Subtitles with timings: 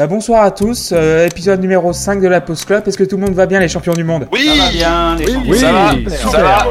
[0.00, 2.88] Bah bonsoir à tous, euh, épisode numéro 5 de la Post Club.
[2.88, 4.28] Est-ce que tout le monde va bien, les champions du monde?
[4.32, 5.50] Oui Ça va bien, les champions.
[5.50, 6.30] Oui, ça va super.
[6.30, 6.66] Ça va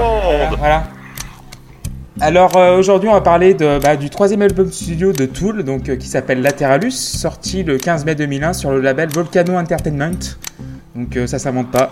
[0.58, 0.84] Voilà.
[2.20, 5.90] Alors euh, aujourd'hui, on va parler de, bah, du troisième album studio de Tool, donc
[5.90, 10.38] euh, qui s'appelle Lateralus, sorti le 15 mai 2001 sur le label Volcano Entertainment.
[10.96, 11.92] Donc euh, ça s'invente pas.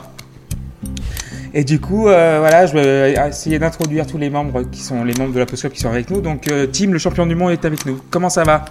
[1.59, 5.15] Et du coup, euh, voilà, je vais essayer d'introduire tous les membres qui sont les
[5.15, 6.21] membres de la Post Club qui sont avec nous.
[6.21, 7.99] Donc euh, Tim, le champion du monde, est avec nous.
[8.11, 8.65] Comment ça va?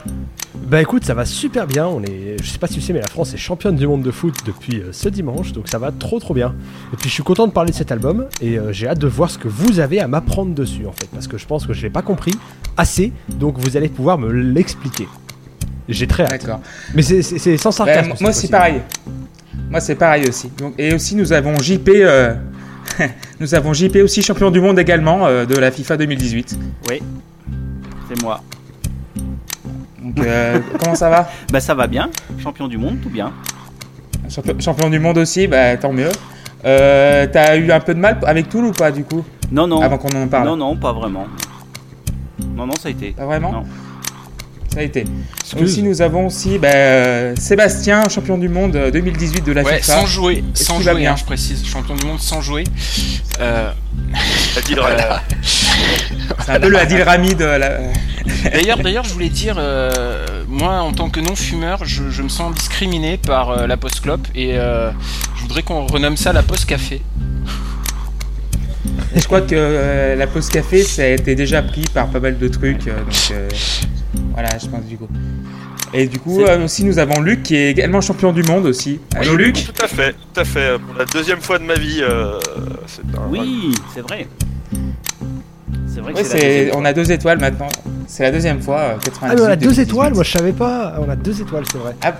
[0.54, 1.88] Bah écoute, ça va super bien.
[1.88, 4.02] On est, je sais pas si tu sais, mais la France est championne du monde
[4.02, 6.54] de foot depuis euh, ce dimanche, donc ça va trop trop bien.
[6.92, 9.30] Et puis je suis content de parler de cet album et j'ai hâte de voir
[9.30, 11.82] ce que vous avez à m'apprendre dessus en fait, parce que je pense que je
[11.82, 12.34] l'ai pas compris
[12.76, 15.08] assez, donc vous allez pouvoir me l'expliquer.
[15.88, 16.30] J'ai très hâte.
[16.42, 16.60] D'accord.
[16.94, 17.22] Mais c'est-
[17.56, 18.12] sans Ouais, sarcasme.
[18.20, 18.80] moi c'est pareil.
[19.70, 20.50] Moi c'est pareil aussi.
[20.56, 21.90] Donc, et aussi nous avons JP,
[23.40, 26.58] nous avons JP aussi champion du monde également euh, de la FIFA 2018.
[26.88, 27.02] Oui,
[28.08, 28.42] c'est moi.
[30.02, 31.28] Donc euh, comment ça va?
[31.52, 32.10] Bah ça va bien,
[32.42, 33.32] champion du monde, tout bien.
[34.28, 36.10] champion, champion du monde aussi, bah tant mieux.
[36.64, 39.24] Euh, T'as eu un peu de mal avec Toul ou pas du coup?
[39.50, 39.80] Non, non.
[39.80, 40.46] Avant qu'on en parle.
[40.46, 41.26] Non, non, pas vraiment.
[42.56, 43.12] Non, non, ça a été.
[43.12, 43.52] Pas vraiment?
[43.52, 43.62] Non.
[44.76, 45.06] Ça a été.
[45.40, 45.62] Excuse.
[45.62, 49.78] Aussi nous avons aussi bah, euh, Sébastien champion du monde euh, 2018 de la Ouais,
[49.78, 50.00] FIFA.
[50.00, 52.64] sans jouer, sans jouer, bien hein, je précise, champion du monde sans jouer.
[53.40, 55.16] Euh, euh.
[56.44, 57.78] C'est un peu le Adil Rami de la.
[58.52, 62.54] d'ailleurs, d'ailleurs, je voulais dire, euh, moi, en tant que non-fumeur, je, je me sens
[62.54, 64.90] discriminé par euh, la post clope et euh,
[65.36, 67.00] je voudrais qu'on renomme ça la post café.
[69.14, 72.20] Et je crois que euh, la pause café, ça a été déjà pris par pas
[72.20, 72.86] mal de trucs.
[72.88, 73.48] euh, donc euh,
[74.36, 75.08] voilà, je pense du coup.
[75.94, 79.00] Et du coup, euh, aussi, nous avons Luc qui est également champion du monde aussi.
[79.14, 80.78] Allô, Oui, Luc Tout à fait, tout à fait.
[80.78, 82.38] Pour la deuxième fois de ma vie, euh,
[82.86, 83.28] c'est un.
[83.30, 84.28] Oui, c'est vrai.
[85.86, 87.68] C'est vrai que c'est on a deux étoiles maintenant.
[88.06, 89.22] C'est la deuxième fois, euh, 98.
[89.22, 89.82] Ah mais on a deux 2018.
[89.82, 90.96] étoiles, moi je savais pas.
[91.00, 91.96] On a deux étoiles, c'est vrai.
[92.02, 92.14] Ah,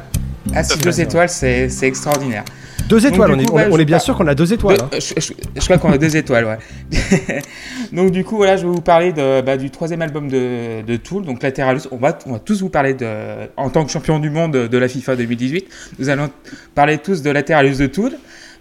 [0.55, 2.45] ah, si, deux étoiles, c'est, c'est extraordinaire.
[2.89, 4.27] Deux étoiles, on, est, coup, on est- ouais, on je est bien par- sûr qu'on
[4.27, 4.79] a deux étoiles.
[4.81, 4.89] hein.
[4.93, 6.59] Je, je- je crois qu'on a deux étoiles, ouais.
[7.93, 10.97] donc du coup, voilà, je vais vous parler de, bah, du troisième album de, de
[10.97, 11.83] Tool, donc Lateralus.
[11.91, 13.07] On va, on va tous vous parler de,
[13.57, 15.67] en tant que champion du monde de la FIFA 2018.
[15.99, 16.31] Nous allons
[16.75, 18.13] parler tous de Lateralus de Tool.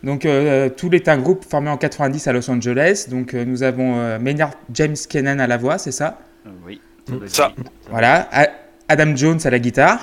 [0.03, 3.08] Donc euh, Tool est un groupe formé en 90 à Los Angeles.
[3.09, 6.19] Donc euh, nous avons euh, Maynard James Kennan à la voix, c'est ça?
[6.66, 6.80] Oui.
[7.28, 7.52] Ça,
[7.90, 8.28] Voilà.
[8.31, 8.50] A-
[8.88, 10.00] Adam Jones à la guitare,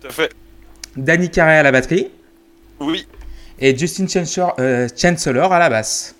[0.00, 0.30] tout à fait.
[0.96, 2.08] Danny Carey à la batterie
[2.80, 3.06] Oui,
[3.58, 6.14] et Justin Chancellor, euh, Chancellor à la basse.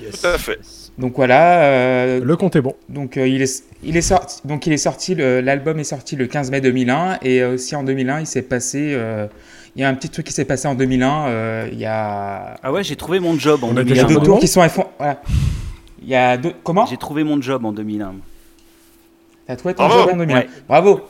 [0.00, 0.58] tout à fait.
[0.98, 2.74] Donc voilà, euh, Le compte est bon.
[2.88, 6.26] Donc euh, il est il est sorti donc il est sorti l'album est sorti le
[6.26, 9.26] 15 mai 2001 et aussi en 2001 il s'est passé euh,
[9.74, 12.54] il y a un petit truc qui s'est passé en 2001 euh, il y a
[12.62, 14.18] Ah ouais, j'ai trouvé mon job en On a il y a 2001.
[14.20, 15.20] deux tours qui sont à fond voilà.
[16.02, 16.84] Il y a deux comment?
[16.86, 18.14] J'ai trouvé mon job en 2001.
[19.46, 20.02] T'as trouvé ton Bravo.
[20.04, 20.48] job en 2001 Ouais.
[20.68, 21.00] Bravo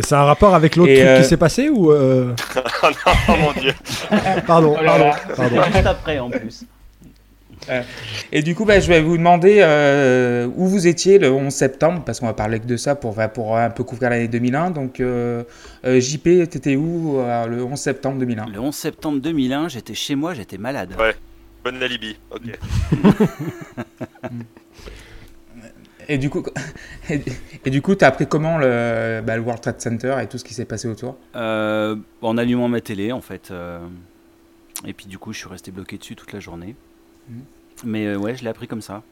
[0.00, 2.34] C'est un rapport avec l'autre truc euh, qui s'est passé ou euh,
[2.84, 3.72] Oh mon dieu.
[4.46, 5.16] Pardon, Oh là pardon, là.
[5.36, 5.62] pardon.
[5.72, 6.64] Juste après en plus.
[8.32, 12.02] Et du coup, bah, je vais vous demander euh, où vous étiez le 11 septembre,
[12.04, 14.70] parce qu'on va parler que de ça pour, pour un peu couvrir l'année 2001.
[14.70, 15.42] Donc, euh,
[15.84, 20.14] euh, JP, t'étais où euh, le 11 septembre 2001 Le 11 septembre 2001, j'étais chez
[20.14, 20.94] moi, j'étais malade.
[20.98, 21.14] Ouais.
[21.64, 22.16] Bonne alibi.
[22.30, 22.58] Ok.
[26.08, 26.42] Et du coup,
[27.10, 27.20] et,
[27.64, 30.44] et du coup, t'as appris comment le, bah, le World Trade Center et tout ce
[30.44, 31.16] qui s'est passé autour?
[31.36, 33.50] Euh, en allumant ma télé en fait.
[33.50, 33.78] euh,
[34.86, 36.74] et puis du coup, je suis resté bloqué dessus toute la journée.
[37.28, 37.42] Mhm.
[37.84, 39.02] Mais euh, ouais, je l'ai appris comme ça.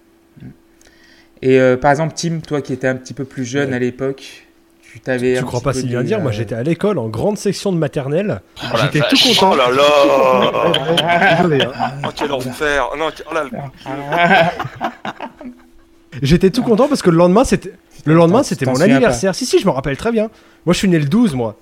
[1.42, 3.76] Et euh, par exemple, Tim, toi qui étais un petit peu plus jeune Ouais.
[3.76, 4.46] à l'époque,
[4.80, 5.36] tu t'avais.
[5.36, 8.40] Tu crois pas si bien dire Moi j'étais à l'école en grande section de maternelle.
[8.62, 9.38] Oh J'étais tout vache.
[9.38, 9.52] content.
[9.52, 9.92] Oh là là.
[12.06, 12.88] Oh quel enfer.
[12.90, 14.52] Oh non, oh là là.
[16.22, 17.72] J'étais tout content parce que le lendemain c'était
[18.04, 19.34] le lendemain c'était mon anniversaire.
[19.34, 20.31] Si si, je me rappelle très bien.
[20.65, 21.56] Moi je suis né le 12 moi.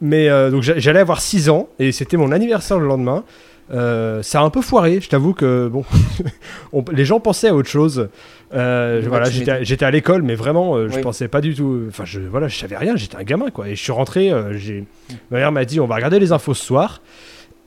[0.00, 3.24] Mais euh, donc j'a- j'allais avoir 6 ans et c'était mon anniversaire le lendemain.
[3.72, 5.84] Euh, ça a un peu foiré, je t'avoue que bon,
[6.74, 8.08] on- les gens pensaient à autre chose.
[8.54, 11.00] Euh, Ouais, voilà, j'étais à- l'école, mais vraiment, euh, je Oui.
[11.02, 11.84] pensais pas du tout.
[11.88, 13.68] Enfin, je voilà, je savais rien, j'étais un gamin quoi.
[13.68, 14.84] Et je suis rentré, j'ai
[15.30, 17.00] ma mère m'a dit on va regarder les infos ce soir.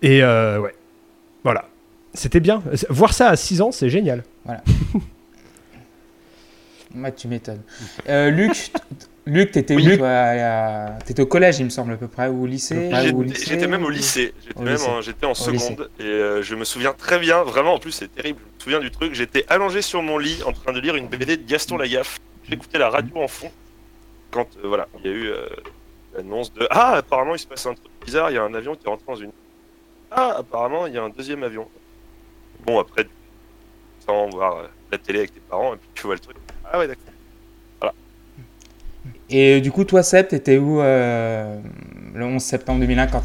[0.04, 0.76] Et ouais,
[1.44, 1.66] voilà,
[2.14, 2.62] c'était bien.
[2.90, 4.24] Voir ça à 6 ans, c'est génial.
[7.04, 7.62] Ouais, tu m'étonnes.
[8.10, 8.72] Euh, Luc,
[9.26, 9.94] Luc, t'étais Oui.
[9.94, 12.90] où toi à- T'étais au collège, il me semble, à peu près, ou au lycée
[12.92, 14.34] J'étais- J'étais même au lycée.
[14.46, 14.88] J'étais Au même lycée.
[14.88, 17.44] en, j'étais en Au seconde et euh, je me souviens très bien.
[17.44, 18.40] Vraiment, en plus, c'est terrible.
[18.42, 19.14] Je me souviens du truc.
[19.14, 22.20] J'étais allongé sur mon lit en train de lire une BD de Gaston Lagaffe.
[22.50, 23.52] J'écoutais la radio en fond
[24.32, 25.46] quand euh, voilà, il y a eu euh,
[26.16, 28.32] l'annonce de ah apparemment il se passe un truc bizarre.
[28.32, 29.32] Il y a un avion qui est rentré dans une
[30.12, 31.68] ah apparemment il y a un deuxième avion.
[32.66, 33.06] Bon après
[34.06, 36.38] sans voir euh, la télé avec tes parents et puis tu vois le truc.
[36.72, 37.04] Ah ouais d'accord.
[39.30, 41.60] Et euh, du coup, toi, Seb, t'étais où euh,
[42.14, 43.24] le 11 septembre 2001 quand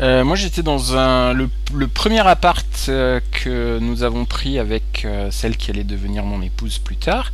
[0.00, 1.48] Euh, moi j'étais dans un le,
[1.88, 6.78] premier appart euh, que nous avons pris avec euh, celle qui allait devenir mon épouse
[6.78, 7.32] plus tard.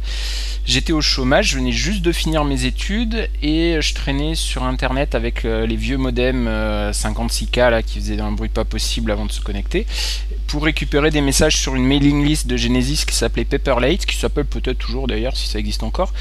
[0.64, 5.16] J'étais au chômage, je venais juste de finir mes études et je traînais sur internet
[5.16, 9.32] avec les vieux modems euh, 56K là qui faisaient un bruit pas possible avant de
[9.32, 9.86] se connecter
[10.46, 14.44] pour récupérer des messages sur une mailing list de Genesis qui s'appelait Paperlate, qui s'appelle
[14.44, 16.12] peut-être toujours d'ailleurs si ça existe encore.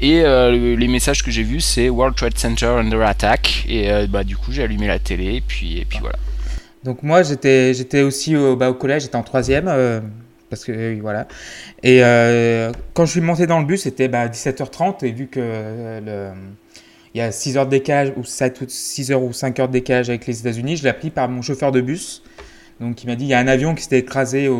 [0.00, 4.24] Et le- les messages que j'ai vus c'est World Trade Center under attack et bah
[4.24, 5.83] du coup j'ai allumé la télé et puis
[6.84, 10.00] Donc moi j'étais aussi au, bah, au collège, j'étais en troisième euh,
[10.50, 11.26] parce que voilà.
[11.82, 15.40] Et euh, quand je suis monté dans le bus, c'était bah, 17h30 et vu que
[15.40, 16.32] euh,
[17.14, 19.72] il y a 6 heures de ou 7 ou 6 heures ou 5 heures de
[19.72, 22.22] décalage avec les États-Unis, je l'ai appris par mon chauffeur de bus.
[22.80, 24.50] Donc il m'a dit il y a un avion qui s'était écrasé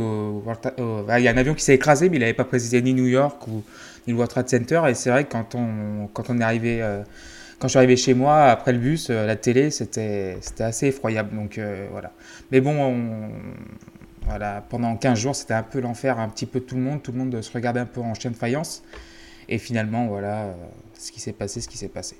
[1.09, 3.07] ah, y a un avion qui s'est écrasé mais il n'avait pas précisé ni New
[3.07, 3.65] York ou
[4.07, 6.79] ni le World Trade Center et c'est vrai que quand on quand on est arrivé
[6.81, 7.03] euh,
[7.59, 10.89] quand je suis arrivé chez moi après le bus euh, la télé c'était c'était assez
[10.89, 12.13] effroyable donc euh, voilà.
[12.51, 13.31] Mais bon on-
[14.27, 17.13] voilà pendant 15 jours c'était un peu l'enfer un petit peu tout le monde tout
[17.13, 18.83] le monde se regardait un peu en chien de faïence
[19.49, 20.53] et finalement voilà euh,
[20.99, 22.17] ce qui s'est passé ce qui s'est passé.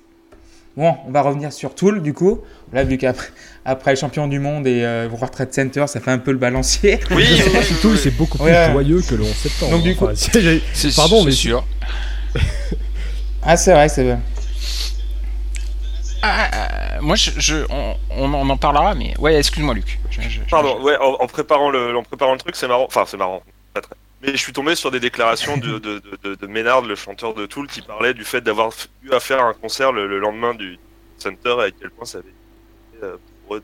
[0.77, 2.41] Bon, on va revenir sur Toul du coup.
[2.73, 3.29] Là, vu qu'après
[3.63, 6.37] après le champion du monde et euh, World Trade Center, ça fait un peu le
[6.37, 6.99] balancier.
[7.11, 7.97] Oui, Je sais oui, pas oui, si oui, tout, oui.
[8.03, 8.71] c'est beaucoup plus Ouais.
[8.73, 9.71] joyeux que le 11 septembre.
[9.71, 11.65] Donc, du coup- Enfin, Pardon, mais- sûr.
[13.41, 14.17] Ah, c'est vrai, c'est vrai.
[16.27, 16.49] Ah,
[16.97, 19.99] ah, moi, je, je- on, on en- on en parlera, mais ouais, excuse-moi, Luc.
[20.09, 22.85] Je- je- je- Pardon, ouais, en, en préparant le, en préparant le truc, c'est marrant.
[22.87, 23.43] Enfin, c'est marrant.
[23.73, 23.95] Pas très.
[24.23, 27.33] Mais je suis tombé sur des déclarations de, de, de, de, de Ménard, le chanteur
[27.35, 28.71] de Tool, qui parlait du fait d'avoir
[29.03, 30.79] eu à faire un concert le, le lendemain du
[31.17, 33.63] Center et à quel point ça avait été euh, pour eux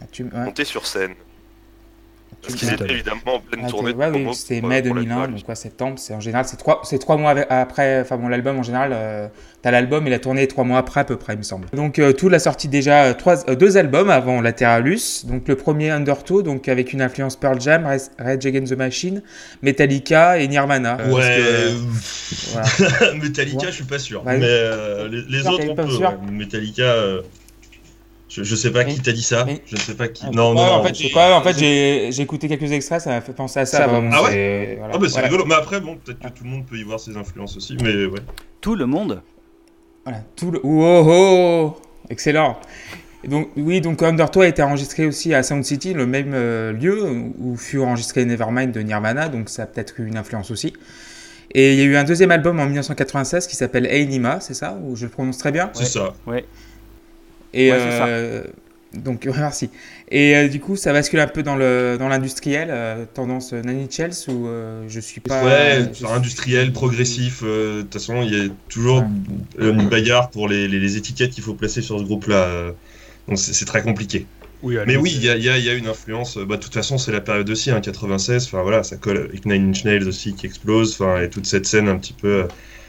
[0.00, 0.44] Ah, tu- de ouais.
[0.44, 1.14] monter sur scène.
[2.40, 2.74] Parce qu'ils ouais.
[2.74, 5.30] étaient évidemment en pleine Ah, tournée ouais, oui, c'était mai euh, pour la 2001, chorale.
[5.34, 8.28] donc quoi, septembre, c'est en général, c'est trois, c'est trois mois avec- après, enfin bon,
[8.28, 9.28] l'album en général, euh,
[9.62, 11.68] t'as l'album et la tournée est trois mois après à peu près, il me semble.
[11.72, 15.54] Donc euh, Tool a sorti déjà euh, trois, euh, deux albums avant Lateralus, donc le
[15.56, 19.22] premier Undertow, donc avec une influence Pearl Jam, Rage Against the Machine,
[19.62, 20.96] Metallica et Nirvana.
[21.10, 23.14] Ouais, que, voilà.
[23.22, 23.66] Metallica, Ouais.
[23.70, 24.24] je suis pas sûr.
[24.26, 24.38] Ouais.
[24.38, 25.82] Mais euh, les, les autres, on peut.
[25.84, 26.08] ouais.
[26.30, 27.22] Metallica, euh,
[28.32, 29.46] je, je sais pas qui t'a dit ça.
[29.66, 30.24] Je ne sais pas qui.
[30.26, 30.84] Ah, Non, ouais, non, en non.
[30.84, 33.66] fait, je sais pas, en fait, j'ai écouté quelques extraits, ça m'a fait penser à
[33.66, 33.86] ça.
[33.88, 34.94] Ah ouais voilà.
[34.94, 35.28] Ah, bah c'est Voilà.
[35.28, 35.44] rigolo.
[35.46, 37.76] Mais après, bon, peut-être que tout le monde peut y voir ses influences aussi.
[37.82, 38.20] Mais ouais.
[38.60, 39.22] Tout le monde
[40.04, 40.60] Voilà, tout le...
[40.62, 41.76] Oh, oh
[42.10, 42.58] Excellent
[43.26, 47.00] donc, Oui, donc Undertow a été enregistré aussi à Sound City, le même euh, lieu
[47.38, 50.72] où fut enregistré Nevermind de Nirvana, donc ça a peut-être eu une influence aussi.
[51.54, 54.78] Et il y a eu un deuxième album en 1996 qui s'appelle Einima, c'est ça?
[54.84, 55.70] Ou je le prononce très bien?
[55.74, 56.14] C'est ça.
[57.54, 58.06] Et Ouais, c'est ça.
[58.06, 58.44] euh,
[58.94, 59.70] donc merci.
[60.10, 63.88] Et euh, du coup, ça bascule un peu dans le dans l'industriel, euh, tendance Nanny
[63.90, 65.44] Chels ou euh, je suis pas.
[65.44, 67.40] ouais, industriel, progressif.
[67.42, 69.12] euh, De toute façon, il y a toujours
[69.58, 72.44] une bagarre pour les, les- les étiquettes qu'il faut placer sur ce groupe-là.
[72.48, 72.72] euh,
[73.28, 74.30] Donc c'est très compliqué.
[74.62, 76.36] Oui, Mais oui, il y a, il y y a une influence.
[76.38, 78.46] euh, Bah, de toute façon, c'est la période aussi, hein, 96.
[78.46, 80.92] Enfin voilà, ça colle avec Nine Inch Nails aussi qui explose.
[80.94, 82.48] Enfin, et toute cette scène un petit peu euh,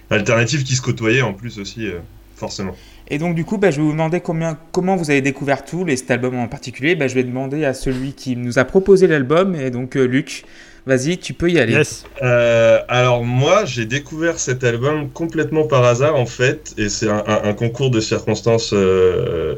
[0.09, 2.01] alternative qui se côtoyait en plus aussi, euh,
[2.47, 2.75] forcément.
[3.09, 5.89] Et donc du coup, bah, je vais vous demander combien, comment vous avez découvert Tool
[5.89, 6.95] et cet album en particulier.
[6.95, 10.43] Bah, je vais demander à celui qui nous a proposé l'album, et donc euh, Luc,
[10.85, 11.73] vas-y, tu peux y aller.
[11.73, 12.05] Yes.
[12.21, 17.23] Euh, alors moi, j'ai découvert cet album complètement par hasard en fait, et c'est un,
[17.27, 19.55] un- un concours de circonstances euh,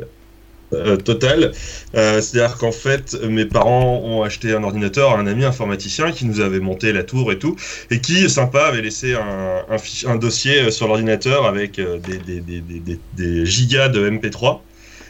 [0.73, 1.51] euh, total.
[1.95, 6.25] Euh, C'est-à-dire qu'en fait, mes parents ont acheté un ordinateur à un ami informaticien qui
[6.25, 7.55] nous avait monté la tour et tout,
[7.91, 9.63] et qui, sympa, avait laissé un,
[10.07, 14.59] un, dossier euh, sur l'ordinateur avec des, des, des, des, des- des gigas de MP3.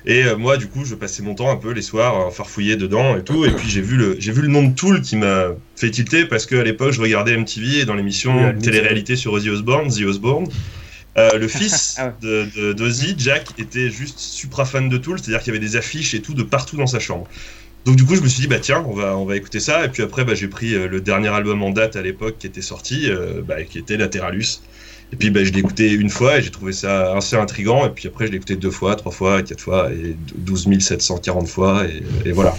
[0.07, 3.17] Et moi, du coup, je passais mon temps un peu les soirs à farfouiller dedans
[3.17, 3.43] et tout.
[3.43, 6.25] Et puis j'ai vu le j'ai vu le nom de Tool qui m'a fait tilter
[6.25, 10.01] parce qu'à l'époque, je regardais MTV et dans l'émission Oui, télé-réalité sur Ozzy Osbourne, The
[10.05, 10.45] Osbourne,
[11.17, 12.47] euh, le fils Ah ouais.
[12.55, 16.13] de, d'Ozzy, Jack, était juste supra fan de Tool, c'est-à-dire qu'il y avait des affiches
[16.13, 17.27] et tout de partout dans sa chambre.
[17.85, 19.85] Donc du coup, je me suis dit bah tiens, on va on va écouter ça.
[19.85, 22.47] Et puis après, bah, j'ai pris euh, le dernier album en date à l'époque qui
[22.47, 24.61] était sorti, euh, bah, qui était Lateralus.
[25.13, 27.85] Et puis bah, je l'ai écouté une fois et j'ai trouvé ça assez intrigant.
[27.85, 31.47] Et puis après, je l'ai écouté deux fois, trois fois, quatre fois et 12 740
[31.47, 31.85] fois.
[31.85, 32.55] Et, et voilà.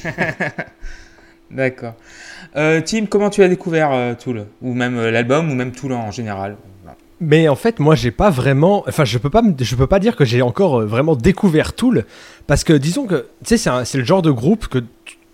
[1.50, 1.94] D'accord.
[2.54, 4.46] Euh, Tim, comment tu as découvert Tool?
[4.62, 6.56] Ou même l'album, ou même Tool en général?
[7.20, 8.84] Mais en fait, moi, j'ai pas vraiment.
[8.86, 12.04] Enfin, je peux pas, je peux pas dire que j'ai encore euh, vraiment découvert Tool,
[12.46, 14.78] parce que disons que, tu sais, c'est le genre de groupe que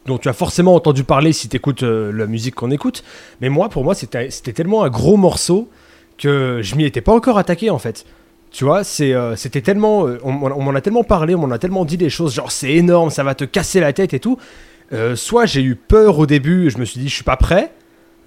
[0.07, 3.05] dont tu as forcément entendu parler si tu écoutes la musique qu'on écoute.
[3.41, 5.69] Mais moi, pour moi, c'était tellement un gros morceau
[6.19, 8.05] que je m'y étais pas encore attaqué en fait.
[8.53, 11.59] Tu vois, euh, c'était tellement, euh, on, on m'en a tellement parlé, on m'en a
[11.59, 14.37] tellement dit des choses, genre c'est énorme, ça va te casser la tête et tout.
[14.93, 17.73] Euh, soit j'ai eu peur au début, je me suis dit je suis pas prêt,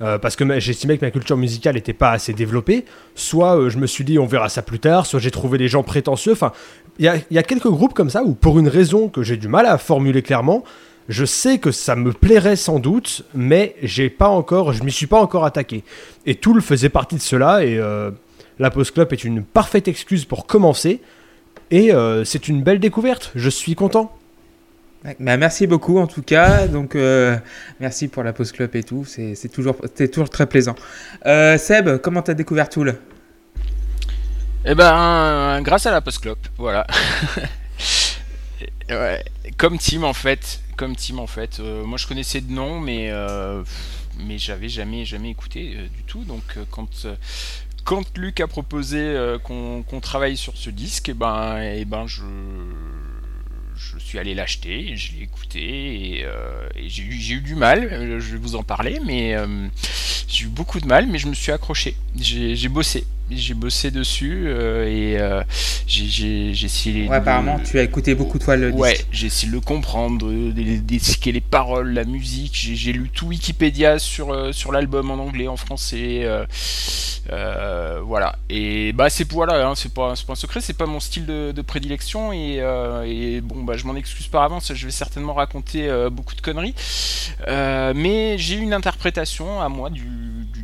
[0.01, 2.85] euh, parce que ma- j'estimais que ma culture musicale n'était pas assez développée,
[3.15, 5.67] soit euh, je me suis dit on verra ça plus tard, soit j'ai trouvé des
[5.67, 6.33] gens prétentieux.
[6.33, 6.51] Enfin,
[6.99, 9.65] il y a, quelques groupes comme ça où, pour une raison que j'ai du mal
[9.65, 10.63] à formuler clairement,
[11.07, 15.07] je sais que ça me plairait sans doute, mais j'ai pas encore, je m'y suis
[15.07, 15.83] pas encore attaqué.
[16.25, 18.11] Et Tool faisait partie de cela, et euh,
[18.59, 21.01] la Post Club est une parfaite excuse pour commencer.
[21.71, 21.91] Et
[22.25, 24.15] c'est une belle découverte, je suis content.
[25.19, 26.67] Bah, merci beaucoup en tout cas.
[26.67, 27.37] Donc euh,
[27.79, 29.05] merci pour la pause club et tout.
[29.05, 30.75] C'est toujours, très plaisant.
[31.25, 32.95] Euh, Seb, comment t'as découvert Tool?
[34.67, 36.87] Eh ben, grâce à la post-clop, voilà.
[38.89, 39.23] ouais,
[39.57, 41.59] comme team en fait, comme team en fait.
[41.59, 43.63] Euh, moi je connaissais de nom, mais euh,
[44.25, 46.23] mais j'avais jamais jamais écouté euh, du tout.
[46.23, 47.15] Donc euh, quand euh,
[48.15, 52.23] Luc a proposé euh, qu'on travaille sur ce disque, et ben et ben je
[53.77, 58.37] je suis allé l'acheter, je l'ai écouté et, euh, j'ai eu, du mal, je vais
[58.37, 59.67] vous en parler, mais euh,
[60.27, 61.95] j'ai eu beaucoup de mal, mais je me suis accroché.
[62.17, 65.41] J'ai bossé, j'ai bossé dessus euh, et euh,
[65.87, 67.03] j'ai- essayé.
[67.03, 69.61] Ouais, de- apparemment, tu as écouté beaucoup de fois le Ouais, j'ai essayé de le
[69.61, 72.51] comprendre, de, de, d'expliquer les paroles, la musique.
[72.53, 76.21] J'ai, lu tout Wikipédia sur, euh, sur l'album en anglais, en français.
[77.31, 78.35] euh, voilà.
[78.49, 81.25] Et bah c'est voilà, hein, c'est pas, c'est pas un secret, c'est pas mon style
[81.25, 82.31] de, de prédilection.
[82.31, 82.57] Et,
[83.05, 86.75] et bon bah je m'en excuse par avance, je vais certainement raconter beaucoup de conneries.
[87.47, 90.03] Mais j'ai une interprétation à moi du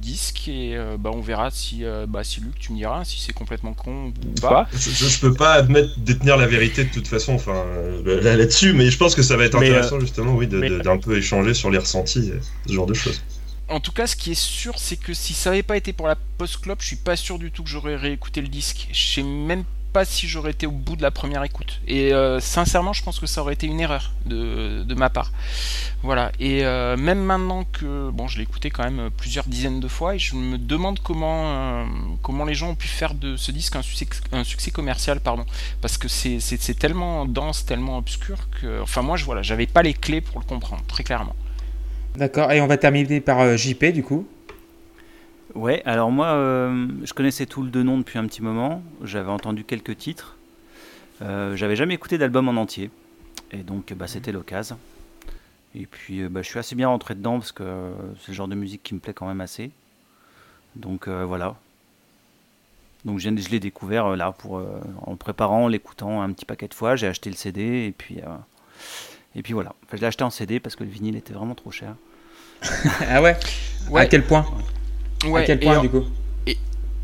[0.01, 3.20] disque et euh, bah on verra si, euh, bah, si Luc tu me diras si
[3.22, 4.67] c'est complètement con ou pas.
[4.74, 8.36] Je, je- je peux pas admettre détenir la vérité de toute façon, enfin euh, là-
[8.36, 10.79] là-dessus, mais je pense que ça va être Mais, intéressant justement, oui, de- mais- de-
[10.79, 13.22] d'un peu échanger sur les ressentis, euh, ce genre de choses.
[13.70, 16.08] En tout cas, ce qui est sûr, c'est que si ça avait pas été pour
[16.08, 18.88] la post-clop, je suis pas sûr du tout que j'aurais réécouté le disque.
[18.91, 21.81] Je sais même pas si j'aurais été au bout de la première écoute.
[21.88, 25.31] Et euh, sincèrement, je pense que ça aurait été une erreur de, de ma part.
[26.03, 26.31] Voilà.
[26.39, 30.15] Et euh, même maintenant que bon, je l'ai écouté quand même plusieurs dizaines de fois,
[30.15, 31.86] et je me demande comment euh,
[32.21, 35.45] comment les gens ont pu faire de ce disque un succès, un succès commercial, pardon.
[35.81, 39.93] Parce que c'est tellement dense, tellement obscur que, enfin moi, je voilà, j'avais pas les
[39.93, 41.36] clés pour le comprendre, très clairement.
[42.15, 42.51] D'accord.
[42.51, 44.27] Et on va terminer par euh, JP du coup.
[45.55, 48.84] Ouais, alors moi, euh, je connaissais tout le de nom depuis un petit moment.
[49.03, 50.38] J'avais entendu quelques titres.
[51.22, 52.89] Euh, J'avais jamais écouté d'album en entier.
[53.51, 54.77] Et donc, bah, c'était l'occasion.
[55.75, 57.91] Et puis, euh, bah, je suis assez bien rentré dedans parce que
[58.22, 59.72] c'est le genre de musique qui me plaît quand même assez.
[60.75, 61.55] Donc, euh, voilà.
[63.05, 66.46] Donc, je, l'ai découvert euh, là pour, euh, en le préparant, en l'écoutant un petit
[66.46, 66.96] paquet de fois.
[66.96, 68.27] J'ai acheté le CD et puis, euh,
[69.36, 69.74] et puis voilà.
[69.86, 71.96] Enfin, je l'ai acheté en CD parce que le vinyle était vraiment trop cher.
[73.10, 73.38] ah ouais?
[73.89, 74.01] Ouais.
[74.01, 74.41] À quel point?
[74.41, 74.63] Ouais,
[75.36, 76.04] À quel et point en- du coup?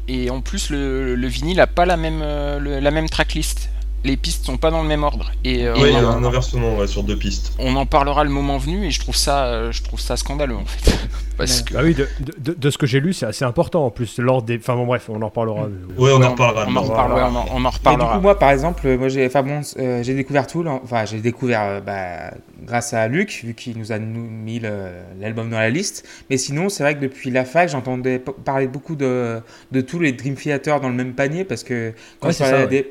[0.09, 3.69] Et en plus, le, le vinyle a pas la même, euh, le- la même tracklist.
[4.03, 5.31] Les pistes sont pas dans le même ordre.
[5.43, 7.51] Et, euh, Oui, il y a on, un inversement ouais, sur deux pistes.
[7.59, 8.85] on en parlera le moment venu.
[8.85, 10.91] Et je trouve ça, euh, je trouve ça scandaleux en fait.
[11.37, 12.07] Parce que Ah oui, de,
[12.53, 14.17] de- ce que j'ai lu, c'est assez important en plus.
[14.19, 14.57] Lors des...
[14.57, 15.67] Enfin bon, bref, on en reparlera.
[15.97, 16.65] Oui, on Ouais, en reparlera.
[16.69, 17.15] on en reparlera.
[17.17, 19.61] ouais, on en, on en Et du coup, moi, par exemple, moi, j'ai, enfin bon,
[19.77, 20.65] euh, j'ai découvert tout.
[20.67, 22.31] Enfin, j'ai découvert euh, bah,
[22.63, 26.07] grâce à Luc, vu qu'il nous a mis le- l'album dans la liste.
[26.29, 29.39] Mais sinon, c'est vrai que depuis la fac, j'entendais p- parler beaucoup de,
[29.71, 32.89] de tous les Dream Theater dans le même panier, parce que quand Ouais, ça, des-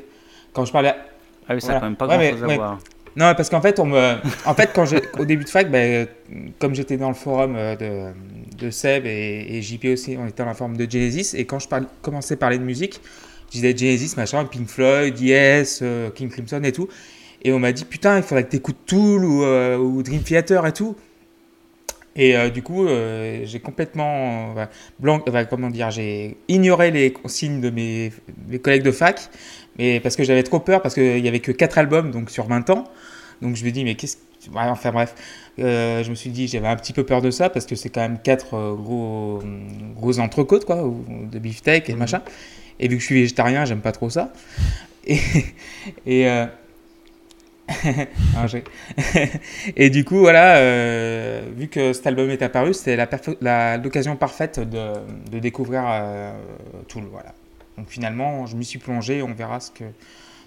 [0.57, 0.97] quand je parlais, à-
[1.49, 1.81] Ah oui, ça Voilà.
[1.81, 2.55] quand même pas Ouais, mais- grand chose ouais.
[2.55, 2.79] à voir.
[3.15, 4.15] non, parce qu'en fait, on me,
[4.47, 4.85] en fait, quand
[5.21, 5.79] au début de fac, bah,
[6.59, 8.13] comme j'étais dans le forum euh, de,
[8.59, 11.59] de Seb et, et JP aussi, on était dans la forum de Genesis, et quand
[11.61, 13.01] je parle, commençais à parler de musique,
[13.49, 16.89] je disais Genesis, machin, Pink Floyd, Yes, euh, King Crimson et tout,
[17.45, 20.67] et on m'a dit putain, il faudrait que t'écoutes Tool ou, euh, ou Dream Theater
[20.67, 20.97] et tout.
[22.19, 24.55] Et euh, du coup, euh, j'ai complètement
[24.99, 28.11] blanc, comment dire, j'ai ignoré les consignes de mes,
[28.49, 29.29] mes collègues de fac,
[29.79, 32.47] mais parce que j'avais trop peur, parce qu'il y avait que 4 albums donc sur
[32.47, 32.85] 20 ans.
[33.43, 34.21] Donc je me dis, mais qu'est-ce que.
[34.55, 35.15] Ouais, enfin bref,
[35.59, 37.89] Euh, je me suis dit, j'avais un petit peu peur de ça, parce que c'est
[37.91, 39.43] quand même 4 gros,
[39.97, 42.23] gros entrecôtes, quoi, de beefsteak et machin.
[42.79, 44.33] Et vu que je suis végétarien, j'aime pas trop ça.
[45.07, 45.19] Et.
[46.07, 46.47] et euh,
[49.77, 52.97] et du coup, voilà, euh, vu que cet album est apparu, c'était
[53.83, 54.93] l'occasion parfaite de,
[55.31, 56.33] de découvrir euh,
[56.89, 57.05] Tool.
[57.11, 57.35] Voilà.
[57.77, 59.71] Donc finalement, je m'y suis plongé, on verra ce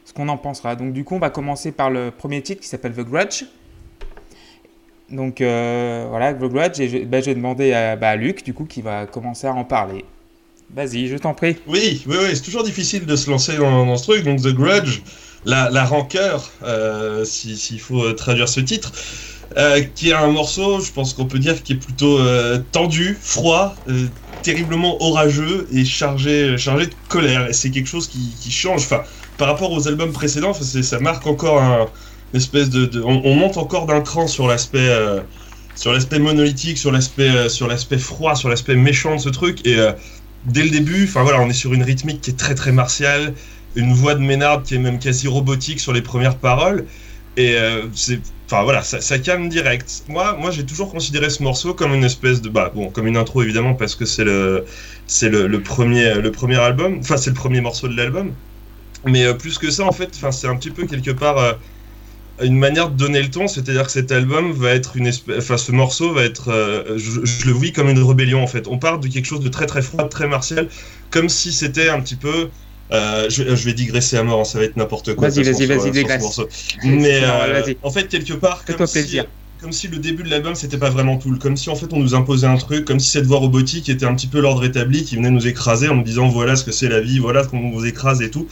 [0.05, 0.75] ce qu'on en pensera.
[0.75, 3.43] Donc du coup, on va commencer par le premier titre qui s'appelle The Grudge.
[5.11, 8.53] Donc euh, voilà, The Grudge, et je, ben, vais demander à, bah, à Luc, du
[8.53, 10.05] coup, qui va commencer à en parler.
[10.73, 11.57] Vas-y, je t'en prie.
[11.67, 14.23] Oui, oui, oui, c'est toujours difficile de se lancer dans, ce truc.
[14.23, 15.01] Donc, The Grudge,
[15.45, 18.91] la, la rancœur, euh, si- s'il faut euh, traduire ce titre,
[19.95, 22.19] qui est un morceau, je pense qu'on peut dire, qui est plutôt
[22.71, 23.75] tendu, froid,
[24.41, 27.47] terriblement orageux et chargé, chargé de colère.
[27.49, 28.81] Et c'est quelque chose qui, change.
[28.81, 29.01] Enfin,
[29.37, 31.87] par rapport aux albums précédents, ça marque encore un
[32.33, 33.01] une espèce de.
[33.01, 34.89] on, on monte encore d'un cran sur l'aspect.
[34.89, 35.21] euh,
[35.75, 39.65] sur l'aspect monolithique, sur l'aspect euh, sur l'aspect froid, sur l'aspect méchant de ce truc.
[39.65, 39.93] Et euh,
[40.45, 43.33] dès le début, enfin voilà, on est sur une rythmique qui est très très martiale,
[43.75, 46.85] une voix de Ménard qui est même quasi robotique sur les premières paroles.
[47.37, 47.55] Et
[47.93, 48.19] c'est,
[48.49, 50.03] enfin voilà, ça, calme direct.
[50.07, 53.17] Moi, moi, j'ai toujours considéré ce morceau comme une espèce de, bah bon, comme une
[53.17, 54.65] intro évidemment parce que c'est le,
[55.05, 56.97] c'est le, premier, le premier album.
[56.99, 58.31] Enfin, c'est le premier morceau de l'album.
[59.05, 61.53] Mais euh, plus que ça, en fait, c'est un petit peu quelque part euh,
[62.41, 63.47] une manière de donner le ton.
[63.47, 67.23] C'est-à-dire que cet album va être une espèce, enfin, ce morceau va être, euh, je,
[67.23, 68.67] je le vis comme une rébellion en fait.
[68.67, 70.69] On part de quelque chose de très très froid, très martial,
[71.11, 72.49] comme si c'était un petit peu
[72.91, 75.29] euh, je, je vais digresser à mort, hein, ça va être n'importe quoi.
[75.29, 76.47] Vas-y, vas-y, vas-y, morceau.
[76.83, 79.25] Mais euh, en fait, quelque part, comme si, plaisir.
[79.59, 81.99] comme si le début de l'album c'était pas vraiment tout, comme si en fait on
[81.99, 85.03] nous imposait un truc, comme si cette voix robotique était un petit peu l'ordre établi
[85.05, 87.67] qui venait nous écraser en nous disant voilà ce que c'est la vie, voilà comment
[87.69, 88.47] on vous écrase et tout.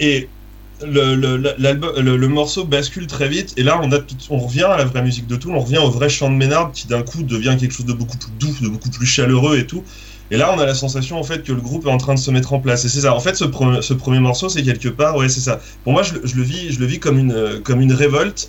[0.00, 0.34] Et
[0.82, 4.64] le, le, l'album- le, le morceau bascule très vite et là on, a on revient
[4.64, 7.02] à la vraie musique de Tool, on revient au vrai chant de Ménard qui d'un
[7.02, 9.84] coup devient quelque chose de beaucoup plus doux, de beaucoup plus chaleureux et tout.
[10.30, 12.18] Et là, on a la sensation en fait que le groupe est en train de
[12.18, 12.84] se mettre en place.
[12.84, 13.14] Et c'est ça.
[13.14, 15.60] En fait, ce, pre- ce premier morceau, c'est quelque part, ouais, c'est ça.
[15.82, 18.48] Pour moi, je, le- vis, je le vis comme une, euh, comme une révolte.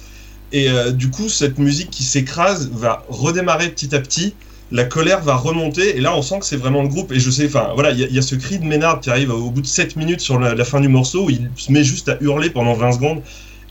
[0.51, 4.38] Et euh, du coup, cette musique qui s'écrase va redémarrer petit à petit.
[4.72, 5.98] La colère va remonter.
[5.98, 7.12] Et là, on sent que c'est vraiment le groupe.
[7.12, 9.00] Et je sais, enfin, voilà, il y, a- il y a ce cri de Ménard
[9.01, 11.51] qui arrive au bout de 7 minutes sur la, la fin du morceau où il
[11.58, 13.22] se met juste à hurler pendant 20 secondes.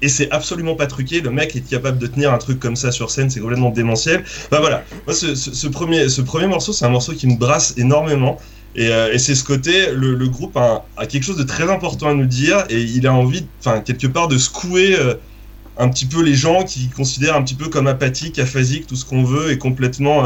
[0.05, 1.23] Et c'est absolument pas truqué.
[1.23, 3.31] Le mec est capable de tenir un truc comme ça sur scène.
[3.31, 4.23] C'est complètement démentiel.
[4.51, 4.85] Bah voilà.
[5.07, 8.37] Moi, ce, premier, ce premier morceau, c'est un morceau qui me brasse énormément.
[8.77, 12.27] Et, euh, c'est ce côté, le, groupe a, quelque chose de très important à nous
[12.27, 15.15] dire, et il a envie, enfin, quelque part, de secouer euh,
[15.79, 19.07] un petit peu les gens qui considèrent un petit peu comme apathiques, aphasiques, tout ce
[19.07, 20.25] qu'on veut, et complètement,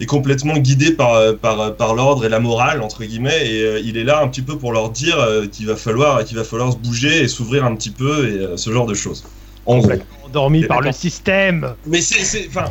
[0.00, 3.46] euh, et complètement guidés par, euh, par, par l'ordre et la morale, entre guillemets.
[3.50, 6.24] Et euh, il est là un petit peu pour leur dire euh, qu'il va falloir,
[6.24, 8.94] qu'il va falloir se bouger et s'ouvrir un petit peu, et euh, ce genre de
[8.94, 9.24] choses.
[9.66, 9.92] En gros.
[10.24, 11.74] Endormi par le système.
[11.86, 12.64] Mais c'est, enfin.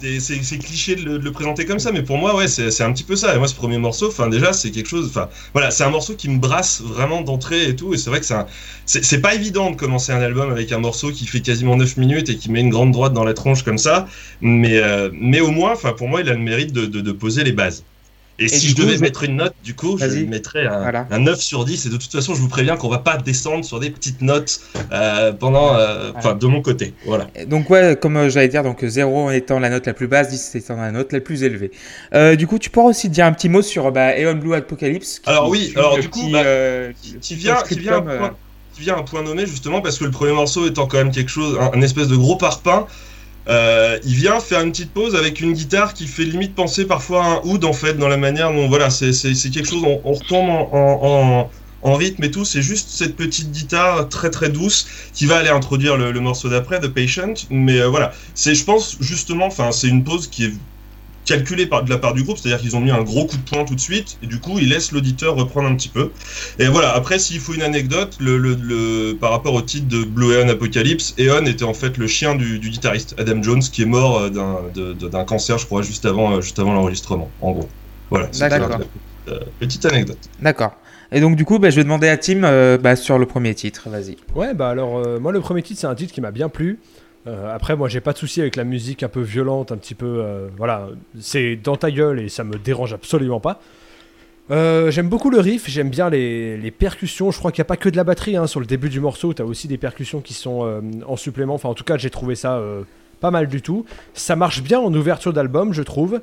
[0.00, 2.92] C'est, cliché de le, de le présenter comme ça, mais pour moi, ouais, c'est, un
[2.92, 3.34] petit peu ça.
[3.34, 6.14] Et moi, ce premier morceau, enfin, déjà, c'est quelque chose, enfin, voilà, c'est un morceau
[6.14, 7.94] qui me brasse vraiment d'entrée et tout.
[7.94, 8.26] Et c'est vrai que
[8.86, 12.30] c'est pas évident de commencer un album avec un morceau qui fait quasiment 9 minutes
[12.30, 14.06] et qui met une grande droite dans la tronche comme ça.
[14.40, 17.12] Mais, euh, mais au moins, enfin, pour moi, il a le mérite de, de, de
[17.12, 17.84] poser les bases.
[18.44, 21.06] Et, si je coup, devais mettre une note, du coup, je mettrais un, Voilà.
[21.10, 21.86] un 9 sur 10.
[21.86, 24.60] Et de toute façon, je vous préviens qu'on va pas descendre sur des petites notes
[24.92, 26.94] euh, pendant, euh, de mon côté.
[27.06, 27.28] Voilà.
[27.46, 30.54] Donc ouais, comme euh, j'allais dire, donc 0 étant la note la plus basse, 10
[30.56, 31.70] étant la note la plus élevée.
[32.14, 35.20] Euh, du coup, tu pourras aussi dire un petit mot sur bah, Aeon Blue Apocalypse.
[35.20, 37.56] qui Alors oui, alors du coup, euh, euh, qui vient
[38.96, 41.70] un point nommé justement parce que le premier morceau étant quand même quelque chose, un,
[41.76, 42.86] un espèce de gros parpaing,
[43.48, 47.24] euh, il vient faire une petite pause avec une guitare qui fait limite penser parfois
[47.24, 49.10] à un oud en fait dans la manière dont voilà c'est
[49.50, 51.50] quelque chose on, on retombe en, en,
[51.82, 52.44] en- rythme et tout.
[52.44, 56.48] C'est juste cette petite guitare très très douce qui va aller introduire le, le morceau
[56.48, 57.34] d'après The Patient.
[57.50, 58.12] Mais euh, voilà.
[58.34, 60.52] C'est je pense justement enfin c'est une pause qui est
[61.24, 63.42] calculée par, de la part du groupe, c'est-à-dire qu'ils ont mis un gros coup de
[63.48, 66.10] poing tout de suite, et du coup ils laissent l'auditeur reprendre un petit peu.
[66.58, 70.02] Et voilà, après s'il faut une anecdote, le, le- le- par rapport au titre de
[70.04, 73.82] Blue Eon Apocalypse, Eon était en fait le chien du, du guitariste Adam Jones qui
[73.82, 74.30] est mort euh,
[74.94, 77.68] d'un cancer, je crois, juste avant, euh, juste avant l'enregistrement, en gros.
[78.10, 78.42] Voilà, petite,
[79.28, 80.18] euh, petite anecdote.
[80.40, 80.72] D'accord.
[81.14, 83.54] Et donc du coup, bah, je vais demander à Tim euh, bah, sur le premier
[83.54, 83.88] titre.
[83.88, 84.16] Vas-y.
[84.34, 86.80] Ouais, bah alors, euh, moi, le premier titre, c'est un titre qui m'a bien plu.
[87.26, 89.94] Euh, après, moi, j'ai pas de souci avec la musique un peu violente, un petit
[89.94, 90.06] peu.
[90.20, 90.88] euh, voilà,
[91.20, 93.60] c'est dans ta gueule et ça me dérange absolument pas.
[94.50, 97.30] Euh, j'aime beaucoup le riff, j'aime bien les, les percussions.
[97.30, 98.98] Je crois qu'il n'y a pas que de la batterie hein, sur le début du
[99.00, 99.32] morceau.
[99.32, 101.54] Tu as aussi des percussions qui sont en supplément.
[101.54, 102.60] Enfin, en tout cas, j'ai trouvé ça
[103.20, 103.86] pas mal du tout.
[104.14, 106.20] Ça marche bien en ouverture d'album, je trouve.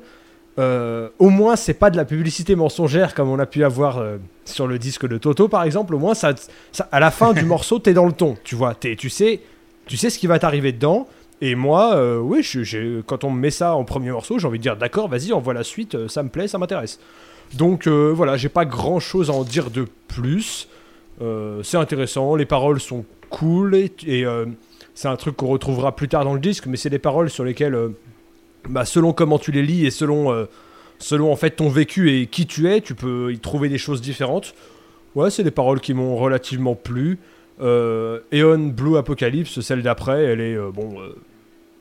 [0.58, 4.04] Au moins, c'est pas de la publicité mensongère comme on a pu avoir
[4.44, 5.94] sur le disque de Toto, par exemple.
[5.94, 6.34] Au moins, ça,
[6.72, 8.36] ça- à la fin du morceau, t'es dans le ton.
[8.44, 9.40] Tu vois, T'es- tu sais,
[9.90, 11.08] tu sais ce qui va t'arriver dedans.
[11.40, 12.46] Et moi, euh, oui,
[13.06, 15.52] quand on me met ça en premier morceau, j'ai envie de dire d'accord, vas-y, envoie
[15.52, 17.00] la suite, euh, ça me plaît, ça m'intéresse.
[17.54, 20.68] Donc euh, voilà, j'ai pas grand chose à en dire de plus.
[21.62, 24.24] C'est intéressant, les paroles sont cool et,
[24.94, 27.44] c'est un truc qu'on retrouvera plus tard dans le disque, mais c'est des paroles sur
[27.44, 27.76] lesquelles,
[28.66, 30.46] bah, selon comment tu les lis et selon,
[30.98, 34.00] selon en fait ton vécu et qui tu es, tu peux y trouver des choses
[34.00, 34.54] différentes.
[35.14, 37.18] Ouais, c'est des paroles qui m'ont relativement plu.
[37.60, 41.14] Euh, Eon Blue Apocalypse, celle d'après, elle est euh, bon, euh,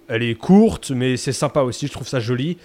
[0.08, 1.88] elle est courte, mais c'est sympa aussi.
[1.88, 2.58] Je trouve ça joli.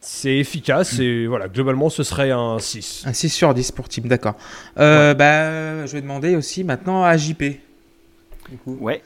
[0.00, 3.04] C'est efficace et voilà, globalement, ce serait un 6.
[3.06, 4.34] Un 6 sur 10 pour Tim, d'accord.
[4.78, 7.42] Euh, bah, je vais demander aussi maintenant à JP.
[8.50, 9.02] Du coup, Ouais.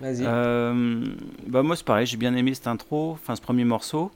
[0.00, 0.22] vas-y.
[0.24, 1.04] Euh,
[1.46, 4.10] bah moi c'est pareil, j'ai bien aimé cette intro, enfin ce premier morceau.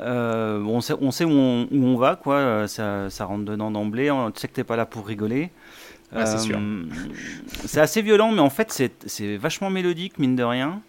[0.00, 2.66] Euh, on sait, on sait où, on, où on va, quoi.
[2.68, 4.10] Ça, ça rentre dedans d'emblée.
[4.10, 5.50] on- Tu sais que t'es pas là pour rigoler.
[6.14, 6.58] Ah, c'est sûr.
[7.66, 10.80] c'est assez violent, mais en fait c'est c'est vachement mélodique, mine de rien.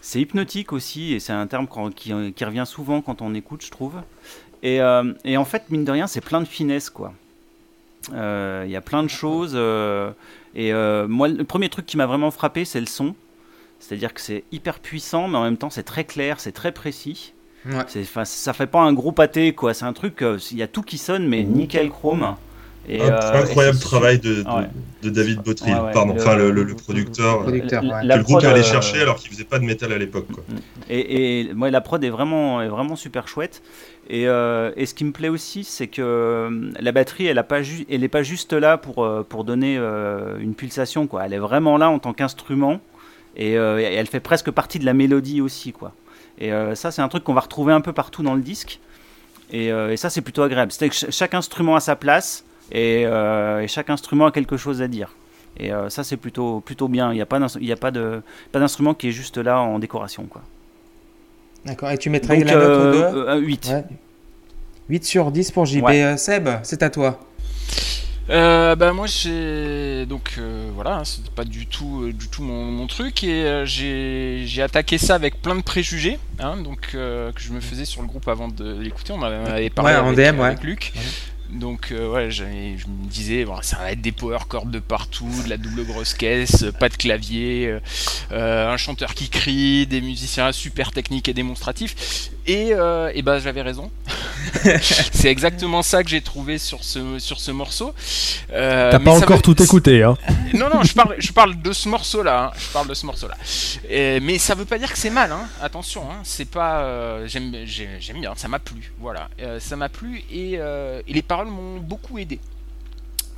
[0.00, 3.70] c'est hypnotique aussi, et c'est un terme qui, qui revient souvent quand on écoute, je
[3.70, 3.94] trouve.
[4.64, 7.12] Et, euh, et en fait, mine de rien, c'est plein de finesse, quoi.
[8.12, 9.52] Euh, Il y a plein de choses.
[9.54, 10.10] euh,
[10.54, 13.14] et euh, moi, le premier truc qui m'a vraiment frappé, c'est le son.
[13.80, 17.32] C'est-à-dire que c'est hyper puissant, mais en même temps, c'est très clair, c'est très précis.
[17.66, 17.84] Ouais.
[18.24, 19.72] Ça fait pas un gros pâté, quoi.
[19.74, 22.36] C'est un truc, euh, il y a tout qui sonne, mais nickel chrome.
[22.88, 24.68] Et, euh, incroyable travail de, de, Ouais.
[25.02, 27.90] de David Bottrill, Ouais, ouais, pardon, le- enfin le, le- le producteur, Producteur, ouais.
[28.04, 29.98] La que le groupe prod, allait euh, chercher alors qu'il faisait pas de métal à
[29.98, 30.26] l'époque.
[30.32, 30.42] quoi.
[30.90, 33.62] Et, et moi, la prod est vraiment, est vraiment super chouette.
[34.10, 37.62] Et, euh, et ce qui me plaît aussi, c'est que la batterie, elle n'est pas,
[37.62, 41.06] ju- elle est pas juste là pour, pour donner euh, une pulsation.
[41.06, 41.24] Quoi.
[41.24, 42.80] Elle est vraiment là en tant qu'instrument.
[43.36, 45.72] Et, euh, et elle fait presque partie de la mélodie aussi.
[45.72, 45.92] Quoi.
[46.38, 48.80] Et euh, ça, c'est un truc qu'on va retrouver un peu partout dans le disque.
[49.52, 50.72] Et, euh, et ça, c'est plutôt agréable.
[50.72, 52.44] C'est que ch- chaque instrument a sa place.
[52.70, 55.14] Et, euh, et chaque instrument a quelque chose à dire.
[55.58, 57.12] Et euh, ça, c'est plutôt, plutôt bien.
[57.12, 57.20] Il n'y
[57.72, 57.90] a pas
[58.58, 60.24] d'instrument qui est juste là en décoration.
[60.24, 60.42] Quoi.
[61.66, 61.90] D'accord.
[61.90, 63.68] Et tu mettrais Donc, la note euh, de euh, 8.
[63.70, 63.84] Ouais.
[64.88, 65.82] 8 sur 10 pour JB.
[65.84, 66.02] Ouais.
[66.02, 67.20] Euh, Seb, c'est à toi.
[68.30, 72.44] Euh, bah moi j'ai donc euh, voilà hein, c'était pas du tout euh, du tout
[72.44, 76.90] mon, mon truc et euh, j'ai j'ai attaqué ça avec plein de préjugés hein, donc
[76.94, 79.92] euh, que je me faisais sur le groupe avant de l'écouter on en avait parlé
[79.94, 80.46] Ouais, en avec, DM, ouais.
[80.46, 80.92] avec Luc
[81.52, 85.28] donc euh, ouais je me disais bon, ça va être des power chords de partout
[85.44, 87.80] de la double grosse caisse pas de clavier euh,
[88.32, 93.38] euh, un chanteur qui crie des musiciens super techniques et démonstratifs et, euh, et bah
[93.38, 93.90] j'avais raison
[95.12, 97.94] c'est exactement ça que j'ai trouvé sur ce sur ce morceau
[98.52, 100.16] euh, T'as pas encore veut- tout écouté, hein
[100.54, 102.52] Non, non, je parle, je parle de ce morceau-là.
[102.54, 102.58] hein.
[102.58, 103.36] Je parle de ce morceau-là.
[103.88, 105.32] Et- Mais ça veut pas dire que c'est mal.
[105.32, 105.46] Hein.
[105.62, 106.16] Attention, hein.
[106.24, 106.80] c'est pas.
[106.82, 108.32] euh, j'aime, j'ai- j'aime bien.
[108.36, 108.92] Ça m'a plu.
[109.00, 112.40] Voilà, Euh, ça m'a plu et, euh, et les paroles m'ont beaucoup aidé.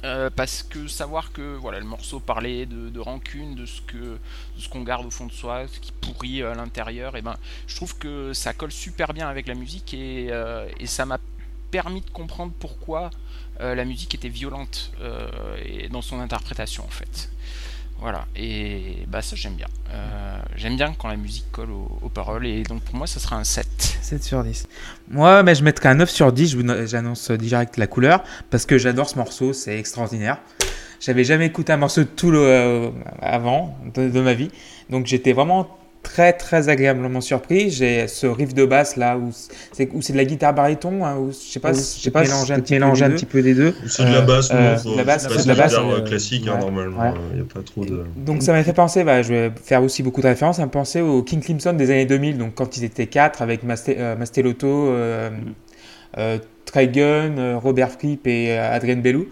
[0.05, 4.19] Euh, parce que savoir que voilà le morceau parlait de, rancune, de ce que de
[4.59, 7.37] ce qu'on garde au fond de soi, ce qui pourrit à l'intérieur, et ben
[7.67, 11.19] je trouve que ça colle super bien avec la musique et, euh, ça m'a
[11.71, 13.11] permis de comprendre pourquoi
[13.61, 15.29] euh, la musique était violente euh,
[15.65, 17.31] et dans son interprétation en fait.
[18.01, 19.69] Voilà, et bah ça j'aime bien.
[19.91, 23.37] Euh, j'aime bien quand la musique colle aux, paroles et donc pour moi ça sera
[23.37, 23.67] un 7.
[24.03, 24.67] 7 sur 10.
[25.09, 26.51] Moi, mais je mettrais un 9 sur 10.
[26.51, 29.53] je vous- J'annonce direct la couleur parce que j'adore ce morceau.
[29.55, 30.39] C'est extraordinaire.
[31.01, 32.91] J'avais jamais écouté un morceau de Tool euh,
[33.23, 34.51] avant de ma vie.
[34.91, 35.69] Donc j'étais vraiment
[36.05, 37.71] très très agréablement surpris.
[37.71, 39.31] J'ai ce riff de basse là où
[39.73, 42.05] c'est où c'est de la guitare baryton, hein, où je sais pas, Oui, si je
[42.05, 43.15] sais pas, mélanger un petit mélanger un deux.
[43.17, 43.75] petit peu des deux.
[43.89, 45.73] C'est de la basse, Euh, non, de la basse, c'est c'est pas de la basse,
[45.73, 46.61] guitare, euh, euh, classique, hein, ouais.
[46.61, 47.01] normalement.
[47.03, 47.15] Ouais.
[47.33, 48.05] Il n'y a pas trop de.
[48.17, 50.71] Donc ça m'a fait penser, bah, je vais faire aussi beaucoup de références, ça me
[50.71, 54.69] penser au King Crimson des années 2000, donc quand ils étaient quatre avec euh, Mastelotto,
[54.89, 55.31] euh,
[56.19, 59.27] euh, Trigun, euh, Robert Fripp et euh, Adrien Bellou.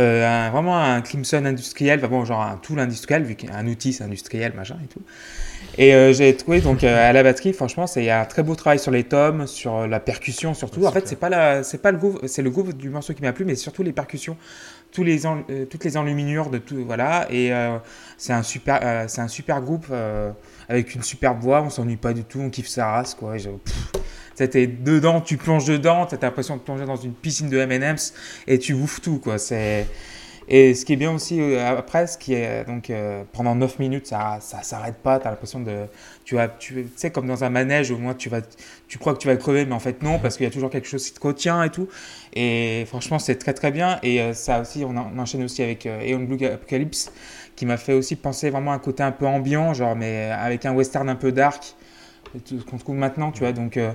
[0.00, 3.92] Euh, un- vraiment un Crimson industriel, enfin bon, genre un tool industriel, vu qu'un outil
[3.92, 5.00] c'est industriel, machin et tout.
[5.76, 8.24] Et euh, j'ai trouvé donc euh, à la batterie, franchement, c'est il y a un
[8.24, 10.84] très beau travail sur les tomes, sur euh, la percussion surtout.
[10.86, 13.22] en fait, c'est pas la, c'est pas le groove, c'est le groove du morceau qui
[13.22, 14.36] m'a plu, mais surtout les percussions,
[14.92, 17.26] tous les en- toutes les enluminures de tout, voilà.
[17.30, 17.50] Et
[18.16, 19.86] c'est un super, c'est un super groupe
[20.68, 21.62] avec une superbe voix.
[21.62, 23.34] On s'ennuie pas du tout, on kiffe sa race, quoi.
[24.36, 28.14] T'es dedans, tu plonges dedans, t'as l'impression de plonger dans une piscine de M&M's
[28.46, 29.38] et tu bouffes tout, quoi.
[29.38, 29.86] C'est
[30.48, 33.78] et ce qui est bien aussi euh, après, ce qui est donc euh, pendant 9
[33.78, 35.18] minutes, ça ça s'arrête pas.
[35.18, 35.86] T'as l'impression de
[36.24, 38.40] tu as tu tu sais comme dans un manège au moins tu vas
[38.88, 40.70] tu crois que tu vas crever, mais en fait non parce qu'il y a toujours
[40.70, 41.88] quelque chose qui te retient et tout.
[42.34, 43.98] Et franchement, c'est très très bien.
[44.02, 47.12] Et euh, ça aussi, on, en- on enchaîne aussi avec euh, Aeon Blue Apocalypse
[47.56, 50.66] qui m'a fait aussi penser vraiment à un côté un peu ambiant, genre mais avec
[50.66, 51.74] un western un peu dark
[52.46, 53.52] tout ce qu'on trouve maintenant, tu vois.
[53.52, 53.92] Donc euh,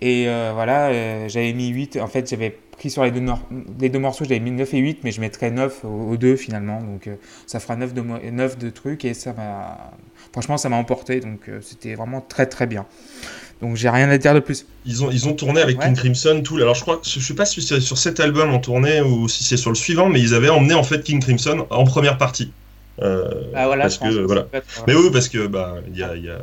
[0.00, 1.96] et euh, voilà, euh, j'avais mis 8.
[1.98, 3.46] En fait, j'avais pris sur les deux, nor-
[3.80, 6.80] les deux morceaux, j'avais mis 9 et 8, mais je mettrais 9 aux, deux finalement.
[6.82, 7.14] Donc euh,
[7.46, 9.92] ça fera 9 de, mo- 9 de trucs et ça m'a.
[10.32, 11.20] Franchement, ça m'a emporté.
[11.20, 12.84] Donc euh, c'était vraiment très très bien.
[13.60, 14.66] Donc j'ai rien à dire de plus.
[14.84, 15.84] Ils ont, ils ont tourné avec Ouais.
[15.86, 16.56] King Crimson, tout.
[16.56, 19.44] Alors je crois, je sais pas si c'est sur cet album en tournée ou si
[19.44, 22.50] c'est sur le suivant, mais ils avaient emmené en fait King Crimson en première partie.
[23.00, 24.48] Euh, Ah, voilà, parce je que voilà.
[24.52, 26.40] être- Mais oui, parce que bah il y a, y a,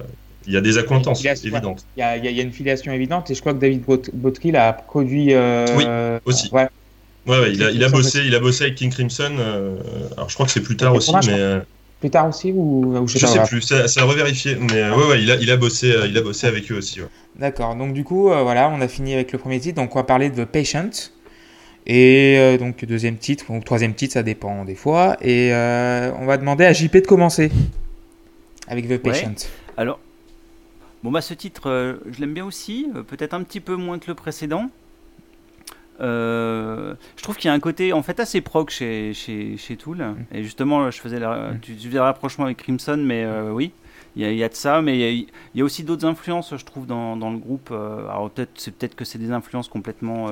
[0.49, 1.85] il y a des accointances évidentes.
[1.95, 3.53] Il y, a, il y a- il y a une filiation évidente et je crois
[3.53, 5.33] que David Bot- Bottrill a produit.
[5.33, 5.85] euh, Oui,
[6.25, 6.49] aussi.
[6.51, 6.67] Ouais.
[7.27, 9.31] Ouais, ouais, il a, il a bossé, il a bossé avec King Crimson.
[9.37, 9.77] euh,
[10.17, 11.59] alors je crois que c'est plus tard aussi, je mais euh,
[11.99, 13.61] Plus tard aussi ou, ou je pas, sais plus.
[13.61, 14.55] Ça, ça a revérifié.
[14.55, 16.77] Mais euh, ouais, ouais, il a, il a bossé, euh, il a bossé avec eux
[16.77, 17.01] aussi.
[17.01, 17.07] ouais.
[17.35, 19.99] D'accord, donc du coup, euh, voilà, on a fini avec le premier titre, donc on
[19.99, 20.89] va parler de The Patient.
[21.85, 25.17] Et euh, donc deuxième titre, ou troisième titre, ça dépend des fois.
[25.21, 27.51] Et euh, on va demander à JP de commencer
[28.67, 29.35] avec The Patient.
[29.77, 29.99] Alors,
[31.03, 33.99] bon bah ce titre, euh, je l'aime bien aussi, euh, peut-être un petit peu moins
[33.99, 34.69] que le précédent.
[36.01, 39.75] Euh, je trouve qu'il y a un côté en fait assez proc chez, chez, chez
[39.75, 40.15] Tool.
[40.31, 43.71] Et justement, je faisais, la, tu, tu faisais le rapprochement avec Crimson, mais euh, oui,
[44.15, 45.63] il y, a- il y a de ça, mais il y a, il y a
[45.65, 47.71] aussi d'autres influences, je trouve, dans, dans le groupe.
[47.71, 50.29] Alors peut-être, c'est peut-être que c'est des influences complètement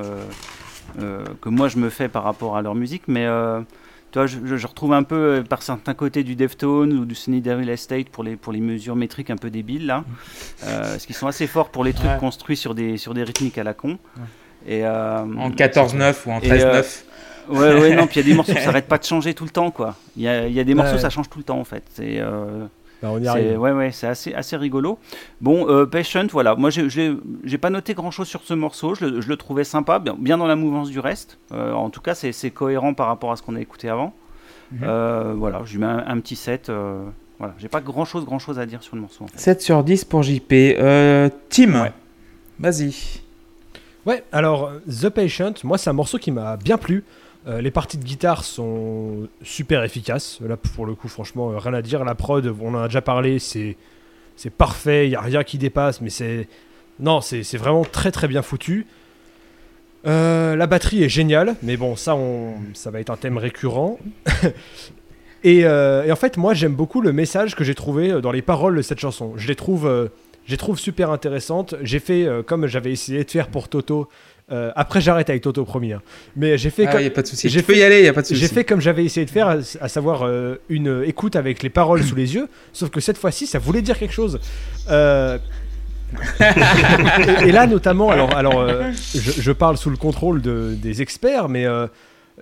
[0.98, 3.26] euh, que moi je me fais par rapport à leur musique, mais
[4.08, 6.92] euh, tu vois, je, je- je retrouve un peu euh, par certains côtés du Deftones
[6.92, 10.04] ou du Sonny Devil Estate pour les pour les mesures métriques un peu débiles là,
[10.64, 12.18] euh, parce qu'ils sont assez forts pour les trucs Ouais.
[12.18, 13.98] construits sur des sur des rythmiques à la con.
[14.66, 17.02] Et euh, En 14-9 ou en Et, euh, 13-9.
[17.48, 19.44] Ouais, ouais, non, puis il y a des morceaux, ça n'arrête pas de changer tout
[19.44, 19.94] le temps, quoi.
[20.18, 21.00] Il y a, il y a des morceaux, Ouais.
[21.00, 21.82] ça change tout le temps, en fait.
[21.94, 22.66] C'est, euh,
[23.02, 23.60] On y c'est- arrive.
[23.60, 24.98] ouais, ouais, c'est assez, assez rigolo.
[25.40, 26.54] Bon, euh, Patient, voilà.
[26.56, 28.94] Moi, j'ai- pas noté grand chose sur ce morceau.
[28.94, 31.38] Je le, je le trouvais sympa, bien, bien dans la mouvance du reste.
[31.52, 34.14] Euh, en tout cas, c'est cohérent par rapport à ce qu'on a écouté avant.
[34.72, 34.80] Mhm.
[34.82, 36.68] Euh, voilà, je lui mets un, un petit 7.
[36.68, 37.04] euh,
[37.38, 39.24] voilà, j'ai pas grand chose, grand chose à dire sur le morceau.
[39.24, 39.38] en fait.
[39.38, 40.52] 7 sur 10 pour JP.
[40.52, 41.92] Euh, Tim, Ouais.
[42.58, 43.20] vas-y.
[44.06, 47.04] Ouais, alors The Patient, moi c'est un morceau qui m'a bien plu.
[47.48, 50.38] Euh, les parties de guitare sont super efficaces.
[50.46, 52.04] Là pour le coup, franchement, euh, rien à dire.
[52.04, 53.76] La prod, on en a déjà parlé, c'est
[54.36, 55.06] c'est parfait.
[55.06, 56.48] Il y a rien qui dépasse, mais c'est
[57.00, 58.86] non, c'est vraiment très très bien foutu.
[60.06, 63.98] Euh, la batterie est géniale, mais bon, ça, on, ça va être un thème récurrent.
[65.44, 68.76] et, et en fait, moi, j'aime beaucoup le message que j'ai trouvé dans les paroles
[68.76, 69.34] de cette chanson.
[69.36, 70.10] Je les trouve,
[70.44, 71.76] je les trouve super intéressantes.
[71.82, 74.08] J'ai fait comme j'avais essayé de faire pour Toto.
[74.50, 75.92] Euh, après, j'arrête avec Toto promis.
[75.92, 76.00] hein.
[76.36, 77.48] Mais j'ai fait Il comme n'y a pas de souci.
[77.50, 78.40] j'ai fait- y aller, n'y a pas de souci.
[78.40, 81.68] j'ai fait comme j'avais essayé de faire, à, à savoir euh, une écoute avec les
[81.70, 84.40] paroles sous les yeux, sauf que cette fois-ci, ça voulait dire quelque chose.
[84.90, 85.36] Euh,
[86.40, 88.66] et, et là, notamment, alors, alors
[89.14, 91.66] je, je parle sous le contrôle de- des experts, mais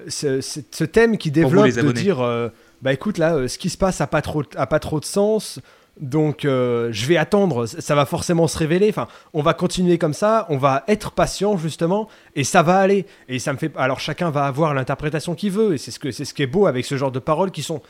[0.09, 2.51] ce, ce- ce thème qui vous, développe les de dire,
[2.83, 5.59] bah écoute, là, ce qui se passe a pas trop, a pas trop de sens.
[6.01, 8.89] Donc euh, je vais attendre, ça va forcément se révéler.
[8.91, 13.07] Enfin, on va continuer comme ça, on va être patient justement, et ça va aller.
[13.29, 13.73] Et ça me fait.
[13.77, 16.47] Alors chacun va avoir l'interprétation qu'il veut, et c'est ce que c'est ce qui est
[16.47, 17.81] beau avec ce genre de paroles qui sont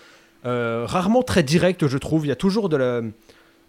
[0.44, 2.26] euh, rarement très directes, je trouve.
[2.26, 3.02] Il y a toujours de la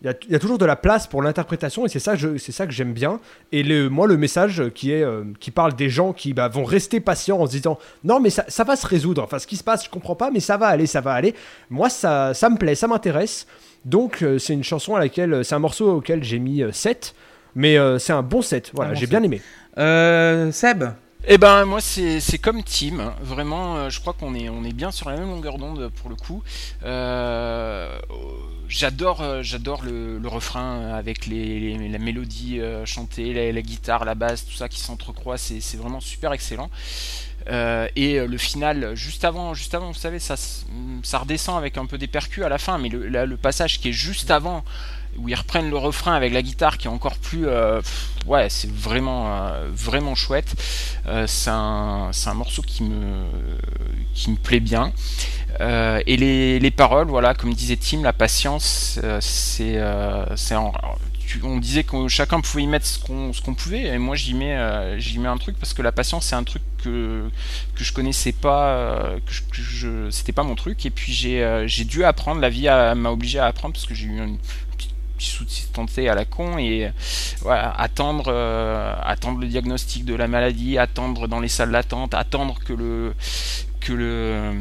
[0.03, 2.71] il y, a, toujours de la place pour l'interprétation et c'est ça, c'est ça que
[2.71, 3.19] j'aime bien.
[3.51, 6.63] Et le, moi, le message qui, est, euh, qui parle des gens qui bah, vont
[6.63, 9.23] rester patients en se disant non, mais ça, ça va se résoudre.
[9.23, 11.33] Enfin, ce qui se passe, je comprends pas, mais ça va aller, ça va aller.
[11.71, 13.47] Moi, ça, ça me plaît, ça m'intéresse.
[13.85, 17.15] Donc, euh, c'est une chanson à laquelle, c'est un morceau auquel j'ai mis euh, 7.
[17.55, 18.71] Mais euh, c'est un bon 7.
[18.73, 19.09] Voilà, j'ai set.
[19.09, 19.41] bien aimé.
[19.77, 20.83] Euh, Seb
[21.27, 24.73] Eh ben moi c'est c'est comme Tim, vraiment euh, je crois qu'on est on est
[24.73, 26.41] bien sur la même longueur d'onde pour le coup.
[26.85, 27.99] Euh,
[28.67, 33.61] j'adore euh, j'adore le, le refrain avec les, les- la mélodie euh, chantée, la, la
[33.61, 36.69] guitare, la basse, tout ça qui s'entrecroît, c'est c'est vraiment super excellent.
[37.49, 40.35] Euh, et euh, le final juste avant juste avant vous savez ça
[41.13, 42.09] redescend avec un peu des
[42.43, 44.65] à la fin mais le, passage qui est juste avant
[45.17, 47.81] où ils reprennent le refrain avec la guitare qui est encore plus euh,
[48.25, 50.55] ouais c'est vraiment vraiment chouette
[51.25, 53.23] c'est un, morceau qui me,
[54.13, 54.91] qui me plaît bien.
[55.59, 59.81] Et les, les paroles, voilà, comme disait Tim, la patience, c'est,
[60.35, 60.55] c'est
[61.43, 64.99] on disait que chacun pouvait y mettre ce qu'on, pouvait, et moi j'y mets, euh,
[64.99, 67.29] j'y mets un truc parce que la patience c'est un truc que,
[67.75, 69.19] que je connaissais pas, euh,
[69.51, 73.09] que je, c'était pas mon truc, et puis j'ai, euh, dû apprendre, la vie m'a
[73.09, 74.37] obligé à apprendre parce que j'ai eu une
[74.77, 76.57] petite sous-tentée à la con.
[76.59, 76.91] Et
[77.49, 78.31] attendre,
[79.03, 83.15] attendre le diagnostic de la maladie, attendre dans les salles d'attente, attendre que le,
[83.79, 84.53] que le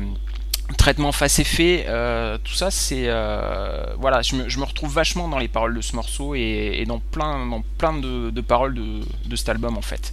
[0.74, 5.28] traitement fasse effet, euh, tout ça c'est euh, voilà, je me, je me retrouve vachement
[5.28, 8.74] dans les paroles de ce morceau et, et dans plein, dans plein de, de paroles
[8.74, 10.12] de, de cet album en fait.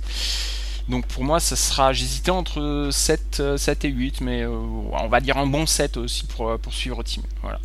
[0.90, 5.08] Donc pour moi, ça sera, j'hésitais entre 7, euh, 7 et 8, mais euh, on
[5.08, 7.24] va dire un bon 7 aussi pour, euh, pour suivre Team.
[7.42, 7.60] Voilà.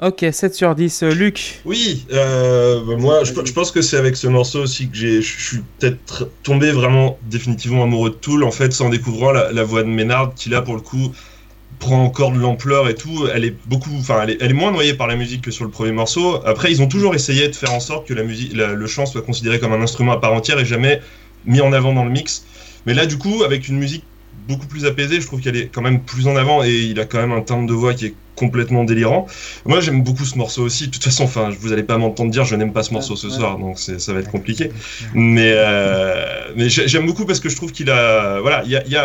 [0.00, 1.02] Ok, 7 sur 10.
[1.02, 4.88] Euh, Luc Oui, euh, bah, moi je, je pense que c'est avec ce morceau aussi
[4.88, 9.30] que j'ai, je suis peut-être tombé vraiment définitivement amoureux de Tool en fait, en découvrant
[9.30, 11.12] la, la voix de Ménard qui là pour le coup
[11.82, 13.26] prend encore de l'ampleur et tout.
[13.34, 15.64] Elle est beaucoup, enfin elle est, elle est moins noyée par la musique que sur
[15.64, 16.40] le premier morceau.
[16.46, 19.04] Après ils ont toujours essayé de faire en sorte que la musique, la- le chant
[19.06, 21.00] soit considéré comme un instrument à part entière et jamais
[21.44, 22.44] mis en avant dans le mix.
[22.86, 24.04] Mais là du coup avec une musique
[24.48, 27.04] beaucoup plus apaisée, je trouve qu'elle est quand même plus en avant et il a
[27.04, 29.26] quand même un timbre de voix qui est complètement délirant.
[29.66, 30.86] Moi, j'aime beaucoup ce morceau aussi.
[30.86, 33.28] De toute façon, enfin, vous allez pas m'entendre dire je n'aime pas ce morceau ce
[33.36, 34.70] soir, donc ça va être compliqué.
[35.14, 38.82] Mais, euh, mais j'aime beaucoup parce que je trouve qu'il a, voilà, il y a,
[38.88, 38.96] y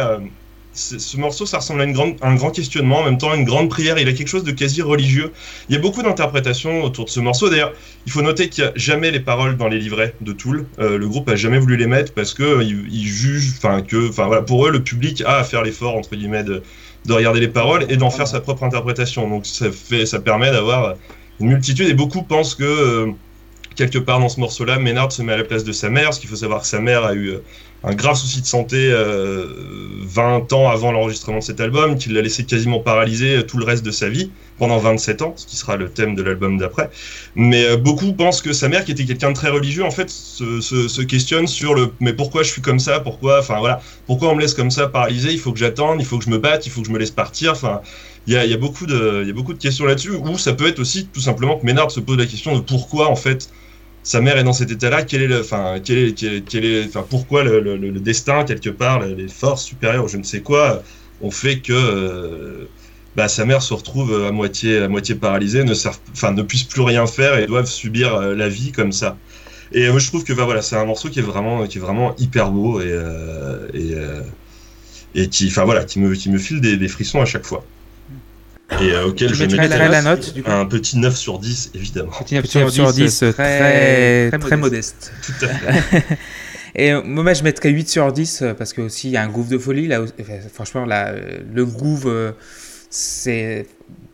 [0.78, 3.98] ce morceau, ça ressemble à un grand questionnement, en même temps une grande prière.
[3.98, 5.32] Il a quelque chose de quasi religieux.
[5.70, 7.50] Il y a beaucoup d'interprétations autour de ce morceau.
[7.50, 7.74] D'ailleurs,
[8.06, 10.68] il faut noter qu'il n'y a jamais les paroles dans les livrets de Tool.
[10.80, 14.10] Euh, le groupe a jamais voulu les mettre parce que ils, ils jugent, enfin que,
[14.10, 16.62] enfin voilà, pour eux, le public a à faire l'effort entre guillemets de,
[17.06, 19.28] de regarder les paroles et d'en faire sa propre interprétation.
[19.28, 20.96] Donc ça fait, ça permet d'avoir
[21.40, 23.12] une multitude et beaucoup pensent que euh,
[23.76, 26.20] quelque part dans ce morceau-là, Ménard se met à la place de sa mère, parce
[26.20, 27.38] qu'il faut savoir sa mère a eu euh,
[27.88, 29.48] un grave souci de santé euh,
[30.02, 33.64] 20 ans avant l'enregistrement de cet album, qui l'a laissé quasiment paralysé euh, tout le
[33.64, 36.90] reste de sa vie, pendant 27 ans, ce qui sera le thème de l'album d'après.
[37.36, 40.10] Mais euh, beaucoup pensent que sa mère, qui était quelqu'un de très religieux, en fait,
[40.10, 44.36] se, questionne sur le mais pourquoi je suis comme ça, pourquoi, enfin voilà, pourquoi on
[44.36, 46.66] me laisse comme ça paralysé, il faut que j'attende, il faut que je me batte,
[46.66, 47.82] il faut que je me laisse partir, enfin.
[48.30, 50.80] Il y, a, beaucoup de, y a beaucoup de questions là-dessus, ou ça peut être
[50.80, 53.50] aussi tout simplement que Ménard se pose la question de pourquoi en fait
[54.08, 57.06] sa mère est dans cet état-là, quel est le, enfin, quel est, quel est, enfin,
[57.10, 60.82] pourquoi le, destin quelque part, les forces supérieures, je ne sais quoi,
[61.22, 62.70] ont fait que euh,
[63.18, 66.64] bah, sa mère se retrouve à moitié, à moitié paralysée, ne serve, enfin, ne puisse
[66.64, 69.18] plus rien faire et doivent subir euh, la vie comme ça.
[69.74, 71.82] Et moi, je trouve que bah, voilà, c'est un morceau qui est vraiment, qui est
[71.82, 76.62] vraiment hyper beau et, euh, et, et qui, enfin voilà, qui me, qui me file
[76.62, 77.66] des frissons à chaque fois
[78.82, 80.52] et euh, auquel je vais mettre la, la note, du coup.
[80.52, 82.12] un petit 9 sur 10 évidemment.
[82.20, 85.14] Petit 9 sur 10, sur 10 très, très, très, très, modeste.
[85.26, 86.04] Tout à fait.
[86.78, 89.24] Et euh, moi, je mettrais 8 sur 10 euh, parce que aussi il y a
[89.24, 90.02] un groove de folie là.
[90.02, 91.14] Enfin, franchement, là,
[91.54, 92.32] le groove, euh,
[92.90, 93.66] c'est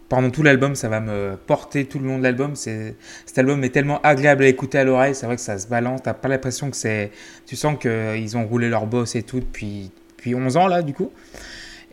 [0.08, 2.56] pendant tout l'album, ça va me porter tout le long de l'album.
[2.56, 2.96] Cet
[3.38, 5.16] album est tellement agréable à écouter à l'oreille.
[5.16, 6.02] C'est vrai que ça se balance.
[6.04, 7.12] T'as pas l'impression que c'est.
[7.46, 10.94] Tu sens qu'ils ont roulé leur boss et tout depuis depuis 11 ans là, du
[10.94, 11.12] coup.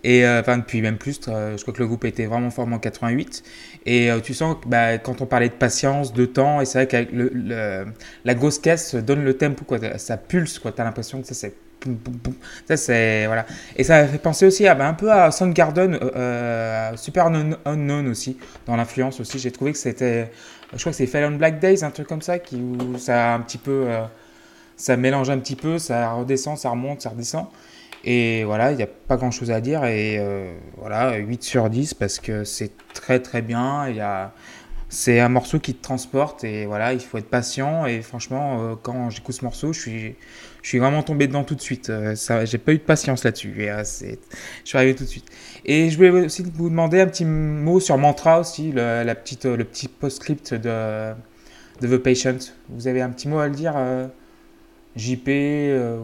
[0.02, 2.74] Et euh, enfin, depuis même plus, euh, je crois que le groupe était vraiment formé
[2.74, 3.42] en 88.
[3.86, 6.84] Et euh, tu sens que bah, quand on parlait de patience, de temps, et c'est
[6.84, 7.84] vrai le,
[8.24, 10.72] la grosse caisse donne le tempo, quoi, ça pulse, quoi.
[10.72, 11.54] T'as l'impression que ça c'est.
[12.68, 13.26] Ça, c'est.
[13.26, 13.46] Voilà.
[13.76, 17.26] Et ça fait penser aussi bah, un peu à Soundgarden, euh, Super
[17.64, 18.36] Unknown aussi,
[18.66, 19.38] dans l'influence aussi.
[19.38, 20.30] J'ai trouvé que c'était.
[20.72, 23.34] Je crois que c'est Fell on Black Days, un truc comme ça, qui, où ça
[23.34, 23.86] un petit peu.
[24.76, 27.48] Ça mélange un petit peu, ça redescend, ça remonte, ça redescend.
[28.04, 29.84] Et voilà, il n'y a pas grand chose à dire.
[29.84, 33.88] Et euh, voilà, 8 sur 10 parce que c'est très très bien.
[33.88, 34.32] Il y a...
[34.92, 37.86] C'est un morceau qui te transporte et voilà, il faut être patient.
[37.86, 40.16] Et franchement, euh, quand j'écoute ce morceau, je suis,
[40.62, 41.90] je suis vraiment tombé dedans tout de suite.
[41.90, 43.54] Euh, ça, j'ai pas eu de patience là-dessus.
[43.60, 44.16] Euh, je
[44.64, 45.26] suis arrivé tout de suite.
[45.64, 49.44] Et je voulais aussi vous demander un petit mot sur Mantra aussi, le, la petite,
[49.44, 51.12] le petit postscript de,
[51.80, 52.38] de The Patient.
[52.68, 53.76] Vous avez un petit mot à le dire
[54.96, 55.98] JP euh,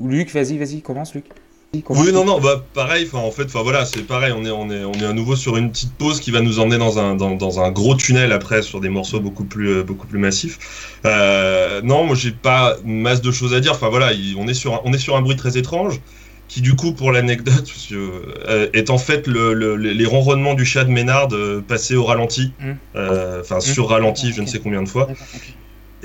[0.00, 1.24] ou Luc, vas-y, vas-y, commence Luc.
[1.90, 4.84] Oui, non, non, bah pareil, en fait, enfin voilà, c'est pareil, on est, on, est,
[4.84, 7.34] on est à nouveau sur une petite pause qui va nous emmener dans un, dans,
[7.34, 10.98] dans un gros tunnel après sur des morceaux beaucoup plus, euh, beaucoup plus massifs.
[11.04, 14.74] Euh, non, moi j'ai pas masse de choses à dire, enfin voilà, on est sur
[14.74, 16.00] un, on est sur un bruit très étrange
[16.48, 20.84] qui du coup, pour l'anecdote, euh, est en fait le, le, les ronronnements du chat
[20.84, 22.52] de Ménard euh, passé au ralenti,
[22.94, 23.58] enfin mmh.
[23.58, 23.60] mmh.
[23.60, 25.08] sur ralenti, je ne sais combien de fois.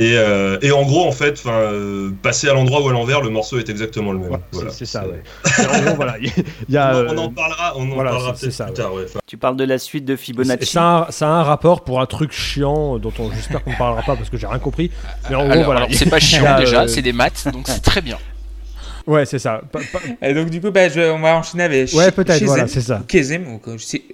[0.02, 3.30] Et, euh, et, en gros, en fait, euh, passer à l'endroit ou à l'envers, le
[3.30, 4.32] morceau est exactement le même.
[4.32, 4.72] Ouais, voilà.
[4.72, 5.22] C'est ça, ouais.
[5.60, 6.16] en gros, voilà,
[6.68, 8.96] y a, on, on, en parlera, on en voilà, parlera peut-être ça, plus tard.
[8.96, 9.06] Ouais.
[9.28, 10.72] Tu parles de la suite de Fibonacci.
[10.72, 13.78] Ça a, ça a un rapport pour un truc chiant dont on j'espère qu'on ne
[13.78, 14.90] parlera pas parce que j'ai rien compris.
[15.30, 15.88] Mais en alors, gros, voilà.
[15.92, 16.88] C'est pas chiant a, déjà, euh...
[16.88, 18.18] c'est des maths, donc c'est très bien.
[19.06, 19.62] Ouais, c'est ça.
[19.72, 20.00] Pa, pa...
[20.28, 21.94] Et donc, du coup, bah, je, on va enchaîner avec.
[21.94, 23.04] Ouais, peut-être, voilà, c'est ça.
[23.08, 23.62] Kizem, ou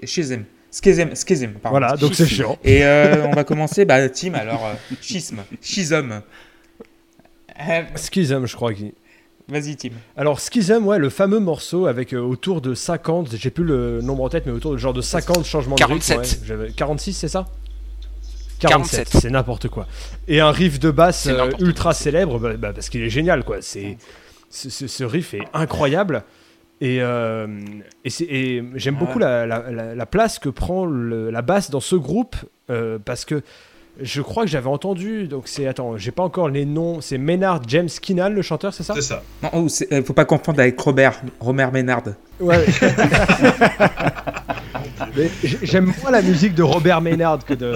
[0.04, 0.44] Shizem.
[0.72, 1.80] Schism, schism pardon.
[1.80, 2.58] Voilà, donc c'est chiant.
[2.64, 6.22] Et euh, on va commencer, bah, Tim, alors, euh, schisme, schism.
[7.96, 8.94] Schism, je crois qu'il.
[9.50, 9.90] Vas-y, Tim.
[10.18, 14.24] Alors, Schism, ouais, le fameux morceau avec euh, autour de 50, j'ai plus le nombre
[14.26, 16.18] en tête, mais autour de genre de 50 changements 47.
[16.18, 16.62] de rythme.
[16.64, 17.46] Ouais, 46, c'est ça?
[18.60, 19.22] 47, 47.
[19.22, 19.88] c'est n'importe quoi.
[20.28, 23.58] Et un riff de basse euh, ultra célèbre, bah, bah, parce qu'il est génial, quoi.
[23.62, 23.98] C'est,
[24.50, 26.24] ce riff est incroyable.
[26.80, 27.48] Et, euh,
[28.06, 31.72] et, et j'aime Ah beaucoup la, la, la, la, place que prend le, la basse
[31.72, 32.36] dans ce groupe,
[32.70, 33.42] euh, parce que
[34.00, 37.62] je crois que j'avais entendu, donc c'est, attends, j'ai pas encore les noms, c'est Maynard
[37.68, 38.94] James Kinal, le chanteur, c'est ça?
[38.94, 39.24] C'est ça.
[39.42, 42.04] Non, oh, c'est, faut pas confondre avec Robert, Romer Maynard.
[42.40, 42.64] Ouais.
[45.16, 45.30] Mais
[45.64, 47.74] j'aime moins la musique de Robert Maynard que de.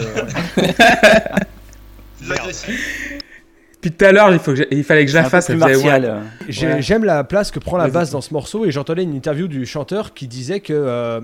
[3.81, 5.49] Puis tout à l'heure, il, faut que il fallait que je la fasse.
[5.49, 5.75] Ouais.
[5.75, 6.81] Ouais.
[6.81, 9.65] J'aime la place que prend la basse dans ce morceau et j'entendais une interview du
[9.65, 10.73] chanteur qui disait que.
[10.73, 11.21] Euh,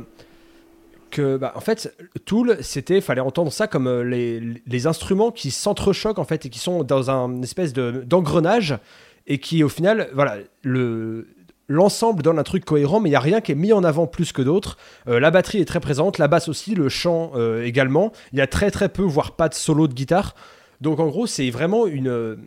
[1.10, 5.52] que bah, en fait Tool c'était fallait entendre ça comme euh, les, les instruments qui
[5.52, 8.78] s'entrechoquent en fait et qui sont dans un espèce de d'engrenage
[9.26, 11.28] et qui au final voilà le
[11.70, 14.08] l'ensemble donne un truc cohérent mais il y a rien qui est mis en avant
[14.08, 17.64] plus que d'autres euh, la batterie est très présente la basse aussi le chant euh,
[17.64, 20.36] également il y a très très peu voire pas de solo de guitare
[20.82, 22.38] donc en gros c'est vraiment une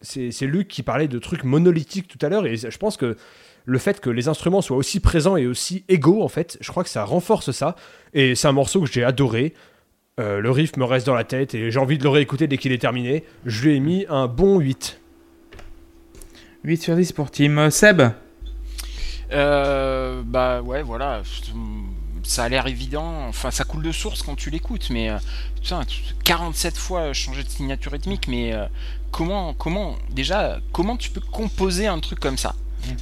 [0.00, 3.16] c'est Luc qui parlait de trucs monolithiques tout à l'heure et je pense que
[3.68, 6.84] le fait que les instruments soient aussi présents et aussi égaux, en fait, je crois
[6.84, 7.76] que ça renforce ça.
[8.14, 9.52] Et c'est un morceau que j'ai adoré.
[10.18, 12.56] Euh, le riff me reste dans la tête et j'ai envie de le réécouter dès
[12.56, 13.24] qu'il est terminé.
[13.44, 15.00] Je lui ai mis un bon 8.
[16.64, 18.02] 8 sur 10 pour Team Seb
[19.32, 21.20] euh, Bah ouais, voilà.
[22.24, 25.18] Ça a l'air évident, enfin ça coule de source quand tu l'écoutes, mais euh,
[25.56, 25.82] putain,
[26.24, 28.66] 47 fois changer de signature rythmique, mais euh,
[29.10, 32.54] comment, comment, déjà, comment tu peux composer un truc comme ça?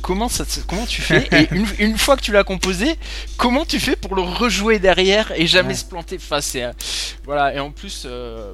[0.03, 2.97] Comment, ça, comment tu fais Et une, une fois que tu l'as composé,
[3.37, 5.74] comment tu fais pour le rejouer derrière et jamais Ouais.
[5.74, 6.72] se planter Enfin, c'est, euh,
[7.24, 7.55] voilà.
[7.55, 8.53] Et en plus, euh,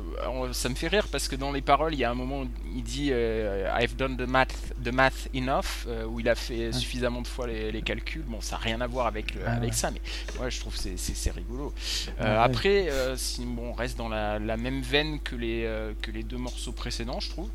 [0.53, 2.49] ça me fait rire parce que dans les paroles, il y a un moment où
[2.75, 4.53] il dit euh, I've done the math,
[4.85, 8.25] the math enough, euh, où il a fait suffisamment de fois les, les calculs.
[8.27, 9.77] Bon, ça n'a rien à voir avec, le- Ah avec ouais.
[9.77, 10.01] ça, mais
[10.43, 11.73] ouais, je trouve que c'est, rigolo.
[12.19, 15.69] Après, si bon, on reste dans la, la même veine que les,
[16.03, 17.49] que les deux morceaux précédents, je trouve.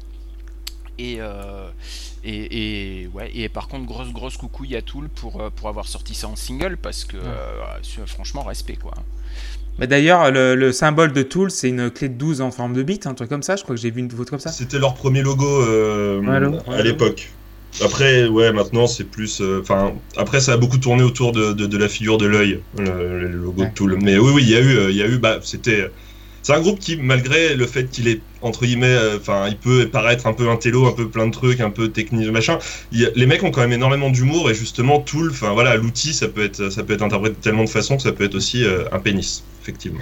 [1.00, 1.68] Et, euh,
[2.24, 5.88] et, et, ouais, et par contre, grosse grosse coucouille à Tool pour, euh, pour avoir
[5.88, 8.94] sorti ça en single parce que euh, franchement, respect quoi.
[9.78, 12.82] Bah, D'ailleurs, le, le symbole de Tool, c'est une clé de 12 en forme de
[12.82, 13.56] bit, un truc comme ça.
[13.56, 14.52] Je crois que j'ai vu une photo comme ça.
[14.52, 16.20] C'était leur premier logo euh,
[16.72, 17.30] à l'époque.
[17.84, 19.40] Après, ouais, maintenant c'est plus.
[19.40, 22.60] euh, Enfin, après ça a beaucoup tourné autour de, de, de la figure de l'œil,
[22.80, 23.70] le, le logo Ouais.
[23.70, 24.00] de Tool.
[24.02, 25.92] Mais oui, oui, il y a eu, il y a eu, bah, c'était.
[26.42, 29.88] C'est un groupe qui, malgré le fait qu'il est entre guillemets, euh, enfin, il peut
[29.90, 32.60] paraître un peu intello, un peu plein de trucs, un peu technique, machin.
[32.92, 35.76] il y a- les mecs ont quand même énormément d'humour et justement Tool, enfin voilà,
[35.76, 38.24] l'outil, ça peut être, ça peut être interprété de tellement de façons que ça peut
[38.26, 40.00] être aussi euh, un pénis, effectivement.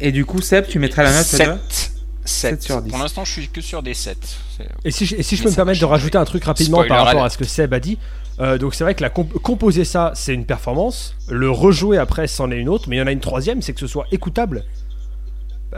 [0.00, 1.40] Et du coup, Seb, tu mettrais la note 7.
[1.40, 1.92] de 7.
[2.24, 2.90] 7 sur 10.
[2.90, 4.18] Pour l'instant, je suis que sur des 7.
[4.56, 6.44] C'est- Et si, je- et si je Mais peux me permettre de rajouter un truc
[6.44, 7.98] rapidement Spoiler par rapport à ce que Seb a dit.
[8.40, 11.14] euh, donc c'est vrai que la comp- composer ça, c'est une performance.
[11.28, 12.86] Le rejouer après, c'en est une autre.
[12.88, 14.64] Mais il y en a une troisième, c'est que ce soit écoutable.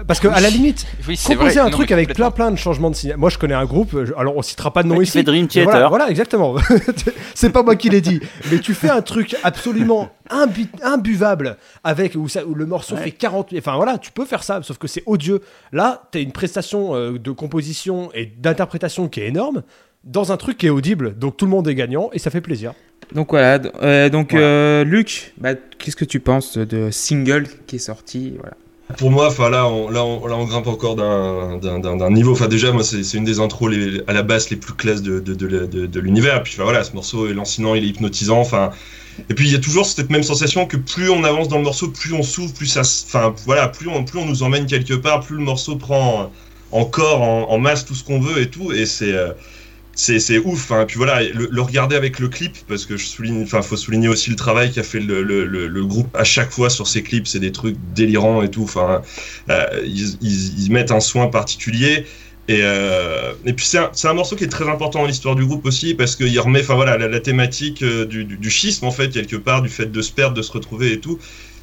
[0.07, 1.61] Parce que à la limite, Oui, c'est composer vrai.
[1.63, 3.17] un Non, truc avec plein plein de changements de signal.
[3.17, 3.95] Moi, je connais un groupe.
[3.95, 5.13] euh, Alors, on citera pas de nom ici.
[5.13, 5.71] fait Dream Theater.
[5.71, 6.57] Voilà, voilà, exactement.
[7.35, 8.21] c'est pas moi qui l'ai dit.
[8.51, 13.03] Mais tu fais un truc absolument imbu- imbuvable avec où, ça, où le morceau Ouais.
[13.05, 13.55] fait 40.
[13.59, 15.41] Enfin voilà, tu peux faire ça, sauf que c'est odieux.
[15.73, 19.63] Là, t'as une prestation euh, de composition et d'interprétation qui est énorme
[20.05, 21.19] dans un truc qui est audible.
[21.19, 22.73] Donc tout le monde est gagnant et ça fait plaisir.
[23.15, 24.47] Donc voilà, euh, donc Voilà.
[24.47, 28.55] euh, Luc, bah, qu'est-ce que tu penses de Single qui est sorti voilà.
[28.97, 32.33] Pour moi, enfin là, on, là, on, là, on grimpe encore d'un- niveau.
[32.33, 35.21] Enfin, déjà, moi, c'est une des intros les, à la basse les plus classes de,
[35.21, 36.43] de, de, de- l'univers.
[36.43, 38.41] Puis, voilà, ce morceau est lancinant, il est hypnotisant.
[38.41, 38.71] Enfin,
[39.29, 41.65] et puis il y a toujours cette même sensation que plus on avance dans le
[41.65, 44.95] morceau, plus on s'ouvre, plus ça, enfin, voilà, plus on, plus on nous emmène quelque
[44.95, 46.33] part, plus le morceau prend
[46.71, 48.73] en corps, en, en masse, tout ce qu'on veut et tout.
[48.73, 49.33] Et c'est euh,
[49.99, 50.71] c'est ouf.
[50.71, 50.85] Hein.
[50.87, 54.31] Puis voilà, le, regarder avec le clip, parce que je souligne, enfin, faut souligner aussi
[54.31, 57.27] le travail qu'a fait le, le, le, groupe à chaque fois sur ces clips.
[57.27, 58.63] C'est des trucs délirants et tout.
[58.63, 59.03] Enfin,
[59.51, 62.07] euh, ils, ils, mettent un soin particulier.
[62.47, 65.45] Et, euh, et puis c'est un, un morceau qui est très important dans l'histoire du
[65.45, 68.87] groupe aussi parce qu'il remet, enfin voilà, la, la thématique euh, du, du, du schisme
[68.87, 71.19] en fait quelque part, du fait de se perdre, de se retrouver et tout.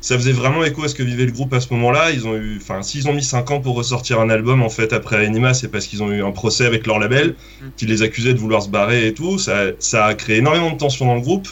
[0.06, 2.12] Ça faisait vraiment écho à ce que vivait le groupe à ce moment-là.
[2.12, 4.94] Ils ont eu, enfin, s'ils ont mis 5 ans pour ressortir un album en fait
[4.94, 7.34] après Anima, c'est parce qu'ils ont eu un procès avec leur label
[7.76, 9.40] qui les accusait de vouloir se barrer et tout.
[9.40, 11.48] Ça, ça a créé énormément de tension dans le groupe.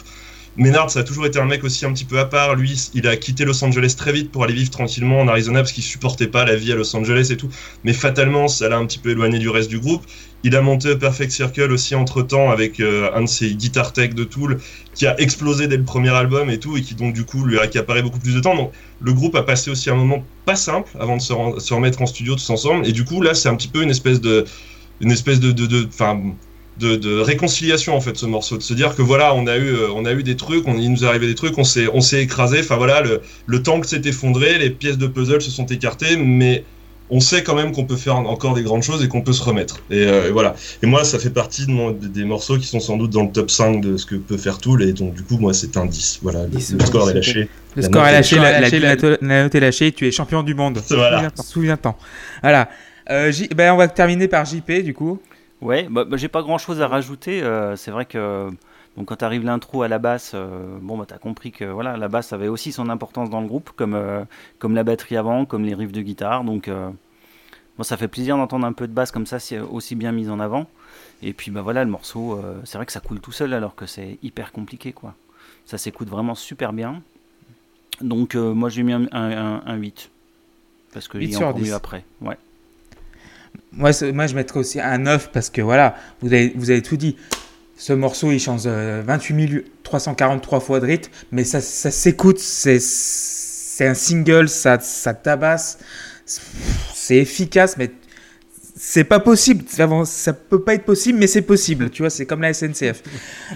[0.56, 2.54] Ménard, ça a toujours été un mec aussi un petit peu à part.
[2.54, 5.72] Lui, il a quitté Los Angeles très vite pour aller vivre tranquillement en Arizona parce
[5.72, 7.48] qu'il supportait pas la vie à Los Angeles et tout.
[7.82, 10.04] Mais fatalement, ça l'a un petit peu éloigné du reste du groupe.
[10.44, 14.14] Il a monté Perfect Circle aussi entre temps avec euh, un de ses guitar tech
[14.14, 14.60] de Tool
[14.94, 17.58] qui a explosé dès le premier album et tout et qui donc du coup lui
[17.58, 18.54] a accaparé beaucoup plus de temps.
[18.54, 22.06] Donc le groupe a passé aussi un moment pas simple avant de se, remettre en
[22.06, 22.86] studio tous ensemble.
[22.86, 24.44] Et du coup là, c'est un petit peu une espèce de,
[25.00, 25.88] une espèce de, de, de,
[26.78, 29.68] de, de réconciliation en fait ce morceau de se dire que voilà on a eu
[29.68, 31.86] euh, on a eu des trucs on, il nous est arrivé des trucs on s'est
[31.94, 35.50] on s'est écrasé enfin voilà le, le temple s'est effondré les pièces de puzzle se
[35.52, 36.64] sont écartées mais
[37.10, 39.42] on sait quand même qu'on peut faire encore des grandes choses et qu'on peut se
[39.42, 42.66] remettre et, euh, et voilà et moi ça fait partie de mon, des morceaux qui
[42.66, 45.14] sont sans doute dans le top 5 de ce que peut faire Tool et donc
[45.14, 47.82] du coup moi c'est un 10 voilà le, 10, le score est lâché Le La
[47.88, 50.08] score est lâché, le score la, la, lâché, la note- la note est lâchée, tu
[50.08, 50.80] es champion du monde.
[50.90, 51.16] Voilà.
[51.18, 51.96] Souviens-t'en, Souviens-t'en.
[52.42, 52.68] Voilà.
[53.10, 55.20] Euh, J- ben, on va terminer par JP du coup.
[55.60, 57.42] Ouais, bah, bah, j'ai pas grand chose à rajouter.
[57.42, 58.50] euh, c'est vrai que
[58.96, 62.08] donc, quand arrive l'intro à la basse, euh, bon, bah, t'as compris que voilà, la
[62.08, 64.24] basse avait aussi son importance dans le groupe, comme, euh,
[64.58, 66.44] comme la batterie avant, comme les riffs de guitare.
[66.44, 66.90] Donc, euh,
[67.78, 70.30] bon, ça fait plaisir d'entendre un peu de basse comme ça, c'est aussi bien mis
[70.30, 70.66] en avant.
[71.22, 73.86] Et puis, bah voilà, le morceau, c'est vrai que ça coule tout seul alors que
[73.86, 75.14] c'est hyper compliqué, quoi.
[75.66, 77.02] Ça s'écoute vraiment super bien.
[78.00, 80.10] Donc, moi, j'ai mis un, un, un- un 8.
[80.92, 81.68] Parce que 8 il y a sur encore 10.
[81.68, 82.04] mieux après.
[82.20, 82.38] Ouais.
[83.76, 86.96] Moi, moi, je mettrais aussi un 9 parce que voilà, vous avez, vous avez tout
[86.96, 87.16] dit.
[87.76, 92.78] Ce morceau, il change euh, 28 343 fois de rythme, mais ça, ça s'écoute, c'est,
[93.80, 95.78] un single, ça, ça tabasse,
[96.24, 97.90] c'est efficace, mais
[98.76, 99.64] c'est pas possible.
[99.68, 101.90] Ça, peut pas être possible, mais c'est possible.
[101.90, 103.02] Tu vois, c'est comme la SNCF.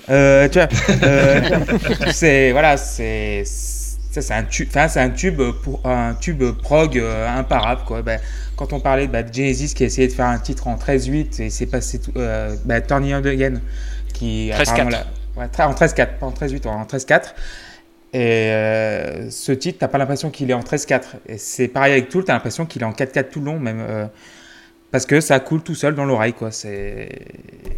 [0.08, 0.68] Euh, tu vois,
[1.04, 1.40] euh,
[2.12, 4.68] c'est voilà, c'est c'est un tube.
[4.70, 8.02] Enfin, c'est un tube pour un tube prog euh, imparable quoi.
[8.02, 8.20] Ben,
[8.58, 11.40] quand on parlait bah, de Genesis qui a essayé de faire un titre en 13-8
[11.42, 13.60] et c'est passé tout, euh, bah, Turning On Again
[14.12, 14.60] qui 13-4.
[14.62, 15.06] apparemment la-
[15.42, 17.34] ouais, tra- en 13-4, pas en 13-8, en 13-4.
[18.12, 21.02] Et euh, ce titre, t'as pas l'impression qu'il est en 13-4.
[21.28, 23.80] Et c'est pareil avec Tool, t'as l'impression qu'il est en 4-4 tout le long, même.
[23.80, 24.06] euh,
[24.90, 26.50] parce que ça coule tout seul dans l'oreille, quoi.
[26.50, 27.10] C'est...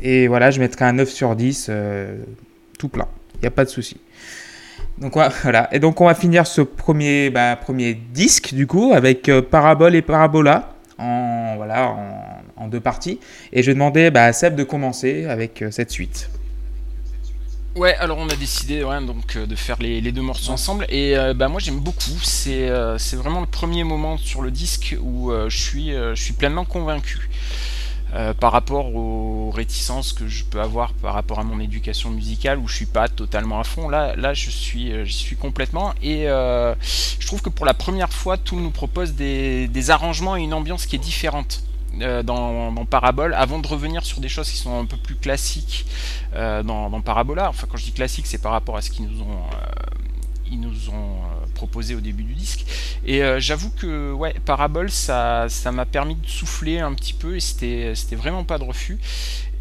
[0.03, 2.17] Et voilà, je mettrai un 9 sur 10, euh,
[2.79, 3.09] tout plein.
[3.35, 3.97] Il n'y a pas de souci.
[5.01, 5.69] Donc voilà.
[5.73, 9.95] Et donc on va finir ce premier, bah, premier disque, du coup, avec euh, Parabole
[9.95, 11.97] et Parabola, en, voilà,
[12.57, 13.19] en, deux parties.
[13.53, 16.29] Et je demander bah, à Seb de commencer avec euh, cette suite.
[17.77, 21.49] Ouais, alors on a décidé donc euh, de faire les, deux morceaux ensemble et bah
[21.49, 22.19] moi j'aime beaucoup.
[22.23, 26.65] C'est c'est vraiment le premier moment sur le disque où je suis je suis pleinement
[26.65, 27.31] convaincu
[28.13, 32.59] euh, par rapport aux réticences que je peux avoir par rapport à mon éducation musicale
[32.59, 33.89] où je suis pas totalement à fond.
[33.89, 38.13] Là là je suis euh, suis complètement et euh, je trouve que pour la première
[38.13, 41.63] fois Tool nous propose des, des arrangements et une ambiance qui est différente.
[41.93, 45.87] Dans, dans Parabole, avant de revenir sur des choses qui sont un peu plus classiques
[46.33, 47.49] dans, dans Parabola.
[47.49, 49.41] Enfin, quand je dis classique, c'est par rapport à ce qu'ils nous ont,
[50.49, 51.19] ils nous ont
[51.61, 52.65] proposé au début du disque.
[53.05, 57.37] Et euh, j'avoue que ouais, Parabole, ça, ça m'a permis de souffler un petit peu
[57.37, 58.99] et c'était, c'était vraiment pas de refus.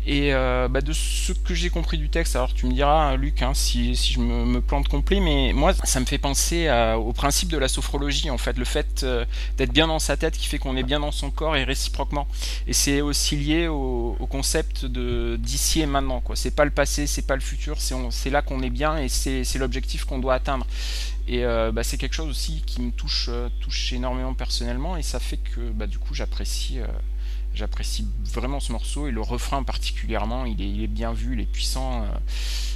[0.08, 3.42] Et euh, bah, de ce que j'ai compris du texte, alors tu me diras, Luc,
[3.44, 7.50] hein, si, si je me, plante complet, mais moi, ça me fait penser au principe
[7.50, 9.26] de la sophrologie, en fait, le fait euh,
[9.58, 12.28] d'être bien dans sa tête qui fait qu'on est bien dans son corps et réciproquement.
[12.66, 16.22] Et c'est aussi lié au, au concept de d'ici et maintenant.
[16.22, 16.36] Quoi.
[16.38, 18.98] C'est pas le passé, c'est pas le futur, c'est, on- c'est là qu'on est bien
[18.98, 20.66] et c'est, c'est l'objectif qu'on doit atteindre.
[21.32, 25.04] Et euh, bah, c'est quelque chose aussi qui me touche, euh, touche énormément personnellement et
[25.04, 26.88] ça fait que bah, du coup j'apprécie, euh,
[27.54, 30.46] j'apprécie vraiment ce morceau et le refrain particulièrement.
[30.46, 32.02] Il est, il est bien vu, il est puissant.
[32.04, 32.08] euh.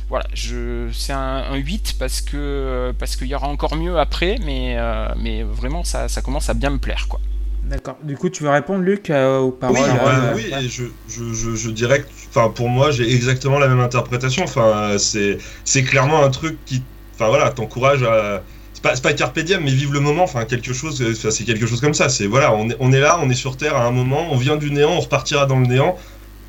[0.08, 4.38] voilà, je, c'est un, un 8 parce que parce qu'il y aura encore mieux après,
[4.46, 7.08] mais, euh, mais vraiment ça, ça commence à bien me plaire.
[7.10, 7.20] Quoi.
[7.64, 7.98] D'accord.
[8.04, 10.44] Du coup, tu veux répondre, Luc, euh, aux paroles Oui, euh, ouais.
[10.52, 13.80] oui, et je, je, je, je dirais que, enfin, pour moi, j'ai exactement la même
[13.80, 14.44] interprétation.
[14.44, 16.84] Enfin, c'est, c'est clairement un truc qui,
[17.14, 18.44] enfin voilà, t'encourage à,
[18.74, 20.24] c'est pas, pas mais vivre le moment.
[20.24, 22.10] Enfin, quelque chose, euh, c'est quelque chose comme ça.
[22.10, 24.72] C'est voilà, on est, là, on est sur Terre à un moment, on vient du
[24.72, 25.98] néant, on repartira dans le néant.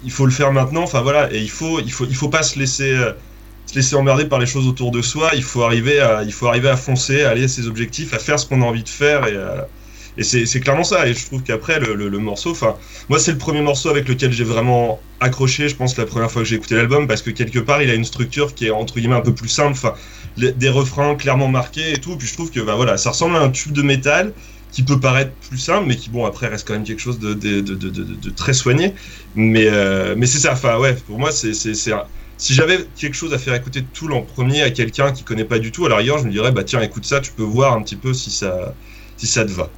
[0.04, 0.82] Il faut le faire maintenant.
[0.82, 3.12] Enfin voilà, et il faut, il faut, il faut pas se laisser, euh,
[3.66, 5.30] se laisser emmerder par les choses autour de soi.
[5.34, 8.18] Il faut arriver à, il faut arriver à foncer, à aller à ses objectifs, à
[8.18, 9.36] faire ce qu'on a envie de faire et.
[10.16, 11.06] Et c'est clairement ça.
[11.08, 12.76] Et je trouve qu'après, le, morceau, enfin,
[13.08, 16.42] moi, c'est le premier morceau avec lequel j'ai vraiment accroché, je pense, la première fois
[16.42, 18.94] que j'ai écouté l'album, parce que quelque part, il a une structure qui est entre
[18.94, 19.94] guillemets un peu plus simple, enfin,
[20.36, 22.16] des refrains clairement marqués et tout.
[22.16, 24.32] Puis je trouve que bah, voilà, ça ressemble à un tube de métal
[24.70, 28.30] qui peut paraître plus simple, mais qui, bon, après, reste quand même quelque chose de,
[28.30, 28.94] très soigné.
[29.34, 31.54] Mais, euh, mais c'est ça, enfin, ouais, pour moi, c'est.
[32.36, 35.60] Si j'avais quelque chose à faire écouter Tool en premier à quelqu'un qui connaît pas
[35.60, 37.82] du tout, alors hier, je me dirais, bah tiens, écoute ça, tu peux voir un
[37.82, 38.74] petit peu si ça
[39.16, 39.70] te va.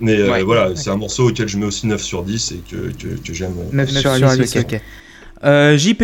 [0.00, 0.42] Mais euh, Ouais.
[0.42, 3.32] voilà, c'est un morceau auquel je mets aussi 9 sur 10 et que, que, que
[3.34, 3.54] j'aime.
[3.72, 4.80] 9 9 sur sur 10, 10, ok.
[5.44, 6.02] Euh, JP,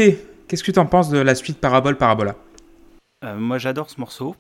[0.49, 2.37] qu'est-ce que tu en penses de la suite Parabole Parabola
[3.25, 4.37] Euh, moi j'adore ce morceau,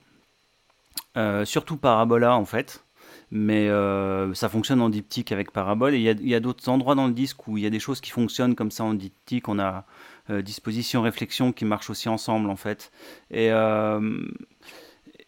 [1.17, 2.85] Euh, surtout Parabola en fait,
[3.31, 5.95] mais euh, ça fonctionne en diptyque avec Parabole.
[5.95, 7.67] Et il y a, il y a d'autres endroits dans le disque où il y
[7.67, 9.49] a des choses qui fonctionnent comme ça en diptyque.
[9.49, 9.85] On a
[10.29, 12.91] euh, disposition, réflexion qui marchent aussi ensemble en fait.
[13.31, 14.01] Et, euh,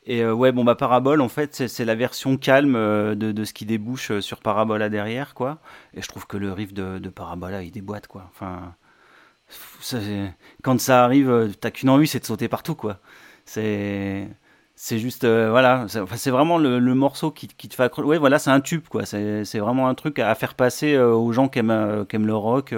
[0.08, 3.44] et euh, ouais, bon bah Parabole en fait c'est la version calme euh, de, de
[3.44, 5.58] ce qui débouche euh, sur Parabola derrière quoi.
[5.94, 8.30] Et je trouve que le riff de, Parabola il déboîte quoi.
[8.30, 8.74] Enfin,
[10.62, 12.98] quand ça arrive, t'as qu'une envie, c'est de sauter partout, quoi.
[13.46, 14.28] C'est,
[14.76, 18.08] c'est juste, voilà, c'est vraiment le, morceau qui, te fait accrocher.
[18.08, 19.06] Ouais, voilà, c'est un tube, quoi.
[19.06, 22.74] C'est vraiment un truc à faire passer aux gens qui aiment, qui aiment le rock,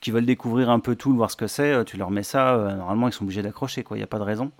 [0.00, 1.84] qui veulent découvrir un peu tout, voir ce que c'est.
[1.84, 3.96] Tu leur mets ça, normalement, ils sont obligés d'accrocher, quoi.
[3.96, 4.50] Il n'y a pas de raison.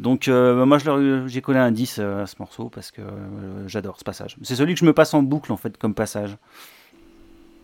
[0.00, 3.00] Donc, euh, moi, je leur- j'ai collé un 10 euh, à ce morceau parce que
[3.00, 4.36] euh, j'adore ce passage.
[4.42, 6.36] C'est celui que je me passe en boucle, en fait, comme passage.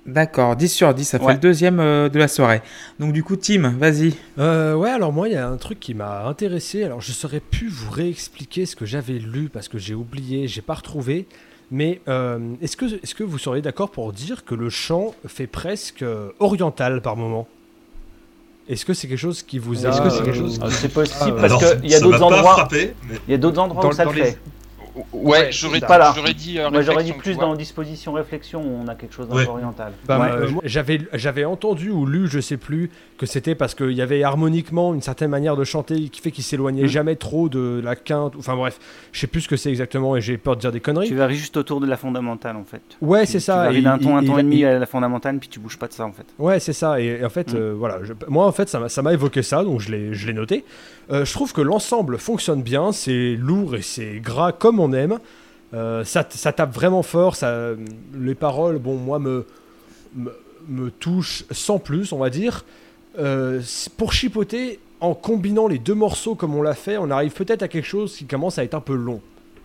[0.07, 2.63] D'accord, 10 sur 10, ça fait le deuxième euh, de la soirée.
[2.99, 4.15] Donc du coup, Tim, vas-y.
[4.39, 6.85] Euh, ouais, alors moi, il y a un truc qui m'a intéressé.
[6.85, 10.63] Alors, je saurais plus vous réexpliquer ce que j'avais lu parce que j'ai oublié, j'ai
[10.63, 11.27] pas retrouvé.
[11.71, 15.47] Mais euh, est-ce que, est que vous seriez d'accord pour dire que le chant fait
[15.47, 17.47] presque euh, oriental par moment?
[18.71, 19.89] Est-ce que c'est quelque chose qui vous a.
[19.89, 22.23] Est-ce que c'est quelque euh, chose Ah, C'est possible Ah, parce qu'il y a d'autres
[22.23, 22.69] endroits.
[22.73, 24.39] Il y a d'autres endroits où ça le fait.
[25.13, 26.13] Ouais, j'aurais pas là.
[26.17, 26.59] j'aurais dit.
[26.59, 29.29] euh, Moi j'aurais dit réflexion, tu plus dans disposition réflexion où on a quelque chose
[29.29, 29.45] d'un Ouais.
[29.45, 29.93] peu oriental.
[30.07, 30.31] Bah, Ouais.
[30.33, 34.23] euh, j'avais j'avais entendu ou lu, je sais plus, que c'était parce qu'il y avait
[34.23, 36.89] harmoniquement une certaine manière de chanter qui fait qu'il s'éloignait Mm.
[36.89, 38.35] jamais trop de la quinte.
[38.39, 38.79] Enfin bref,
[39.13, 41.09] je sais plus ce que c'est exactement et j'ai peur de dire des conneries.
[41.09, 42.83] Tu varies juste autour de la fondamentale en fait.
[43.01, 43.55] Ouais, Tu- c'est ça.
[43.55, 45.61] Tu varies et d'un ton, un ton et demi il- à la fondamentale puis tu
[45.61, 46.27] bouges pas de ça en fait.
[46.39, 47.01] Ouais, c'est ça.
[47.01, 47.57] Et, et en fait, Mm.
[47.57, 50.15] euh, voilà, je- moi en fait, ça m'a ça m'a évoqué ça, donc je l'ai
[50.15, 50.65] je l'ai noté.
[51.13, 55.19] Euh, je trouve que l'ensemble fonctionne bien, c'est lourd et c'est gras comme on aime.
[55.73, 57.37] Euh, ça, ça tape vraiment fort.
[57.37, 57.71] Ça,
[58.15, 59.47] les paroles, bon, moi me
[60.69, 62.65] me, touchent sans plus, on va dire.
[63.19, 63.61] Euh,
[63.97, 67.69] pour chipoter, en combinant les deux morceaux comme on l'a fait, on arrive peut-être à
[67.69, 69.21] quelque chose qui commence à être un peu long.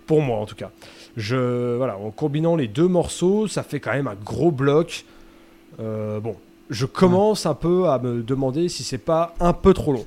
[0.07, 0.72] Pour moi en tout cas.
[1.18, 5.05] Je, voilà, en combinant les deux morceaux, ça fait quand même un gros bloc.
[5.80, 6.36] Euh, bon,
[6.70, 10.05] je commence un peu à me demander si c'est pas un peu trop long.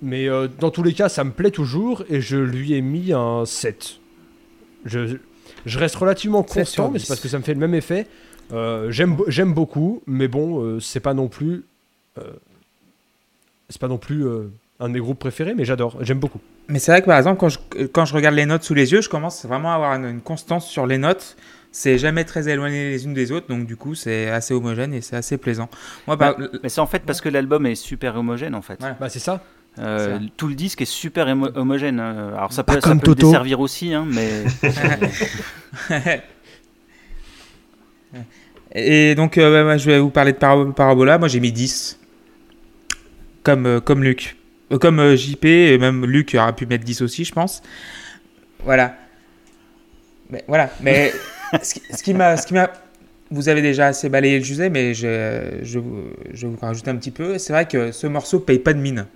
[0.00, 0.28] Mais
[0.60, 3.98] dans tous les cas, ça me plaît toujours et je lui ai mis un 7.
[4.84, 5.16] Je,
[5.66, 7.04] je reste relativement 7 sur constant, mais 10.
[7.04, 8.06] c'est parce que ça me fait le même effet.
[8.52, 11.64] Euh, J'aime beaucoup, mais bon, euh, c'est pas non plus.
[12.18, 12.22] euh,
[13.68, 14.50] c'est pas non plus euh,
[14.80, 16.40] un de mes groupes préférés, mais j'adore, j'aime beaucoup.
[16.68, 18.92] Mais c'est vrai que par exemple, quand je, quand je regarde les notes sous les
[18.92, 21.36] yeux, je commence vraiment à avoir une, une constance sur les notes.
[21.70, 25.02] C'est jamais très éloigné les unes des autres, donc du coup, c'est assez homogène et
[25.02, 25.68] c'est assez plaisant.
[26.06, 28.82] Moi, par- Mais c'est en fait parce que l'album est super homogène en fait.
[28.82, 28.92] Ouais.
[28.98, 29.42] Bah, c'est ça.
[29.80, 32.00] Euh, tout le disque est super homogène.
[32.00, 32.32] hein.
[32.36, 33.26] Alors ça Pas peut, ça peut Toto.
[33.26, 34.44] desservir aussi, hein, mais
[38.74, 41.18] Et donc, euh, moi, je vais vous parler de Para- Parabola.
[41.18, 41.98] Moi, j'ai mis 10.
[43.42, 44.36] Comme, euh, comme Luc.
[44.72, 47.62] Euh, comme euh, JP, et même Luc aurait pu mettre 10 aussi, je pense.
[48.64, 48.94] Voilà.
[50.30, 50.70] Mais, voilà.
[50.82, 51.12] Mais
[51.62, 52.36] ce qui, ce qui m'a.
[52.36, 52.70] ce qui m'a-
[53.30, 55.78] Vous avez déjà assez balayé le sujet, mais je, je,
[56.34, 57.38] je vais vous rajouter un petit peu.
[57.38, 59.06] C'est vrai que ce morceau paye pas de mine.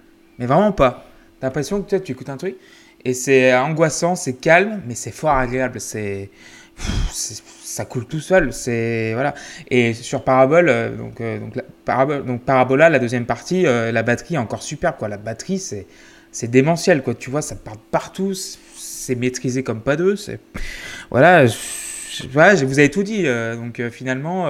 [0.42, 1.04] Mais vraiment pas.
[1.38, 2.56] T'as l'impression que tu écoutes un truc
[3.04, 5.80] et c'est angoissant, c'est calme, mais c'est fort agréable.
[5.80, 6.30] C'est.
[7.12, 8.52] Ça coule tout seul.
[8.52, 9.34] C'est voilà.
[9.70, 14.02] Et sur Parabole, euh, donc euh, donc, Parabole, donc Parabola, la deuxième partie, euh, la
[14.02, 15.06] batterie est encore superbe quoi.
[15.08, 15.86] La batterie, c'est
[16.32, 17.14] c'est démentiel quoi.
[17.14, 18.34] Tu vois, ça part partout.
[18.34, 20.16] c'est- maîtrisé comme pas deux.
[20.16, 20.40] C'est
[21.10, 21.46] voilà.
[21.46, 23.24] je- voilà, vous avez tout dit.
[23.54, 24.48] donc finalement.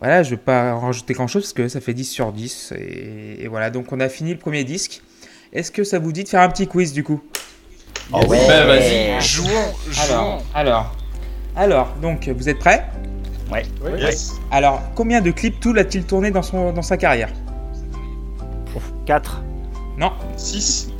[0.00, 2.72] Voilà, je vais pas en rajouter grand chose parce que ça fait 10 sur 10.
[2.76, 5.02] Et, et voilà, donc on a fini le premier disque.
[5.52, 7.20] Est-ce que ça vous dit de faire un petit quiz du coup?
[8.10, 9.48] Bah vas-y, jouons,
[9.90, 10.02] jouons.
[10.08, 10.96] Alors, alors,
[11.56, 12.86] alors, donc vous êtes prêts?
[13.98, 14.34] Yes.
[14.50, 17.30] Alors, combien de clips Tool a-t-il tourné dans, son, dans sa carrière?
[19.06, 19.42] 4.
[19.98, 20.90] Non, 6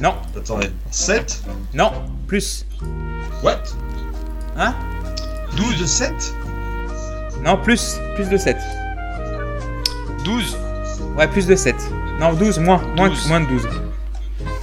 [0.00, 0.70] non, Attendez.
[0.90, 1.42] 7
[1.74, 1.92] non,
[2.26, 2.64] plus.
[3.42, 3.62] What?
[4.56, 4.74] Hein?
[5.56, 6.34] 12 7
[7.44, 8.56] Non, plus, plus de 7.
[10.24, 10.56] 12.
[11.16, 11.74] Ouais, plus de 7.
[12.20, 13.28] Non, 12, moins, moins, 12.
[13.28, 13.68] moins de 12.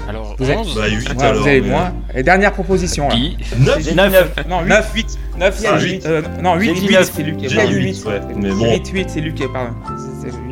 [0.07, 0.75] Alors Vous êtes- 11.
[0.75, 1.41] Bah 8 Ouais, alors.
[1.41, 1.93] vous avez mais- moins.
[2.15, 3.15] Et dernière proposition là.
[3.15, 4.33] Qui 9 9.
[4.47, 5.17] Non, 9, 8.
[5.37, 5.83] 9, Ah, 8.
[5.91, 6.05] huit.
[6.05, 7.11] Euh, non, 8, J'ai dit 8, neuf.
[7.13, 7.35] c'est Luc.
[7.41, 7.83] J'ai Ouais, dit huit.
[7.97, 8.71] huit, ouais, mais bon.
[8.73, 9.73] 8, 8, c'est Luc, pardon.
[10.21, 10.46] C'est- c'est 8.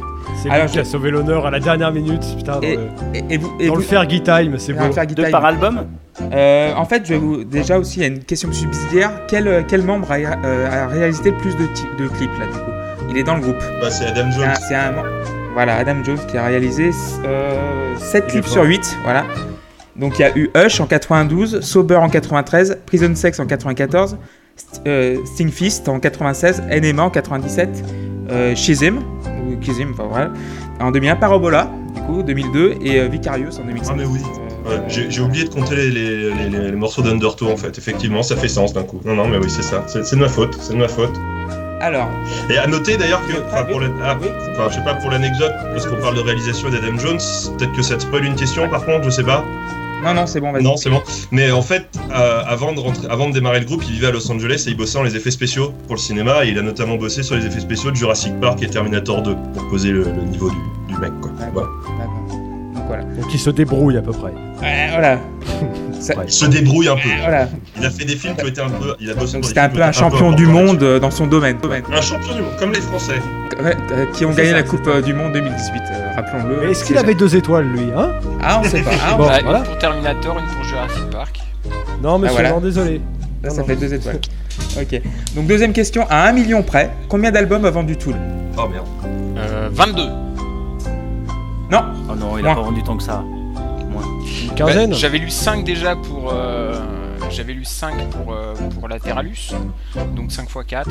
[0.45, 2.23] C'est Alors, lui qui a sauvé l'honneur à la dernière minute.
[2.37, 2.81] Putain, dans Et, le,
[3.13, 4.93] et, et vous, et dans vous, le Fergie Time, c'est on va beau.
[4.93, 5.31] faire Deux guitare.
[5.31, 5.85] par album
[6.33, 9.11] Euh, en fait, je vais vous déjà aussi il y a une question subsidiaire.
[9.27, 12.71] Quel, euh, quel membre a, euh, a réalisé le plus de, clips là du coup?
[13.09, 13.57] Il est dans le groupe.
[13.81, 14.43] Bah c'est Adam Jones.
[14.49, 14.93] un, c'est un
[15.53, 16.91] voilà Adam Jones qui a réalisé
[17.25, 18.97] euh, 7 Il est clips sur 8.
[19.03, 19.25] Voilà.
[19.95, 24.17] Donc il y a eu Hush en 92, Sober en 93, Prison Sex en 94,
[24.57, 27.69] St- euh, Stingfist en 96, Enema en 97,
[28.31, 28.99] euh, Shizim
[29.47, 30.31] ou Kizim, enfin voilà,
[30.79, 33.91] en 2001, Parabola du coup 2002 et euh, Vicarious en 2005.
[33.91, 34.19] Ah, mais oui.
[34.23, 34.35] Euh,
[34.67, 37.77] Ouais, J'ai oublié de compter les, les, les, les- les morceaux d'Undertow en fait.
[37.77, 38.99] Effectivement, ça fait sens d'un coup.
[39.05, 39.83] Non, non, mais oui, c'est ça.
[39.87, 40.57] C'est de ma faute.
[40.59, 41.13] C'est de ma faute.
[41.81, 42.09] Alors,
[42.49, 44.17] Et à noter d'ailleurs que, enfin, pour la- ah,
[44.69, 47.19] je sais pas pour l'anecdote, parce qu'on parle de réalisation d'Adam Jones,
[47.59, 49.43] peut-être que ça te spoil une question par contre, je sais pas.
[50.05, 50.63] Non non c'est bon vas-y.
[50.63, 51.01] Non, c'est bon.
[51.31, 54.11] Mais en fait, euh, avant, de rentrer, avant de démarrer le groupe, il vivait à
[54.11, 56.45] Los Angeles et il bossait dans les effets spéciaux pour le cinéma.
[56.45, 59.35] Et il a notamment bossé sur les effets spéciaux de Jurassic Park et Terminator 2
[59.53, 61.11] pour poser le, le niveau du, du mec.
[61.21, 61.31] Quoi.
[61.53, 61.69] Voilà.
[61.99, 62.39] D'accord.
[62.75, 63.03] Donc voilà.
[63.03, 64.33] Donc il se débrouille à peu près.
[64.61, 65.19] Ouais, voilà.
[66.05, 66.25] Ça- Ouais.
[66.27, 67.09] Il se débrouille un peu.
[67.21, 67.49] voilà.
[67.79, 68.93] Il a fait des films qui ont été un peu.
[68.99, 71.57] Il a bossé c'était un peu un champion du monde euh, dans son domaine.
[71.91, 73.19] Un champion du monde, comme les Français.
[73.63, 76.57] Ouais, euh, qui ont gagné ça, la Coupe euh, du Monde 2018, euh, rappelons-le.
[76.65, 78.11] Mais est-ce qu'il avait deux étoiles lui, hein?
[78.43, 78.91] Ah, on sait pas.
[79.03, 79.59] Ah, Bon, Ah, voilà.
[79.59, 81.39] Une pour Terminator, une pour Jurassic Park.
[82.03, 82.49] Non, monsieur, voilà.
[82.51, 83.01] non, désolé.
[83.41, 83.67] ça, non, ça non.
[83.67, 84.19] fait deux étoiles.
[84.79, 85.01] ok.
[85.35, 88.15] Donc deuxième question, à 1 million près, combien d'albums a vendu Tool?
[88.57, 88.85] Oh merde.
[89.37, 90.03] Euh, 22.
[91.71, 93.23] Non, Oh non, il a pas vendu tant que ça.
[94.43, 96.31] Une quinzaine Bah, J'avais lu 5 déjà pour.
[96.33, 96.73] euh,
[97.29, 99.51] J'avais lu 5 pour, euh, pour Lateralus.
[100.15, 100.89] Donc 5 x 4.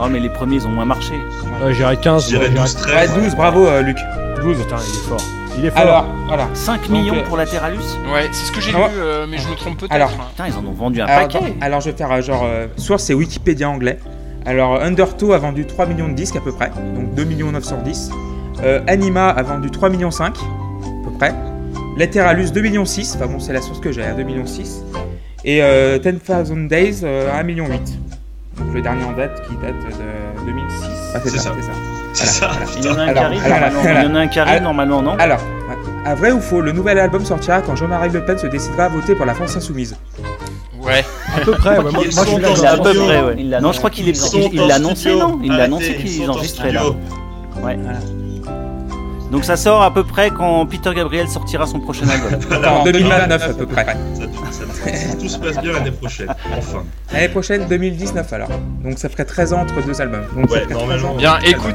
[0.00, 1.14] Oh, mais les premiers ils ont moins marché.
[1.62, 2.24] Ouais, J'irais 15.
[2.30, 3.14] Je dirais moi, 12, ouais, 13.
[3.14, 3.96] 12, bravo euh, Luc.
[4.42, 5.20] 12, putain, il est fort.
[5.58, 5.80] Il est fort.
[5.80, 6.46] Alors, voilà.
[6.54, 7.78] 5 Donc, millions euh, pour Lateralus
[8.12, 8.88] Ouais, c'est ce que j'ai ouais.
[8.88, 9.92] lu, euh, mais je me trompe peut-être.
[9.92, 10.10] Alors.
[10.10, 10.26] hein.
[10.30, 11.38] Putain, ils en ont vendu un Alors, paquet.
[11.38, 12.42] attends, alors, je vais faire euh, genre.
[12.44, 13.98] Euh, source, c'est Wikipédia anglais.
[14.46, 18.10] Alors Undertow a vendu 3 millions de disques à peu près, donc 2 millions 910.
[18.62, 20.44] Euh, Anima a vendu 3 millions 5 à peu
[21.18, 21.34] près.
[21.96, 24.82] Lateralus 2 millions 6, enfin bon c'est la source que j'ai, hein, 2 millions 6.
[25.44, 27.72] Et euh, 10,000 Days euh, 1 million 8.
[28.58, 30.74] Donc le dernier en date qui date de 2006.
[31.14, 31.54] Ah, c'est C'est ça, ça.
[32.12, 32.50] c'est ça.
[32.78, 33.80] Il y en a un qui arrive, normalement.
[33.80, 35.40] alors, Il y en a un qui arrive, alors, normalement, non Alors,
[36.04, 38.88] à vrai ou faux, le nouvel album sortira quand Jean-Marie Le Pen se décidera à
[38.88, 39.96] voter pour la France Insoumise.
[40.82, 41.04] Ouais.
[41.36, 41.92] À peu près, ouais.
[41.92, 43.60] Moi, je suis a à peu près, ouais.
[43.60, 45.38] Non, je crois qu'il est- il l'a annoncé, non?
[45.42, 46.82] Il l'a annoncé ils qu'ils enregistraient là.
[47.62, 47.76] Ouais.
[49.30, 52.38] Donc ça sort à peu près quand Peter Gabriel sortira son prochain album.
[52.64, 53.84] En 2029 à peu près.
[53.84, 56.82] Ça, ça- si tout se passe bien l'année prochaine, enfin.
[57.12, 58.48] L'année prochaine, 2019 alors.
[58.82, 60.24] Donc ça ferait 13 ans entre deux albums.
[60.34, 61.10] Donc, Ouais, ferait 13 normalement.
[61.12, 61.16] ans.
[61.16, 61.74] Bien, écoute,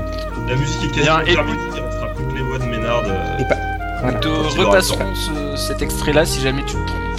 [0.49, 1.35] La musique est Bien, quasiment écoute.
[1.35, 3.03] terminée, on fera plus que les voix de Ménard.
[3.05, 3.37] euh.
[3.39, 3.55] Et pas-
[4.01, 4.19] voilà.
[4.55, 7.12] il repasserons ce- cet extrait-là si jamais tu te trompes.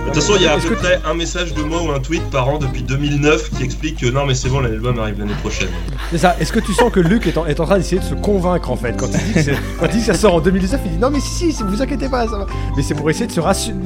[0.00, 2.00] De toute façon, il y a à peu près un message de moi ou un
[2.00, 5.34] tweet par an depuis 2009 qui explique que non, mais c'est bon, l'album arrive l'année
[5.40, 5.68] prochaine.
[6.10, 6.34] C'est ça.
[6.40, 8.70] Est-ce que tu sens que Luc est en, est en train d'essayer de se convaincre
[8.72, 10.80] en fait quand il dit que, c'est- quand il dit que ça sort en 2019
[10.86, 12.46] Il dit non mais si si, vous inquiétez pas, ça va.
[12.76, 13.76] Mais c'est pour essayer de se rassurer.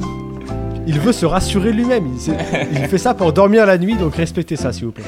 [0.87, 2.05] Il veut se rassurer lui-même.
[2.71, 5.03] Il, fait ça pour dormir la nuit, donc respectez ça s'il vous plaît.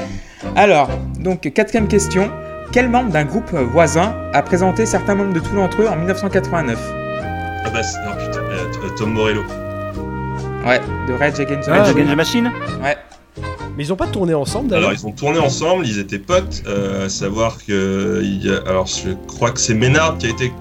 [0.56, 0.90] Alors,
[1.20, 2.30] donc quatrième question.
[2.72, 6.78] Quel membre d'un groupe voisin a présenté certains membres de Tool entre eux en 1989
[7.66, 9.42] Ah bah, c'est- non, putain, euh, Tom Morello.
[10.68, 11.98] Ouais, de Rage Against the Ah, Rage Machine.
[11.98, 12.52] Against the Machine
[12.84, 12.98] Ouais.
[13.78, 14.90] Mais ils ont pas tourné ensemble d'ailleurs.
[14.90, 18.22] Alors, ils ont tourné ensemble, ils étaient potes, euh, à savoir que.
[18.24, 20.52] il y a- alors, je crois que c'est Ménard qui a été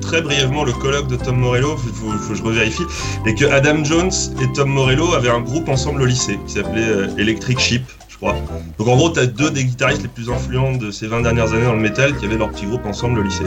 [0.00, 2.82] très brièvement le colloque de Tom Morello, il faut, faut que je revérifie,
[3.26, 4.10] et que Adam Jones
[4.42, 8.16] et Tom Morello avaient un groupe ensemble au lycée qui s'appelait euh, Electric Sheep, je
[8.16, 8.34] crois.
[8.78, 11.66] Donc, en gros, t'as deux des guitaristes les plus influents de ces 20 dernières années
[11.66, 13.44] dans le métal qui avaient leur petit groupe ensemble au lycée.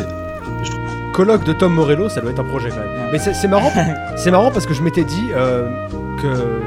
[1.14, 3.09] Colloque de Tom Morello, ça doit être un projet quand même.
[3.11, 3.72] Mais c'est marrant,
[4.18, 5.70] c'est marrant parce que je m'étais dit euh,
[6.20, 6.59] que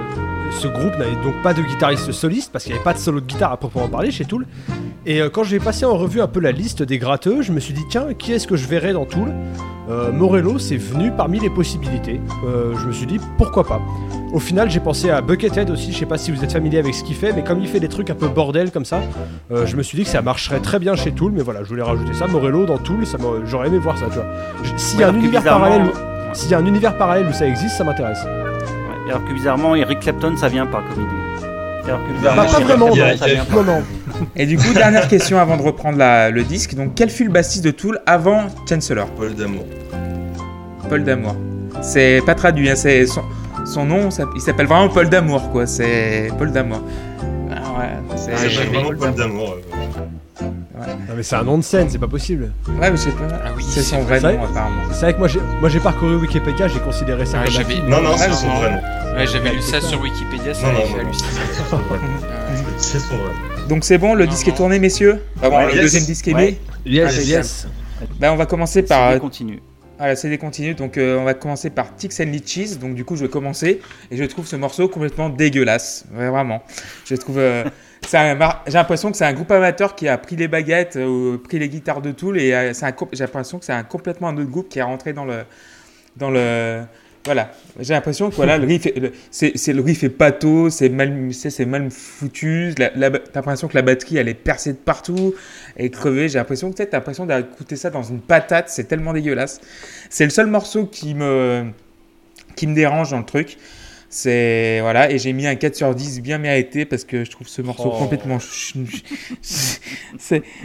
[0.52, 3.20] ce groupe n'avait donc pas de guitariste soliste parce qu'il n'y avait pas de solo
[3.20, 4.46] de guitare à proprement parler chez Tool.
[5.04, 7.60] Et euh, quand j'ai passé en revue un peu la liste des gratteux, je me
[7.60, 9.32] suis dit tiens, qui est-ce que je verrais dans Tool?
[9.88, 12.20] Euh, Morello, c'est venu parmi les possibilités.
[12.44, 13.80] Euh, je me suis dit pourquoi pas?
[14.32, 15.92] Au final, j'ai pensé à Buckethead aussi.
[15.92, 17.78] Je sais pas si vous êtes familier avec ce qu'il fait, mais comme il fait
[17.78, 19.00] des trucs un peu bordel comme ça,
[19.52, 21.30] euh, je me suis dit que ça marcherait très bien chez Tool.
[21.32, 22.26] Mais voilà, je voulais rajouter ça.
[22.26, 24.26] Morello dans Tool, ça j'aurais aimé voir ça, tu vois.
[24.64, 25.92] Je- S'il y a Alors un que univers bizarrement- parallèle, Ouais.
[26.32, 28.26] s'il y a un univers parallèle où ça existe, ça m'intéresse.
[29.08, 31.44] Alors que bizarrement, Eric Clapton, ça vient pas comme idée.
[31.84, 33.16] Alors que Bah, bizarrement, pas vraiment, Clapton, non.
[33.18, 33.54] ça vient pas.
[33.54, 33.82] Non, non.
[34.34, 36.74] Et du coup, dernière question avant de reprendre la- le disque.
[36.74, 39.64] Donc, quel fut le bassiste de Tool avant Chancellor Paul Damour.
[40.88, 41.36] Paul Damour.
[41.82, 43.22] C'est pas traduit, hein, c'est son,
[43.64, 45.66] son nom, ça- il s'appelle vraiment Paul Damour, quoi.
[45.66, 46.80] C'est Paul Damour.
[47.50, 49.56] Ah ouais, c'est vraiment Paul Damour.
[50.76, 52.52] Non, mais c'est un nom de scène, c'est pas possible.
[52.68, 53.28] Ouais, mais sais pas.
[53.44, 54.36] Ah oui, c'est son c'est vrai vrai.
[54.36, 54.82] nom, apparemment.
[54.92, 57.80] C'est vrai que moi j'ai, moi j'ai parcouru Wikipédia, j'ai considéré ça Ouais, comme j'avais-.
[57.88, 59.16] Non, non, c'est son vrai nom.
[59.16, 61.06] Ouais, j'avais lu ça sur Wikipédia, ça non, fait.
[62.78, 63.30] C'est son vrai.
[63.68, 64.52] Donc, c'est bon, le Non, disque non.
[64.52, 65.22] est tourné, messieurs?
[65.42, 65.80] Ah bon, Ouais, Le yes.
[65.82, 66.58] deuxième disque est Ouais.
[66.84, 67.66] mis Yes, Allez, yes.
[68.20, 69.12] Bah, on va commencer C'est par.
[69.14, 69.60] des continue.
[69.98, 70.74] Voilà, c'est des continues.
[70.74, 72.76] Donc, euh, on va commencer par Tix and Litchis.
[72.76, 73.80] Donc, du coup, je vais commencer.
[74.10, 76.04] Et je trouve ce morceau complètement dégueulasse.
[76.14, 76.62] Ouais, vraiment.
[77.06, 77.38] Je trouve.
[77.38, 77.70] euh, c'est
[78.10, 81.68] J'ai l'impression que c'est un groupe amateur qui a pris les baguettes, euh, pris les
[81.68, 82.38] guitares de Tool.
[82.38, 82.72] Et euh,
[83.12, 85.44] j'ai l'impression que c'est un complètement un autre groupe qui est rentré dans le.
[86.16, 86.82] Dans le
[87.26, 91.12] voilà, j'ai l'impression que voilà, le riff, est, c'est, est pâteau, c'est mal,
[91.66, 92.72] mal foutu.
[92.76, 92.90] T'as
[93.34, 95.34] l'impression que la batterie elle est percée de partout
[95.76, 96.28] et crevée.
[96.28, 99.60] J'ai l'impression que t'as l'impression d'écouter ça dans une patate, c'est tellement dégueulasse.
[100.08, 101.66] C'est le seul morceau qui me,
[102.54, 103.58] qui me dérange dans le truc.
[104.18, 107.46] C'est voilà, et j'ai mis un 4 sur 10 bien mérité parce que je trouve
[107.48, 107.98] ce morceau Oh.
[107.98, 108.38] complètement.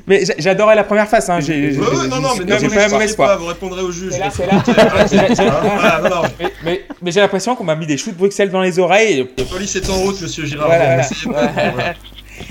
[0.07, 1.41] Mais j'a- j'adorais la première face, hein.
[1.41, 3.27] J'ai, j'ai- Ouais, ouais, non, non, mais j'ai ne pas vous mauvais espoir.
[3.31, 4.17] pas, vous répondrez au juge.
[4.17, 6.01] Là, là.
[6.01, 6.21] Non, non.
[6.39, 9.27] mais, mais, mais j'ai l'impression qu'on m'a mis des choux de Bruxelles dans les oreilles.
[9.37, 10.67] La police est en route, monsieur Girard.
[10.67, 11.01] Voilà, voilà.
[11.03, 11.93] Essayez pas, voilà.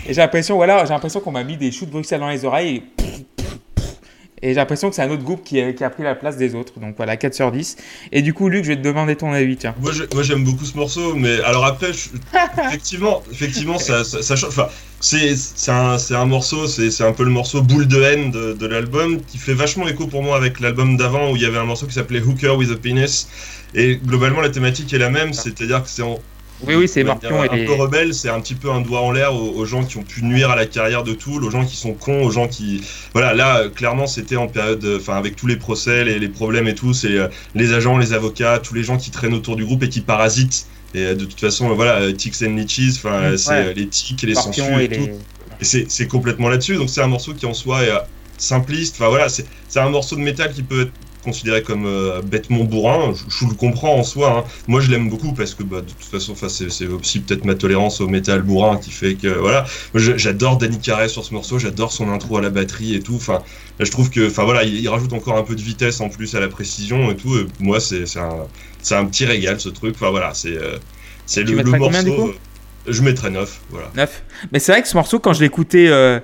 [0.06, 2.44] et j'ai l'impression, voilà, j'ai l'impression qu'on m'a mis des choux de Bruxelles dans les
[2.44, 2.82] oreilles.
[2.98, 3.12] Et,
[4.42, 6.36] et j'ai l'impression que c'est un autre groupe qui a, qui a pris la place
[6.36, 6.80] des autres.
[6.80, 7.76] Donc voilà, 4 sur 10.
[8.12, 9.74] Et du coup, Luc, je vais te demander ton avis, tiens.
[10.14, 12.08] Moi, j'aime beaucoup ce morceau, mais alors après, je-
[12.66, 14.50] effectivement, effectivement, ça, ça, ça change.
[14.50, 14.68] Enfin,
[15.00, 18.66] c'est un, un morceau, c'est c'est un peu le morceau boule de haine de, de
[18.66, 21.64] l'album qui fait vachement écho pour moi avec l'album d'avant où il y avait un
[21.64, 23.26] morceau qui s'appelait Hooker with a Penis.
[23.74, 26.18] Et globalement, la thématique est la même, c'est-à-dire que c'est en,
[26.66, 29.12] Oui, oui, c'est Morpion et un peu rebelle, c'est un petit peu un doigt en
[29.12, 31.64] l'air aux, aux gens qui ont pu nuire à la carrière de Tool, aux gens
[31.64, 32.82] qui sont cons, aux gens qui...
[33.12, 34.86] Voilà, là, clairement, c'était en période...
[34.96, 38.12] Enfin, avec tous les procès, les, les problèmes et tout, c'est euh, les agents, les
[38.12, 40.66] avocats, tous les gens qui traînent autour du groupe et qui parasitent.
[40.94, 44.22] Et euh, de toute façon, euh, voilà, Ticks and Leeches, enfin, euh, c'est les tics
[44.24, 45.08] et les Morpion censures et et tout.
[45.60, 46.76] Et c'est complètement là-dessus.
[46.76, 47.92] Donc c'est un morceau qui en soi est
[48.38, 48.96] simpliste.
[48.96, 50.92] Enfin voilà, c'est c'est un morceau de métal qui peut être
[51.22, 53.12] considéré comme euh, bêtement bourrin.
[53.14, 54.38] Je, je le comprends en soi.
[54.38, 54.44] hein.
[54.68, 58.00] Moi je l'aime beaucoup parce que bah, de toute façon, c'est aussi peut-être ma tolérance
[58.00, 59.64] au métal bourrin qui fait que voilà.
[59.94, 61.58] J'adore Danny Carey sur ce morceau.
[61.58, 63.16] J'adore son intro à la batterie et tout.
[63.16, 63.42] Enfin,
[63.78, 66.08] là, je trouve que, enfin voilà, il, il rajoute encore un peu de vitesse en
[66.08, 67.36] plus à la précision et tout.
[67.38, 68.46] Et moi c'est un
[68.92, 69.94] un petit régal ce truc.
[69.96, 70.78] Enfin voilà, c'est euh,
[71.26, 72.28] c'est le, le combien, morceau.
[72.28, 72.34] euh,
[72.88, 73.90] je mettrais 9, voilà.
[73.94, 74.22] 9.
[74.52, 76.18] Mais c'est vrai que ce morceau, quand je l'écoutais euh,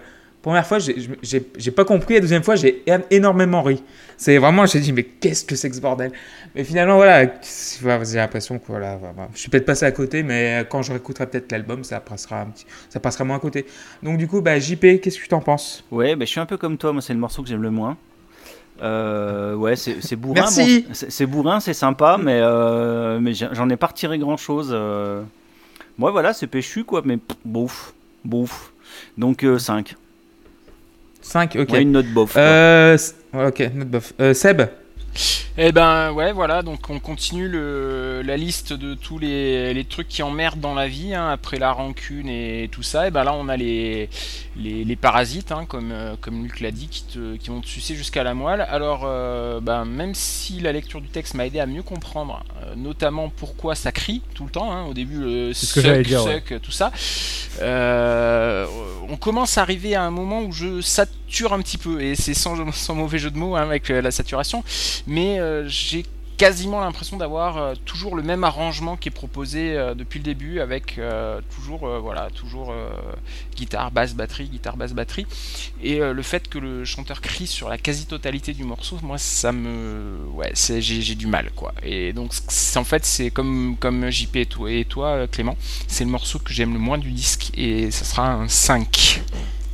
[0.46, 2.14] première fois, j'ai- pas compris.
[2.14, 3.82] La deuxième fois, j'ai énormément ri.
[4.16, 6.12] C'est vraiment, j'ai dit, mais qu'est-ce que c'est que ce bordel?
[6.54, 10.64] Mais finalement, voilà, j'ai l'impression que voilà, voilà, je suis peut-être passé à côté, mais
[10.70, 13.66] quand je réécouterai peut-être l'album, ça passera un petit, ça passera moins à côté.
[14.04, 15.82] Donc du coup, bah, JP, qu'est-ce que tu t'en penses?
[15.90, 17.72] Ouais, bah, je suis un peu comme toi, moi c'est le morceau que j'aime le
[17.72, 17.96] moins.
[18.82, 20.34] Euh, ouais, c'est bourrin.
[20.42, 20.84] Merci.
[20.86, 24.70] bon, c'est bourrin, c'est sympa, mais, euh, mais j'en ai pas retiré grand chose.
[25.98, 27.94] Moi, voilà, c'est péchu, quoi, mais pff, bouf,
[28.24, 28.72] bouf.
[29.18, 29.96] Donc 5.
[31.26, 31.70] 5, ok.
[31.70, 32.34] Ouais, une note bof.
[32.36, 32.96] Euh,
[33.34, 34.12] ok, note bof.
[34.20, 34.62] Euh, Seb
[35.58, 40.08] Eh ben ouais voilà donc on continue le, la liste de tous les, les trucs
[40.08, 43.34] qui emmerdent dans la vie hein, après la rancune et tout ça et ben là
[43.34, 44.08] on a les
[44.58, 47.66] les, les parasites hein, comme euh, comme Luc l'a dit qui te qui vont te
[47.66, 51.60] sucer jusqu'à la moelle alors euh, ben même si la lecture du texte m'a aidé
[51.60, 55.52] à mieux comprendre euh, notamment pourquoi ça crie tout le temps hein, au début le
[55.52, 56.42] C'est ce que dire, ouais.
[56.46, 56.92] suck, tout ça
[57.60, 58.66] euh,
[59.08, 62.34] on commence à arriver à un moment où je sature un petit peu et c'est
[62.34, 64.64] sans, sans mauvais jeu de mots hein, avec la saturation
[65.06, 66.04] mais j'ai
[66.36, 70.60] quasiment l'impression d'avoir euh, toujours le même arrangement qui est proposé euh, depuis le début
[70.60, 72.74] avec euh, toujours voilà toujours
[73.56, 75.26] guitare basse batterie guitare basse batterie
[75.82, 80.18] et le fait que le chanteur crie sur la quasi-totalité du morceau moi ça me
[80.34, 82.32] ouais j'ai du mal quoi et donc
[82.76, 85.56] en fait c'est comme comme JP et toi et toi Clément
[85.86, 89.22] c'est le morceau que j'aime le moins du disque et ça sera un 5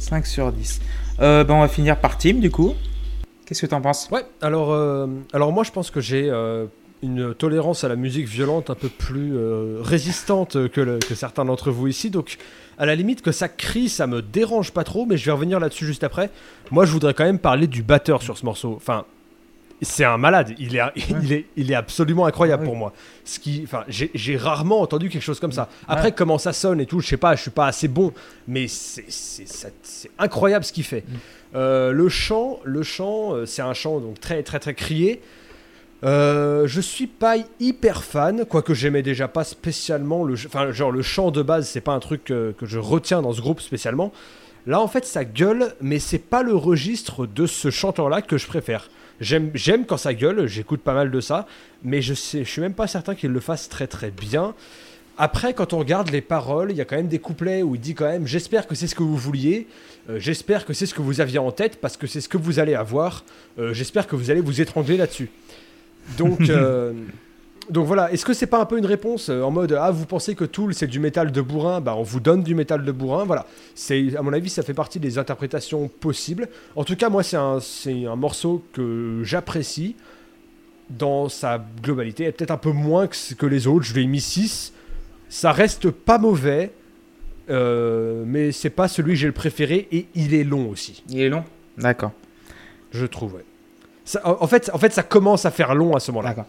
[0.03, 0.81] 5 sur 10.
[1.21, 2.75] Euh, ben, on va finir par Tim, du coup.
[3.53, 4.09] Qu'est-ce que t'en penses?
[4.11, 6.65] Ouais, alors, euh, alors moi je pense que j'ai euh,
[7.03, 11.71] une tolérance à la musique violente un peu plus euh, résistante que, que certains d'entre
[11.71, 12.09] vous ici.
[12.09, 12.39] Donc
[12.79, 15.61] à la limite que ça crie, ça me dérange pas trop, mais je vais revenir
[15.61, 16.31] là-dessus juste après.
[16.71, 18.73] Moi je voudrais quand même parler du batteur sur ce morceau.
[18.75, 19.05] Enfin,
[19.85, 22.93] c'est un malade, il est, il est, il est absolument incroyable pour moi.
[23.25, 25.69] Ce qui, enfin, j'ai rarement entendu quelque chose comme ça.
[25.89, 28.13] Après, comment ça sonne et tout, je sais pas, je suis pas assez bon,
[28.47, 31.05] mais c'est c'est- ça- c'est incroyable ce qu'il fait.
[31.55, 35.21] Euh, le chant, le chant, euh, c'est un chant donc très très très crié.
[36.05, 41.03] Euh, je suis pas hyper fan, quoique j'aimais déjà pas spécialement le, enfin genre le
[41.03, 44.13] chant de base, c'est pas un truc que, que je retiens dans ce groupe spécialement.
[44.67, 48.47] Là en fait ça gueule, mais c'est pas le registre de ce chanteur-là que je
[48.49, 48.91] préfère.
[49.23, 51.47] J'aime j'aime quand ça gueule, j'écoute pas mal de ça,
[51.85, 54.55] mais je sais, je suis même pas certain qu'il le fasse très très bien.
[55.19, 57.81] Après, quand on regarde les paroles, il y a quand même des couplets où il
[57.81, 59.69] dit quand même J'espère que c'est ce que vous vouliez,
[60.11, 62.37] euh, j'espère que c'est ce que vous aviez en tête parce que c'est ce que
[62.37, 63.25] vous allez avoir,
[63.59, 65.31] euh, j'espère que vous allez vous étrangler là-dessus.
[66.19, 66.93] Donc, euh,
[67.71, 70.05] donc voilà, est-ce que c'est pas un peu une réponse euh, en mode Ah, vous
[70.07, 72.93] pensez que Tool c'est du métal de bourrin Bah, on vous donne du métal de
[72.93, 73.25] bourrin.
[73.25, 76.49] Voilà, c'est à mon avis, ça fait partie des interprétations possibles.
[76.77, 79.97] En tout cas, moi, c'est un, c'est un morceau que j'apprécie
[80.91, 83.85] dans sa globalité, et peut-être un peu moins que, que les autres.
[83.87, 84.73] Je lui ai mis 6.
[85.31, 86.73] Ça reste pas mauvais,
[87.49, 91.21] euh, mais c'est pas celui que j'ai le préféré et il est long aussi, Il
[91.21, 91.45] est long?
[91.79, 92.13] D'accord.
[92.93, 93.35] je trouve.
[93.37, 93.45] ouais.
[94.05, 96.31] Ça- en, en fait, en fait, ça commence à faire long à ce moment-là.
[96.31, 96.47] D'accord.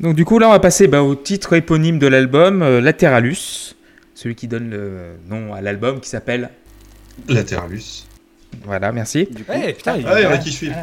[0.00, 3.74] Donc du coup là on va passer bah, au titre éponyme de l'album, euh, Lateralus,
[4.14, 6.50] celui qui donne le nom à l'album qui s'appelle...
[7.28, 8.04] Lateralus.
[8.64, 9.26] Voilà, merci.
[9.30, 10.74] Du coup, Eh putain, il- Ah, il y en a qui suivent.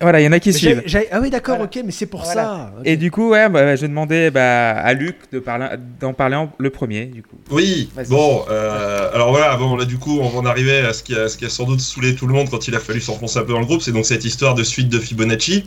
[0.00, 0.82] Voilà, il y en a qui suivent.
[1.10, 1.70] ah oui, d'accord, Voilà.
[1.76, 2.42] ok, mais c'est pour Voilà.
[2.42, 2.72] ça.
[2.84, 5.66] Et du coup, ouais, bah, je demandais bah, à Luc de parler,
[6.00, 7.36] d'en parler en- le premier, du coup.
[7.50, 11.02] Oui, bon, euh, alors voilà, bon, là du coup, on va en arriver à ce
[11.02, 13.00] qui, a, ce qui a sans doute saoulé tout le monde quand il a fallu
[13.00, 15.66] s'enfoncer un peu dans le groupe, c'est donc cette histoire de suite de Fibonacci,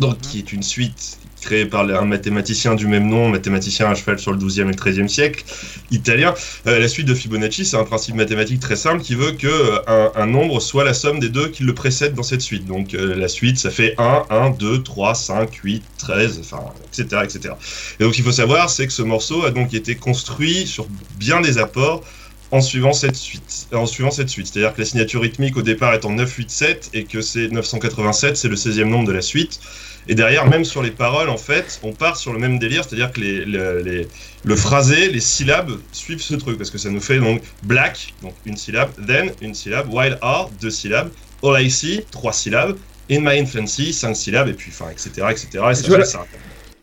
[0.00, 4.18] donc qui est une suite créée par un mathématicien du même nom, mathématicien à cheval
[4.18, 5.44] sur le 12e et le 13e siècle,
[5.90, 6.34] italien.
[6.66, 9.78] Euh, la suite de Fibonacci, c'est un principe mathématique très simple qui veut que euh,
[9.86, 12.66] un, un nombre soit la somme des deux qui le précèdent dans cette suite.
[12.66, 17.22] Donc euh, la suite, ça fait 1, 1, 2, 3, 5, 8, 13, enfin, etc.,
[17.24, 17.54] etc.
[17.98, 20.86] Et donc il faut savoir, c'est que ce morceau a donc été construit sur
[21.18, 22.04] bien des apports
[22.52, 23.68] en suivant cette suite.
[23.72, 24.48] En suivant cette suite.
[24.48, 27.48] C'est-à-dire que la signature rythmique au départ est en 9, 8, 7 et que c'est
[27.48, 29.60] 987, c'est le 16e nombre de la suite.
[30.08, 33.12] Et derrière, même sur les paroles, en fait, on part sur le même délire, c'est-à-dire
[33.12, 34.08] que les, les- les-
[34.44, 38.34] le phrasé, les syllabes suivent ce truc, parce que ça nous fait donc black, donc
[38.46, 41.10] une syllabe, then une syllabe, while are, deux syllabes,
[41.44, 42.76] all I see, trois syllabes,
[43.10, 45.48] in my infancy, cinq syllabes, et puis, enfin, etc., etc.
[45.70, 46.26] Et ça, Je vois- ça-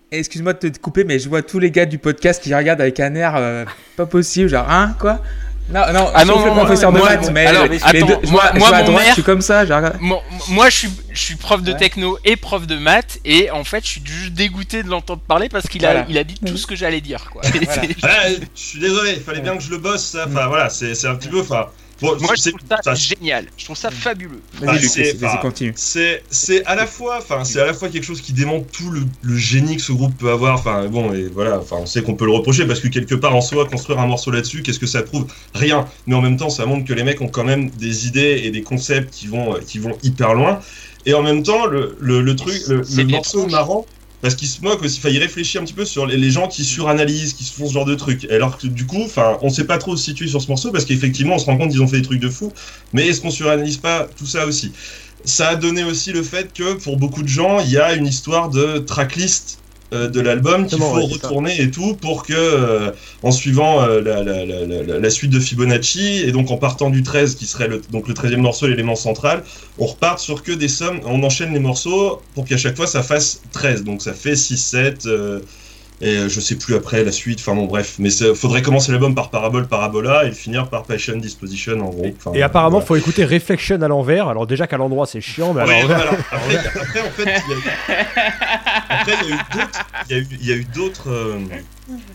[0.10, 2.98] Excuse-moi de te couper, mais je vois tous les gars du podcast qui regardent avec
[3.02, 3.66] un air euh,
[3.98, 5.22] pas possible, genre, hein, quoi?
[5.70, 8.30] Non, non, Ah non, non, professeur moi, de maths, mais alors, les attends, deux- je
[8.32, 9.98] moi- je moi, à droite, maire- je suis comme ça, je regarde.
[10.00, 11.78] Moi, moi, je suis, je suis prof de Ouais.
[11.78, 15.50] techno et prof de maths, et en fait, je suis juste dégoûté de l'entendre parler
[15.50, 16.06] parce qu'il a, Voilà.
[16.10, 17.30] il a dit tout ce que j'allais dire.
[17.32, 17.42] Quoi.
[18.00, 18.30] Voilà.
[18.56, 20.26] Je suis désolé, il fallait bien que je le bosse, ça.
[20.30, 21.42] Enfin, voilà, c'est c'est un petit peu.
[21.42, 21.68] Enfin,
[22.02, 23.46] bon, Moi, je c'est- trouve ça ça- génial.
[23.58, 24.42] Je trouve ça fabuleux.
[24.62, 24.80] Vas-y, Ah,
[26.30, 29.02] c'est- à la fois, enfin, c'est à la fois quelque chose qui démontre tout le,
[29.22, 30.56] le génie que ce groupe peut avoir.
[30.56, 33.36] Enfin, bon, et voilà, enfin, on sait qu'on peut le reprocher parce que quelque part
[33.36, 35.28] en soi, construire un morceau là-dessus, qu'est-ce que ça prouve?
[35.54, 35.88] Rien.
[36.06, 38.52] Mais en même temps, ça montre que les mecs ont quand même des idées et
[38.52, 40.60] des concepts qui vont, qui vont hyper loin.
[41.06, 43.86] Et en même temps, le, le, le truc, le, morceau marrant.
[44.22, 46.66] Parce qu'il se moque aussi, enfin, il réfléchit un petit peu sur les, gens qui
[46.66, 48.26] suranalysent, qui se font ce genre de trucs.
[48.32, 50.86] Alors que du coup, enfin, on sait pas trop se situer sur ce morceau parce
[50.86, 52.52] qu'effectivement, on se rend compte qu'ils ont fait des trucs de fou.
[52.94, 54.72] Mais est-ce qu'on suranalyse pas tout ça aussi?
[55.24, 58.08] Ça a donné aussi le fait que pour beaucoup de gens, il y a une
[58.08, 59.60] histoire de tracklist
[59.94, 61.30] euh, de l'album qu'il faut ouais, c'est ça.
[61.30, 65.32] retourner et tout pour que, euh, en suivant euh, la, la- la- la- la suite
[65.32, 68.68] de Fibonacci, et donc en partant du 13, qui serait le, donc le 13e morceau,
[68.68, 69.44] l'élément central,
[69.78, 73.04] on repart sur que des sommes, on enchaîne les morceaux pour qu'à chaque fois ça
[73.04, 75.42] fasse 13, donc ça fait 6, 7, euh,
[76.00, 78.92] et euh, je sais plus après la suite, enfin bon bref, mais il faudrait commencer
[78.92, 82.12] l'album par Parabole, Parabola, et le finir par Passion, Disposition en gros.
[82.18, 82.86] Enfin, Et apparemment, voilà.
[82.86, 84.28] faut écouter Reflection à l'envers.
[84.28, 85.98] Alors déjà qu'à l'endroit c'est chiant, mais à Ouais, l'envers.
[85.98, 86.12] voilà.
[86.32, 90.68] Après, après, en fait, il y a- il eu d'autres, il y a eu, il
[90.76, 91.40] d'autres, euh,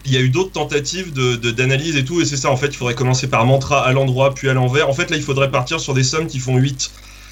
[0.05, 2.51] il d'autres tentatives de, de- d'analyse et tout, et c'est ça.
[2.51, 4.89] En fait, il faudrait commencer par mantra à l'endroit, puis à l'envers.
[4.89, 6.91] En fait, là, il faudrait partir sur des sommes qui font 8.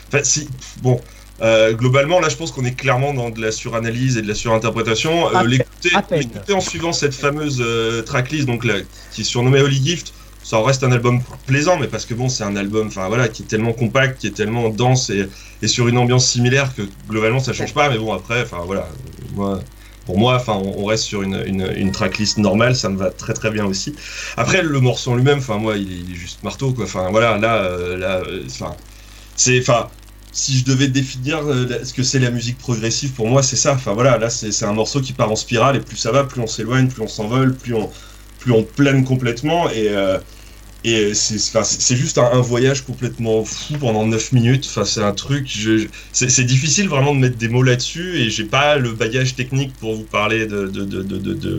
[0.09, 0.49] Enfin, si,
[0.83, 1.01] bon.
[1.43, 4.35] Euh, globalement, là, je pense qu'on est clairement dans de la suranalyse et de la
[4.35, 5.29] surinterprétation.
[5.35, 8.75] Euh, l'écouter, en suivant cette fameuse euh, tracklist, donc là,
[9.13, 10.13] qui est surnommée Holy Gift,
[10.43, 13.29] ça en reste un album plaisant, mais parce que bon, c'est un album, enfin voilà,
[13.29, 15.29] qui est tellement compact, qui est tellement dense et,
[15.63, 17.91] et sur une ambiance similaire que globalement ça change pas.
[17.91, 18.89] Mais bon, après, enfin voilà,
[19.35, 19.61] moi,
[20.07, 23.11] pour moi, enfin, on, on reste sur une, une, une tracklist normale, ça me va
[23.11, 23.95] très très bien aussi.
[24.37, 26.85] Après, le morceau en lui-même, enfin moi, il est, il est juste marteau, quoi.
[26.85, 28.75] Enfin voilà, là, euh, là, euh, enfin,
[29.37, 29.89] c'est, enfin.
[30.33, 33.75] Si je devais définir euh, ce que c'est la musique progressive, pour moi, c'est ça.
[33.75, 36.41] Enfin voilà, là, c'est un morceau qui part en spirale et plus ça va, plus
[36.41, 37.91] on s'éloigne, plus on s'envole, plus on,
[38.39, 40.19] plus on plane complètement et, euh,
[40.83, 44.67] et c'est juste un, voyage complètement fou pendant 9 minutes.
[44.69, 45.51] Enfin, c'est un truc.
[46.13, 49.95] c'est difficile vraiment de mettre des mots là-dessus et j'ai pas le bagage technique pour
[49.95, 51.03] vous parler de, de, de-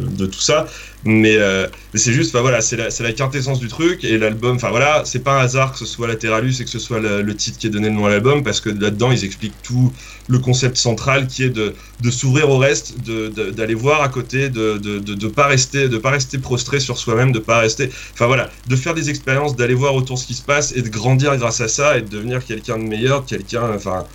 [0.07, 0.65] de tout ça.
[1.03, 4.55] Mais, euh, c'est juste, enfin voilà, c'est la, la quintessence du truc et l'album.
[4.55, 7.35] Enfin voilà, c'est pas un hasard que ce soit Lateralus et que ce soit le,
[7.35, 9.91] titre qui ait donné le nom à l'album parce que là-dedans ils expliquent tout
[10.27, 14.77] le concept central qui est de, de s'ouvrir au reste, d'aller voir à côté, de
[14.77, 18.27] de, de, de pas rester, de pas rester prostré sur soi-même, de pas rester, enfin
[18.27, 21.35] voilà, de faire des expériences, d'aller voir autour ce qui se passe et de grandir
[21.37, 24.05] grâce à ça et de devenir quelqu'un de meilleur, quelqu'un, enfin.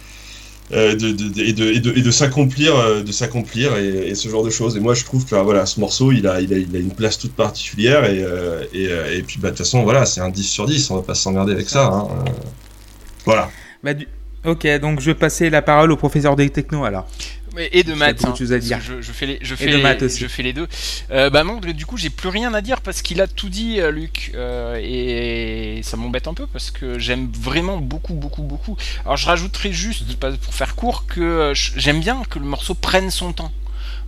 [0.73, 4.43] Euh, de, de, et de, et de, s'accomplir euh, de s'accomplir et, et ce genre
[4.45, 6.75] de choses et moi je trouve que voilà ce morceau il a, il a, il
[6.75, 9.85] a une place toute particulière et, euh, et, euh, et puis bah de toute façon
[9.85, 12.09] voilà c'est un 10 sur 10 on va pas s'emmerder avec ça hein.
[13.25, 13.51] Voilà
[13.83, 14.09] Bah, du-
[14.45, 17.07] Ok, donc je vais passer la parole au professeur des techno alors.
[17.59, 18.25] Et de J'ai maths.
[18.25, 18.81] hein, choses à dire.
[18.81, 20.21] Je, je fais les, je Et fais de les, maths aussi.
[20.21, 20.67] je fais les deux.
[21.11, 23.81] Euh, bah non, du coup, j'ai plus rien à dire parce qu'il a tout dit,
[23.81, 28.77] euh, Luc, euh, et ça m'embête un peu parce que j'aime vraiment beaucoup, beaucoup, beaucoup.
[29.05, 33.33] Alors, je rajouterai juste, pour faire court, que j'aime bien que le morceau prenne son
[33.33, 33.53] temps.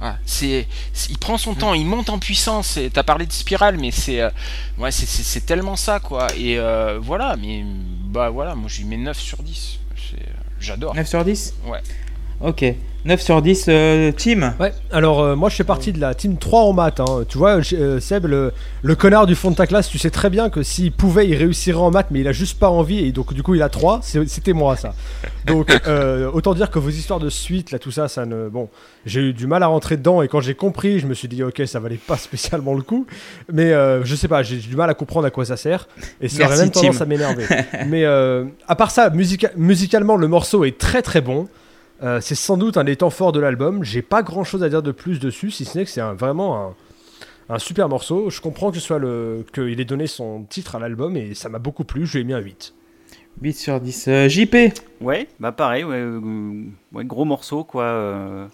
[0.00, 0.68] Voilà, c'est,
[1.10, 2.76] il prend son temps, il monte en puissance.
[2.76, 4.30] Et t'as parlé de spirale, mais c'est, euh,
[4.78, 6.28] ouais, c'est, tellement ça, quoi.
[6.36, 6.58] Et
[7.00, 7.64] voilà, mais
[8.04, 9.78] bah voilà, moi je lui mets 9 sur 10.
[10.10, 10.30] C'est, euh,
[10.60, 10.94] j'adore.
[10.94, 11.80] 9 sur 10 Ouais.
[12.40, 12.64] Ok.
[13.04, 16.36] 9 sur 10, euh, team Ouais, alors euh, moi je fais partie de la team
[16.36, 17.00] 3 en maths.
[17.00, 17.24] hein.
[17.28, 20.28] Tu vois, euh, Seb, le, le connard du fond de ta classe, tu sais très
[20.30, 23.12] bien que s'il pouvait, il réussirait en maths, mais il a juste pas envie, et
[23.12, 24.00] donc du coup il a 3.
[24.02, 24.94] C'est- C'était moi ça.
[25.46, 28.48] Donc euh, autant dire que vos histoires de suite, là tout ça, ça ne.
[28.48, 28.68] Bon,
[29.06, 31.42] j'ai eu du mal à rentrer dedans, et quand j'ai compris, je me suis dit,
[31.42, 33.06] ok, ça valait pas spécialement le coup.
[33.50, 35.88] Mais euh, je sais pas, j'ai du mal à comprendre à quoi ça sert,
[36.20, 37.44] et ça aurait même tendance à m'énerver.
[37.86, 41.48] mais euh, à part ça, musica- musicalement, le morceau est très très bon.
[42.02, 43.82] Euh, c'est sans doute un des temps forts de l'album.
[43.82, 46.14] J'ai pas grand chose à dire de plus dessus, si ce n'est que c'est un-
[46.14, 46.74] vraiment un,
[47.54, 48.30] un super morceau.
[48.30, 51.48] Je comprends que ce soit le qu'il ait donné son titre à l'album et ça
[51.48, 52.06] m'a beaucoup plu.
[52.06, 52.74] Je lui ai mis un 8.
[53.42, 54.06] 8 sur 10.
[54.08, 54.56] Euh, JP
[55.00, 56.20] Ouais, bah pareil, ouais, euh,
[56.92, 57.84] ouais, gros morceau quoi.
[57.84, 58.46] euh,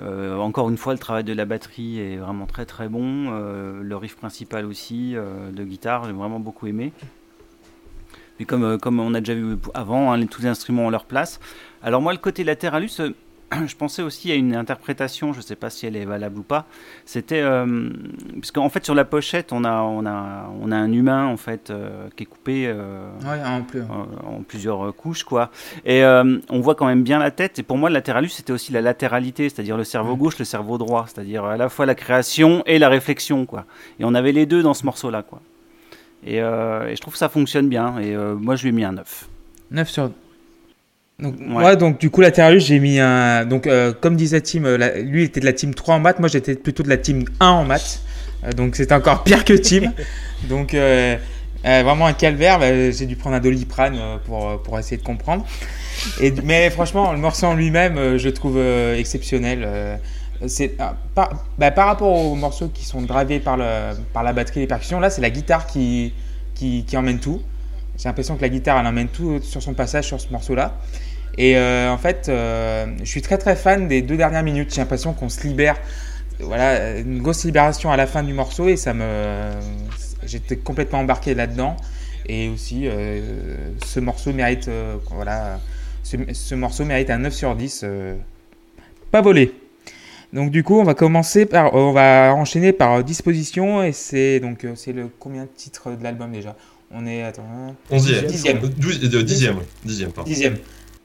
[0.00, 3.26] euh, encore une fois, le travail de la batterie est vraiment très très bon.
[3.32, 6.92] euh, le riff principal aussi euh, de guitare, j'ai vraiment beaucoup aimé.
[8.46, 11.38] Comme, euh, comme on a déjà vu avant, hein, tous les instruments ont leur place.
[11.82, 13.10] Alors moi, le côté Lateralus, euh,
[13.66, 16.42] je pensais aussi à une interprétation, je ne sais pas si elle est valable ou
[16.42, 16.66] pas.
[17.04, 17.90] C'était euh,
[18.34, 21.36] parce qu'en fait sur la pochette, on a on a on a un humain en
[21.36, 22.64] fait euh, qui est coupé.
[22.66, 23.82] euh, Ouais, en plus.
[23.82, 25.50] en plusieurs couches quoi
[25.84, 28.72] et on voit quand même bien la tête et pour moi le latéralus c'était aussi
[28.72, 32.62] la latéralité c'est-à-dire le cerveau gauche le cerveau droit c'est-à-dire à la fois la création
[32.66, 33.64] et la réflexion quoi
[34.00, 35.40] et on avait les deux dans ce morceau là quoi
[36.26, 38.72] et, euh, et je trouve que ça fonctionne bien et euh, moi je lui ai
[38.72, 39.28] mis un 9
[39.70, 40.10] 9 sur.
[41.20, 41.46] Donc, Ouais.
[41.46, 43.44] moi, donc, du coup, Lateralus, j'ai mis un.
[43.46, 46.00] Donc, euh, comme disait Tim, euh, la- lui il était de la team 3 en
[46.00, 46.18] maths.
[46.18, 48.02] Moi, j'étais plutôt de la team 1 en maths.
[48.44, 49.92] Euh, donc, c'était encore pire que Tim.
[50.48, 50.74] donc,
[51.64, 52.58] vraiment un calvaire.
[52.58, 53.96] Bah, j'ai dû prendre un doliprane
[54.26, 55.46] pour, pour essayer de comprendre.
[56.20, 58.58] Et, mais franchement, le morceau en lui-même, je trouve
[58.96, 60.00] exceptionnel.
[60.78, 64.66] Ah, par, bah, par rapport aux morceaux qui sont gravés par, la batterie et les
[64.66, 66.12] percussions, là, c'est la guitare qui,
[66.94, 67.40] emmène tout.
[67.96, 70.76] J'ai l'impression que la guitare, elle emmène tout sur son passage sur ce morceau-là.
[71.38, 74.72] Et euh, en fait, euh, je suis très très fan des deux dernières minutes.
[74.74, 75.76] J'ai l'impression qu'on se libère.
[76.40, 79.50] Voilà, une grosse libération à la fin du morceau et ça me.
[80.24, 81.76] J'étais complètement embarqué là-dedans.
[82.26, 84.70] Et aussi, euh, ce morceau mérite
[85.10, 85.60] voilà,
[86.04, 87.80] ce, ce morceau mérite un 9 sur 10.
[87.84, 88.14] euh,
[89.10, 89.54] pas volé.
[90.34, 94.40] Donc du coup, on va commencer par, on va enchaîner par euh, disposition et c'est
[94.40, 96.56] donc euh, c'est le combien de titres de l'album déjà?
[96.90, 98.26] On est attends, hein, 11e.
[98.26, 98.58] Dixième.
[98.58, 99.64] 12, dixième, oui.
[99.84, 100.28] Dixième, pardon.
[100.28, 100.58] dixième,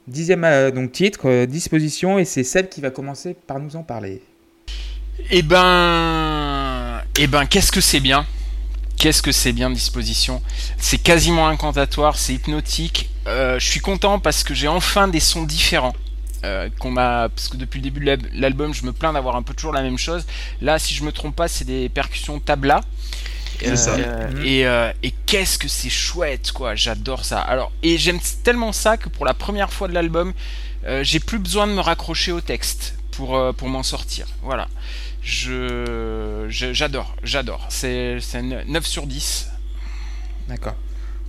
[0.08, 3.84] dixième euh, donc titre, euh, disposition et c'est Seb qui va commencer par nous en
[3.84, 4.22] parler.
[5.30, 8.26] Eh ben, eh ben, qu'est-ce que c'est bien?
[8.98, 10.42] Qu'est-ce que c'est bien disposition?
[10.78, 13.10] C'est quasiment incantatoire, c'est hypnotique.
[13.28, 15.94] Euh, je suis content parce que j'ai enfin des sons différents.
[16.46, 19.36] Euh, qu'on m'a parce que depuis le début de l'al- l'album je me plains d'avoir
[19.36, 20.26] un peu toujours la même chose.
[20.62, 22.80] Là si je me trompe pas c'est des percussions tabla.
[23.60, 23.98] C'est ça.
[23.98, 24.46] Mhm.
[24.46, 26.76] et, euh, et qu'est-ce que c'est chouette quoi.
[26.76, 27.42] J'adore ça.
[27.42, 30.32] Alors et j'aime tellement ça que pour la première fois de l'album
[30.86, 34.26] euh, j'ai plus besoin de me raccrocher au texte pour, euh, pour m'en sortir.
[34.42, 34.70] Voilà.
[35.22, 37.66] Je j'adore j'adore.
[37.70, 39.50] C'est c'est un 9 sur 10
[40.48, 40.76] D'accord.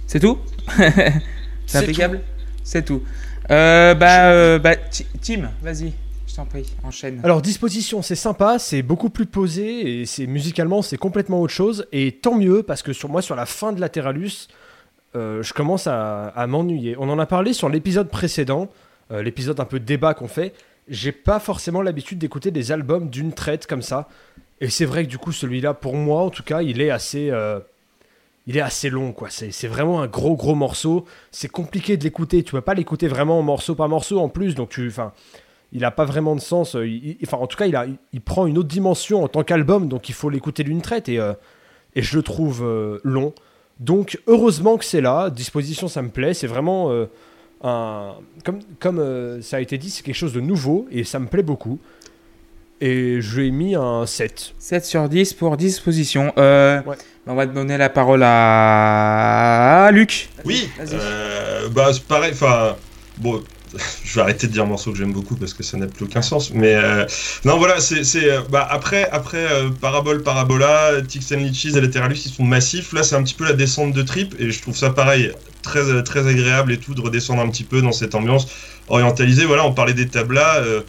[0.07, 0.39] C'est tout?
[0.77, 1.23] C'est
[1.67, 2.21] C'est impeccable?
[2.65, 3.03] C'est tout.
[3.51, 5.93] Euh, bah, euh, bah, Ti- Tim, vas-y,
[6.29, 7.21] je t'en prie, enchaîne.
[7.25, 11.87] Alors, disposition, c'est sympa, c'est beaucoup plus posé et c'est musicalement, c'est complètement autre chose.
[11.93, 14.49] Et tant mieux parce que sur moi, sur la fin de Lateralus,
[15.17, 16.95] euh, je commence à, à m'ennuyer.
[16.99, 18.69] On en a parlé sur l'épisode précédent,
[19.11, 20.53] euh, l'épisode un peu débat qu'on fait.
[20.89, 24.09] J'ai pas forcément l'habitude d'écouter des albums d'une traite comme ça.
[24.61, 27.31] Et c'est vrai que du coup, celui-là, pour moi en tout cas, il est assez.
[27.31, 27.59] euh,
[28.51, 29.29] il est assez long, quoi.
[29.31, 31.05] C'est vraiment un gros, gros morceau.
[31.31, 32.43] C'est compliqué de l'écouter.
[32.43, 34.55] Tu peux pas l'écouter vraiment morceau par morceau en plus.
[34.55, 34.81] Donc.
[34.87, 35.13] Enfin
[35.73, 36.75] il a pas vraiment de sens.
[36.75, 37.67] en tout cas,
[38.13, 41.19] il, prend une autre dimension en tant qu'album, donc il faut l'écouter d'une traite et,
[41.19, 41.33] euh,
[41.95, 43.33] je le trouve euh, long.
[43.79, 45.31] Donc, heureusement que c'est là.
[45.31, 46.35] Disposition, ça me plaît.
[46.35, 47.07] C'est vraiment euh,
[47.63, 48.15] un.
[48.79, 51.79] Comme, ça a été dit, c'est quelque chose de nouveau et ça me plaît beaucoup.
[52.81, 54.55] Et je lui ai mis un 7.
[54.59, 56.33] 7 sur 10 pour disposition.
[56.39, 56.97] Euh, Ouais.
[57.27, 60.31] On va te donner la parole à Luc.
[60.45, 62.75] Oui, euh, bah c'est pareil, enfin,
[63.19, 63.43] bon,
[64.05, 66.23] je vais arrêter de dire morceau que j'aime beaucoup parce que ça n'a plus aucun
[66.23, 67.07] sens, mais euh,
[67.45, 72.25] non, voilà, c'est, c'est, euh, bah, après, après euh, Parabole, Parabola, Tix and et Lateralus,
[72.25, 74.77] ils sont massifs, là c'est un petit peu la descente de trip, et je trouve
[74.77, 75.31] ça pareil,
[75.63, 78.49] très, très agréable et tout, de redescendre un petit peu dans cette ambiance
[78.89, 80.81] orientalisée, voilà, on parlait des tablas, euh,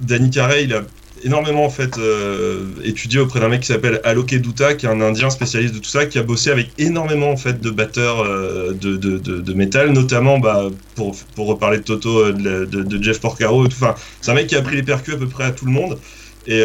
[0.00, 0.82] Danny Carey, il a
[1.24, 5.00] énormément en fait euh, étudié auprès d'un mec qui s'appelle Alok Dutta, qui est un
[5.00, 8.72] indien spécialiste de tout ça, qui a bossé avec énormément en fait de batteurs euh,
[8.72, 13.66] de, de, de, métal, notamment bah, pour, pour reparler de Toto, euh, de, Jeff Porcaro.
[13.66, 15.72] Enfin, c'est un mec qui a pris les percus à peu près à tout le
[15.72, 15.98] monde.
[16.46, 16.62] Et,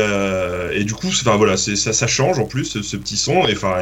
[0.71, 3.45] et du coup, enfin voilà, ça, ça change en plus ce, petit son.
[3.47, 3.81] Et enfin,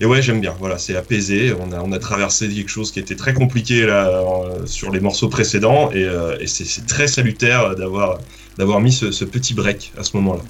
[0.00, 0.54] et, ouais, j'aime bien.
[0.58, 1.52] Voilà, c'est apaisé.
[1.60, 4.22] On a, on a traversé quelque chose qui était très compliqué là
[4.64, 6.08] sur les morceaux précédents, et,
[6.40, 8.18] et c'est très salutaire d'avoir
[8.58, 10.42] d'avoir mis ce, ce petit break à ce moment-là.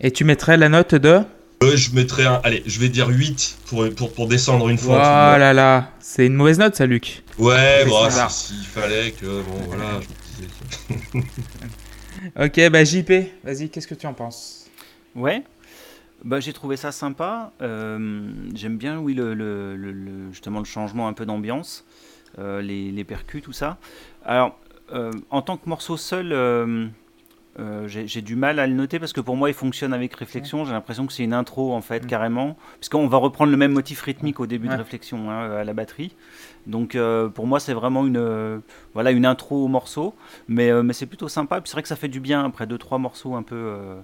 [0.00, 1.20] Et tu mettrais la note de
[1.62, 4.98] Euh, je mettrais un, allez, je vais dire 8 pour, pour, pour descendre une fois.
[4.98, 7.22] Oh là là, c'est une mauvaise note ça, Luc.
[7.38, 7.84] Ouais,
[8.28, 11.28] si- s'il fallait que, bon, voilà, je me disais
[12.44, 13.12] Ok, bah JP,
[13.44, 14.66] vas-y, qu'est-ce que tu en penses?
[15.14, 15.42] Ouais.
[16.24, 17.52] Bah, j'ai trouvé ça sympa.
[17.62, 21.84] Euh, J'aime bien, oui, le, le- le- justement le changement un peu d'ambiance,
[22.38, 23.78] euh, les, les percus, tout ça.
[24.24, 24.56] Alors,
[25.30, 26.86] en tant que morceau seul, euh,
[27.58, 30.64] euh, j'ai du mal à le noter parce que pour moi, il fonctionne avec réflexion.
[30.64, 32.06] J'ai l'impression que c'est une intro, en fait, Mm.
[32.06, 32.56] carrément.
[32.80, 34.74] Puisqu'on va reprendre le même motif rythmique au début Ouais.
[34.74, 36.14] de réflexion hein, à la batterie.
[36.66, 38.58] Donc, euh, pour moi, c'est vraiment une, euh,
[38.94, 40.14] voilà, une intro au morceau.
[40.48, 41.60] Mais, euh, mais c'est plutôt sympa.
[41.60, 43.56] Puis c'est vrai que ça fait du bien après deux, trois morceaux un peu.
[43.56, 43.96] euh,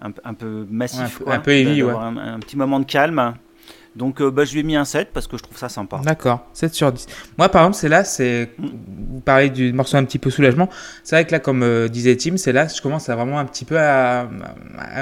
[0.00, 2.56] un, peu- un peu massif, Ouais, un peu- quoi, un peu heavy, un, un petit
[2.56, 3.34] moment de calme.
[3.96, 6.00] Donc euh, bah, je lui ai mis un 7 parce que je trouve ça sympa.
[6.04, 7.06] D'accord, 7 sur 10.
[7.36, 8.50] Moi, par exemple, c'est là, c'est.
[8.58, 10.68] Vous parlez du morceau un petit peu soulagement.
[11.02, 13.44] C'est vrai que là, comme euh, disait Tim, c'est là, je commence à vraiment un
[13.44, 14.28] petit peu à,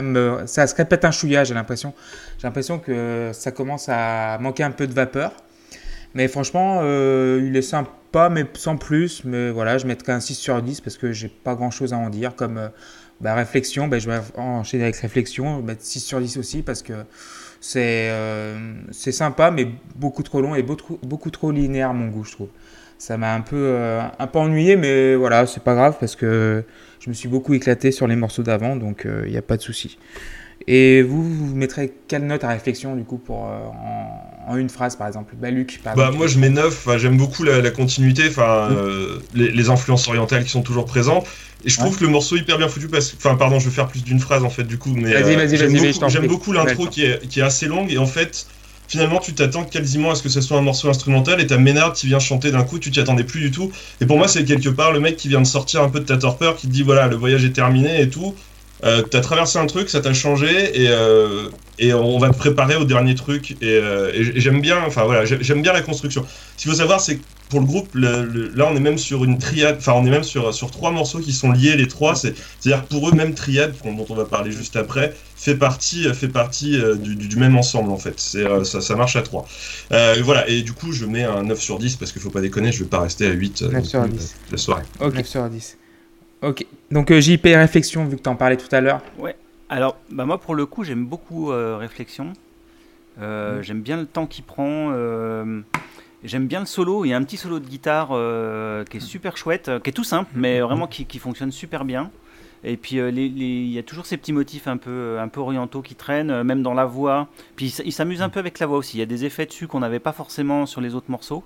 [0.03, 0.43] me.
[0.47, 1.93] Ça se répète un chouïa, j'ai l'impression.
[2.39, 5.33] J'ai l'impression que ça commence à manquer un peu de vapeur.
[6.15, 9.25] Mais franchement, euh, il est sympa, mais sans plus.
[9.25, 11.99] Mais voilà, je mettrai un 6 sur 10 parce que j'ai pas grand chose à
[11.99, 12.35] en dire.
[12.35, 12.71] Comme
[13.21, 16.95] bah, réflexion, bah, je vais enchaîner avec réflexion, mettre 6 sur 10 aussi parce que
[17.67, 18.57] c'est euh,
[18.93, 19.67] c'est sympa, mais
[19.97, 22.49] beaucoup trop long et beaucoup, trop linéaire mon goût, je trouve.
[22.97, 26.63] Ça m'a un euh, un peu ennuyé, mais voilà, c'est pas grave parce que
[27.01, 29.63] je me suis beaucoup éclaté sur les morceaux d'avant, donc il n'y a pas de
[29.63, 29.99] souci.
[30.69, 34.69] Et vous, vous mettrez quelle note à réflexion du coup pour euh, en, en une
[34.69, 36.19] phrase par exemple Bah Luc, par Bah, exemple.
[36.19, 36.67] moi, je mets 9.
[36.87, 38.73] Enfin, J'aime beaucoup la, la continuité, enfin, Mm.
[38.73, 41.27] euh, les, les influences orientales qui sont toujours présentes.
[41.65, 41.99] Et je trouve Ouais.
[41.99, 44.03] que le morceau est hyper bien foutu parce que, enfin, pardon, je vais faire plus
[44.05, 46.27] d'une phrase en fait, du coup, mais Vas-y, euh, vas-y, j'aime beaucoup, prie.
[46.29, 48.47] beaucoup l'intro qui est, qui est assez longue et en fait,
[48.89, 51.93] finalement, tu t'attends quasiment à ce que ce soit un morceau instrumental et t'as Ménard
[51.93, 53.73] qui vient chanter d'un coup, tu t'y attendais plus du tout.
[54.01, 56.05] Et pour moi, c'est quelque part le mec qui vient de sortir un peu de
[56.05, 58.37] ta torpeur, qui te dit voilà, le voyage est terminé et tout.
[58.85, 61.49] Euh, t'as traversé un truc, ça t'a changé et, euh,
[61.79, 63.53] et on va préparer au dernier truc.
[63.53, 66.27] Et, euh, et j'aime bien, enfin voilà, j'ai- j'aime bien la construction.
[66.57, 68.99] Ce qu'il faut savoir, c'est que pour le groupe, le- le- là, on est même
[68.99, 71.87] sur une triade, enfin, on est même sur, sur trois morceaux qui sont liés, les
[71.89, 72.17] trois.
[72.17, 76.05] c'est- C'est-à-dire que pour eux, même triade, dont on va parler juste après, fait partie,
[76.13, 78.15] fait partie euh, du, du- du même ensemble en fait.
[78.19, 79.47] C'est, euh, ça, ça marche à trois.
[79.93, 82.41] Euh, voilà, et du coup, je mets un 9 sur 10 parce qu'il faut pas
[82.41, 84.35] déconner, je vais pas rester à 8 euh, 9 sur non plus, 10.
[84.35, 84.83] euh, la soirée.
[85.01, 85.15] Ok.
[85.15, 85.77] 9 sur 10.
[86.47, 86.65] Ok.
[86.91, 89.01] Donc euh, JP réflexion, vu que tu en parlais tout à l'heure.
[89.69, 92.33] Alors, bah moi pour le coup, j'aime beaucoup euh, Réflexion.
[93.21, 94.93] Euh, J'aime bien le temps qu'il prend.
[96.25, 97.05] J'aime bien le solo.
[97.05, 98.09] Il y a un petit solo de guitare
[98.89, 102.11] qui est super chouette, qui est tout simple, mais vraiment qui, qui fonctionne super bien.
[102.65, 105.29] Et puis euh, les- les- il y a toujours ces petits motifs un peu, un
[105.29, 107.29] peu orientaux qui traînent, même dans la voix.
[107.55, 108.97] Puis il il s'amuse un peu avec la voix aussi.
[108.97, 111.45] Il y a des effets dessus qu'on n'avait pas forcément sur les autres morceaux.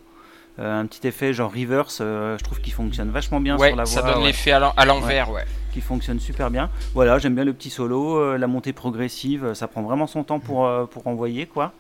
[0.61, 3.77] Euh, un petit effet genre reverse, euh, je trouve qu'il fonctionne vachement bien Ouais, sur
[3.77, 3.93] la voix.
[3.93, 5.45] ça donne ouais l'effet à l'en- à l'envers, ouais.
[5.73, 6.69] qui fonctionne super bien.
[6.95, 10.39] Voilà, j'aime bien le petit solo, euh, la montée progressive, ça prend vraiment son temps
[10.39, 11.73] pour, euh, pour envoyer quoi.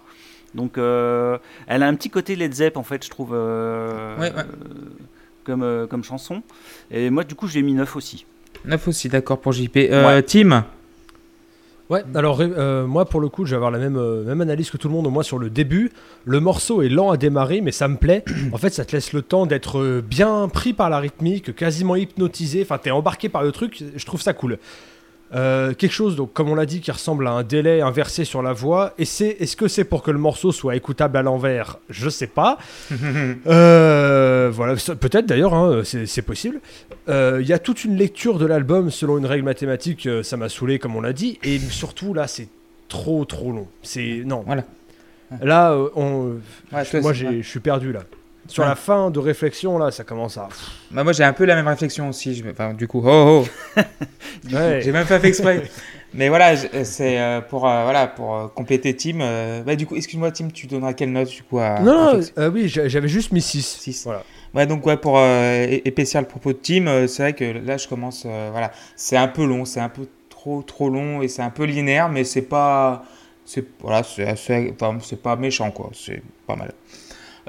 [0.54, 1.36] Donc euh,
[1.66, 4.38] elle a un petit côté Led Zepp en fait, je trouve, euh, Ouais, ouais.
[4.38, 4.44] euh,
[5.44, 6.42] comme, euh, comme chanson.
[6.90, 8.24] Et moi du coup j'ai mis 9 aussi.
[8.64, 9.76] 9 aussi, d'accord pour JP.
[9.76, 10.64] Euh, Tim?
[11.90, 14.70] Ouais, alors euh, moi pour le coup, je vais avoir la même, euh, même analyse
[14.70, 15.90] que tout le monde, au moins sur le début.
[16.24, 18.24] Le morceau est lent à démarrer, mais ça me plaît.
[18.52, 21.96] En fait, ça te laisse le temps d'être euh, bien pris par la rythmique, quasiment
[21.96, 22.62] hypnotisé.
[22.62, 24.58] Enfin, t'es embarqué par le truc, je trouve ça cool.
[25.32, 28.42] Euh, quelque chose, donc, comme on l'a dit, qui ressemble à un délai inversé sur
[28.42, 28.94] la voix.
[28.98, 31.78] Et c'est, est-ce que c'est pour que le morceau soit écoutable à l'envers?
[31.88, 32.58] Je sais pas.
[33.46, 36.60] Euh, voilà, ça- peut-être d'ailleurs, hein, c'est, c'est possible.
[37.08, 40.36] Euh, Il y a toute une lecture de l'album selon une règle mathématique, euh, ça
[40.36, 42.48] m'a saoulé comme on l'a dit, et surtout là c'est
[42.88, 43.66] trop trop long.
[43.82, 44.42] C'est non.
[44.46, 44.64] Voilà.
[45.42, 46.38] Là, on,
[46.72, 48.00] Ouais, toi, moi je suis perdu là.
[48.50, 48.68] Sur Ouais.
[48.68, 50.48] la fin de réflexion là, ça commence à.
[50.90, 52.34] Bah, moi j'ai un peu la même réflexion aussi.
[52.34, 52.44] Je...
[52.50, 53.44] Enfin, du coup, oh
[53.76, 53.80] oh.
[54.52, 54.80] Ouais.
[54.82, 55.62] J'ai même pas fait exprès.
[56.12, 59.20] Mais voilà, c'est euh, pour, euh, voilà, pour euh, compléter Tim.
[59.20, 61.78] euh, Bah, du coup, excuse-moi, Tim, tu donneras quelle note du coup à.
[61.78, 62.18] Non,
[62.52, 63.62] oui, j'a- j'avais juste mis 6.
[63.80, 64.02] Six.
[64.04, 64.24] Voilà.
[64.52, 68.26] Ouais, donc ouais, pour épaissir le propos de Tim, c'est vrai que là je commence,
[68.26, 71.62] voilà, c'est un peu long, c'est un peu trop trop long et c'est un peu
[71.64, 73.04] linéaire, mais c'est pas,
[73.44, 76.72] c'est voilà, c'est assez- enfin, c'est pas méchant quoi, c'est pas mal.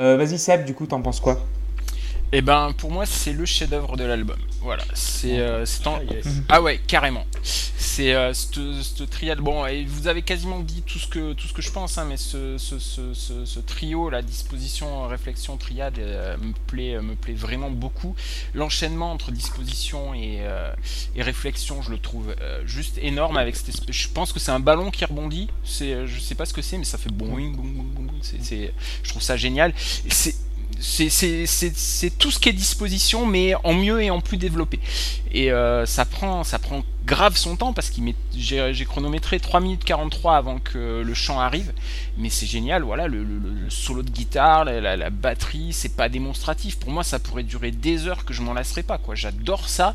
[0.02, 1.40] Euh, Vas-y Seb, du coup, t'en penses quoi?
[2.34, 4.40] Et ben pour moi c'est le chef-d'œuvre de l'album.
[4.62, 6.26] Voilà, c'est euh, c'est en- Ah, yes.
[6.50, 7.26] ah ouais carrément.
[7.44, 9.40] C'est euh, cette triade.
[9.40, 12.06] Bon, et vous avez quasiment dit tout ce que tout ce que je pense, hein,
[12.08, 17.16] mais ce, ce, ce, ce- ce trio, la disposition, réflexion, triade euh, me plaît me
[17.16, 18.16] plaît vraiment beaucoup.
[18.54, 20.72] L'enchaînement entre disposition et, euh,
[21.16, 23.94] et réflexion, je le trouve euh, juste énorme avec cette espèce.
[23.94, 25.50] Je pense que c'est un ballon qui rebondit.
[25.66, 28.14] C'est euh, je sais pas ce que c'est, mais ça fait boing boing boing boing.
[28.22, 29.74] C'est je trouve ça génial.
[30.08, 30.36] C'est
[30.82, 34.80] c'est- tout ce qui est disposition, mais en mieux et en plus développé.
[35.32, 39.84] Et euh, ça prend ça prend grave son temps parce met j'ai chronométré 3 minutes
[39.84, 41.72] 43 avant que le chant arrive,
[42.18, 42.84] mais c'est génial.
[42.84, 43.26] Voilà, le,
[43.70, 46.78] solo de guitare, la, batterie, c'est pas démonstratif.
[46.80, 48.98] Pour moi, ça pourrait durer des heures que je m'en lasserais pas.
[48.98, 49.94] Quoi, j'adore ça,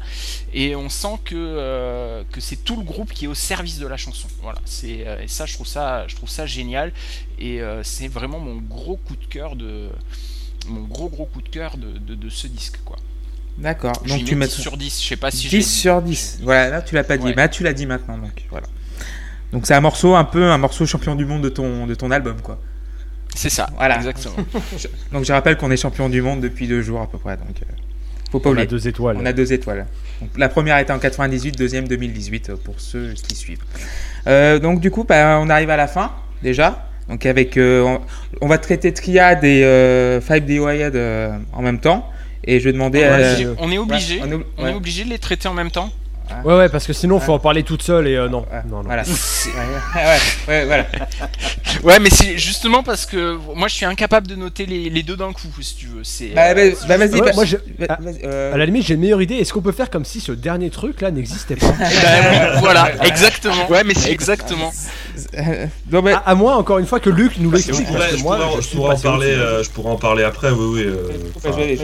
[0.52, 3.86] et on sent que euh, que c'est tout le groupe qui est au service de
[3.86, 4.28] la chanson.
[4.42, 6.92] Voilà, euh, et ça je trouve ça je trouve ça génial,
[7.38, 9.90] et c'est vraiment mon gros coup de cœur de
[10.68, 12.96] mon gros gros coup de cœur de, de, de ce disque quoi.
[13.58, 13.94] D'accord.
[14.06, 15.70] Donc tu mets mets 10 sur 10, je sais pas si je l'ai 10 dit.
[15.72, 16.40] sur 10.
[16.42, 17.30] Voilà, là tu l'as pas dit, Ouais.
[17.34, 18.66] mais là, tu l'as dit maintenant, donc voilà.
[19.52, 22.10] Donc c'est un morceau un peu un morceau champion du monde de ton de ton
[22.10, 22.58] album quoi.
[23.34, 23.96] C'est ça, Voilà.
[23.96, 24.34] exactement.
[25.12, 27.48] Donc je rappelle qu'on est champion du monde depuis deux jours à peu près, donc
[27.62, 27.72] euh,
[28.30, 29.16] faut pas On a deux étoiles.
[29.20, 29.86] On a deux étoiles.
[30.22, 33.62] Donc, la première était en 98, deuxième 2018 euh, pour ceux qui suivent.
[34.26, 36.12] Euh, donc du coup, bah, on arrive à la fin
[36.42, 36.85] déjà.
[37.08, 37.98] Donc avec, euh,
[38.40, 42.10] on, va traiter Triad et euh, Five DOIAD euh, en même temps.
[42.44, 43.48] Et je vais demander On est à...
[43.58, 44.70] on est obligé, Ouais, on est- on ouais.
[44.70, 45.90] est obligé de les traiter en même temps.
[46.44, 48.44] Ouais, ouais, parce que sinon, faut en parler toute seule et euh, non.
[48.68, 48.82] Non, non.
[48.84, 49.02] Voilà.
[49.96, 50.86] ouais, ouais, voilà.
[51.82, 55.14] Ouais, mais c'est justement parce que moi je suis incapable de noter les, les deux
[55.16, 56.04] d'un coup, si tu veux.
[56.04, 56.28] C'est.
[56.28, 57.20] Bah, euh, bah, bah, vas-y.
[57.20, 57.56] Ouais, bah, moi, je-
[57.88, 59.34] ah, vas-y, euh, À la limite, j'ai une meilleure idée.
[59.36, 61.66] Est-ce qu'on peut faire comme si ce dernier truc là n'existait pas?
[61.78, 63.68] Bah oui, voilà, exactement.
[63.68, 64.72] Ouais, mais c'est exactement.
[65.36, 67.86] euh, non, mais- à, à moins, encore une fois, que Luc nous l'explique.
[67.86, 69.96] je moi, pourrais en- je je suis pourrais en passé parler, euh, je pourrais en
[69.96, 70.82] parler après, oui, oui.
[70.86, 71.08] euh,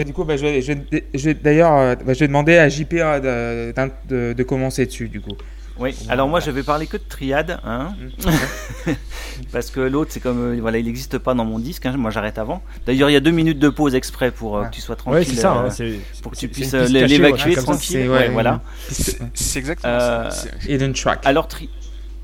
[0.05, 3.73] Du coup, je vais, d'ailleurs, euh, je vais demander à JP euh,
[4.09, 5.37] de, de- de commencer dessus, du coup.
[5.79, 7.95] Oui, alors moi je vais parler que de triade, hein,
[9.53, 12.11] parce que l'autre c'est comme, euh, voilà, il n'existe pas dans mon disque, hein, moi
[12.11, 12.63] j'arrête avant.
[12.87, 14.69] D'ailleurs il y a deux minutes de pause exprès pour euh, Ah.
[14.69, 15.21] que tu sois tranquille.
[15.21, 15.55] Ouais, c'est ça.
[15.57, 17.63] euh, hein, c'est- pour que tu puisses euh, l'évacuer ouais, comme ça.
[17.63, 17.97] tranquille.
[18.03, 18.61] c'est- ouais, ouais, voilà.
[18.91, 20.49] Exactement Euh, ça.
[20.69, 21.21] Hidden Track.
[21.25, 21.71] Alors, tri-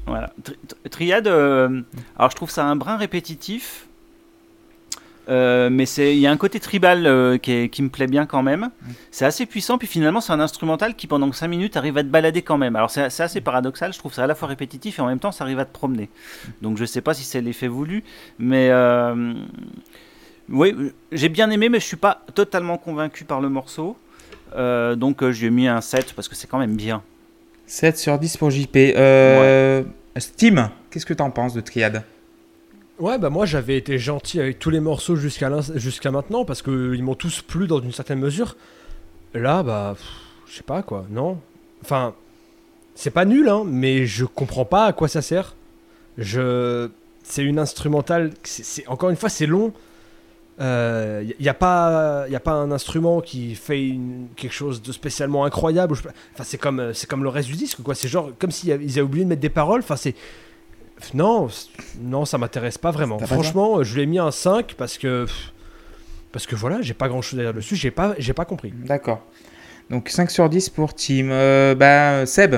[0.07, 0.31] voilà.
[0.45, 1.81] Tri- tri- Triade, euh,
[2.19, 3.87] alors je trouve ça un brin répétitif.
[5.29, 8.25] Euh, mais il y a un côté tribal euh, qui, est- qui me plaît bien
[8.25, 8.71] quand même.
[9.11, 12.09] C'est assez puissant, puis finalement c'est un instrumental qui pendant 5 minutes arrive à te
[12.09, 12.77] balader quand même.
[12.77, 15.33] Alors c'est assez paradoxal, je trouve ça à la fois répétitif et en même temps
[15.33, 16.09] ça arrive à te promener.
[16.63, 18.05] Donc je sais pas si c'est l'effet voulu,
[18.39, 19.35] mais euh,
[20.49, 20.75] oui,
[21.13, 23.97] j'ai bien aimé, mais je suis pas totalement convaincu par le morceau.
[24.57, 27.03] Donc euh, je lui ai mis un 7 parce que c'est quand même bien.
[27.67, 28.75] 7 sur 10 pour JP.
[28.77, 29.83] Euh,
[30.17, 32.03] Steam, qu'est-ce que t'en penses de Triade
[32.99, 37.03] Ouais, bah moi j'avais été gentil avec tous les morceaux jusqu'à jusqu'à maintenant parce qu'ils
[37.03, 38.57] m'ont tous plu dans une certaine mesure.
[39.35, 39.95] Là, bah,
[40.49, 41.39] je sais pas quoi, non.
[41.83, 42.15] Enfin,
[42.97, 45.55] c'est pas nul, hein, mais je comprends pas à quoi ça sert.
[46.17, 46.89] Je,
[47.23, 48.33] c'est une instrumentale.
[48.43, 49.73] c'est- encore une fois, c'est long.
[50.61, 53.95] Il n'y a, pas- y a pas un instrument qui fait
[54.35, 55.95] quelque chose de spécialement incroyable.
[56.35, 57.95] Enfin, c'est comme, euh, c'est comme le reste du disque, quoi.
[57.95, 59.81] C'est genre comme s'ils avaient ils avaient oublié de mettre des paroles.
[59.83, 60.17] Enfin, c'est.
[61.15, 61.49] Non,
[62.01, 63.17] non, ça m'intéresse pas vraiment.
[63.19, 65.27] Pas Franchement, je lui ai mis un 5 parce que.
[66.33, 68.73] Parce que voilà, j'ai pas grand chose à dire dessus, j'ai pas, j'ai pas compris.
[68.75, 69.23] D'accord.
[69.91, 71.31] Donc 5 sur 10 pour Team.
[71.33, 72.57] Euh, bah, Seb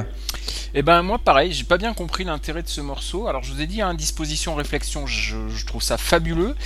[0.75, 3.29] Et ben moi pareil, j'ai pas bien compris l'intérêt de ce morceau.
[3.29, 6.57] Alors je vous ai dit, hein, disposition réflexion, je, je trouve ça fabuleux.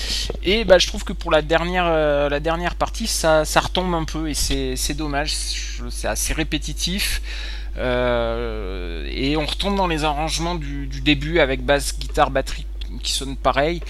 [0.42, 3.92] Et bah, je trouve que pour la dernière, euh, la dernière partie, ça, ça retombe
[3.94, 5.34] un peu et c'est c'est dommage.
[5.76, 7.20] Je- C'est assez répétitif.
[7.76, 12.66] Euh, et on retombe dans les arrangements du, début avec basse, guitare, batterie
[13.02, 13.80] qui sonnent pareil.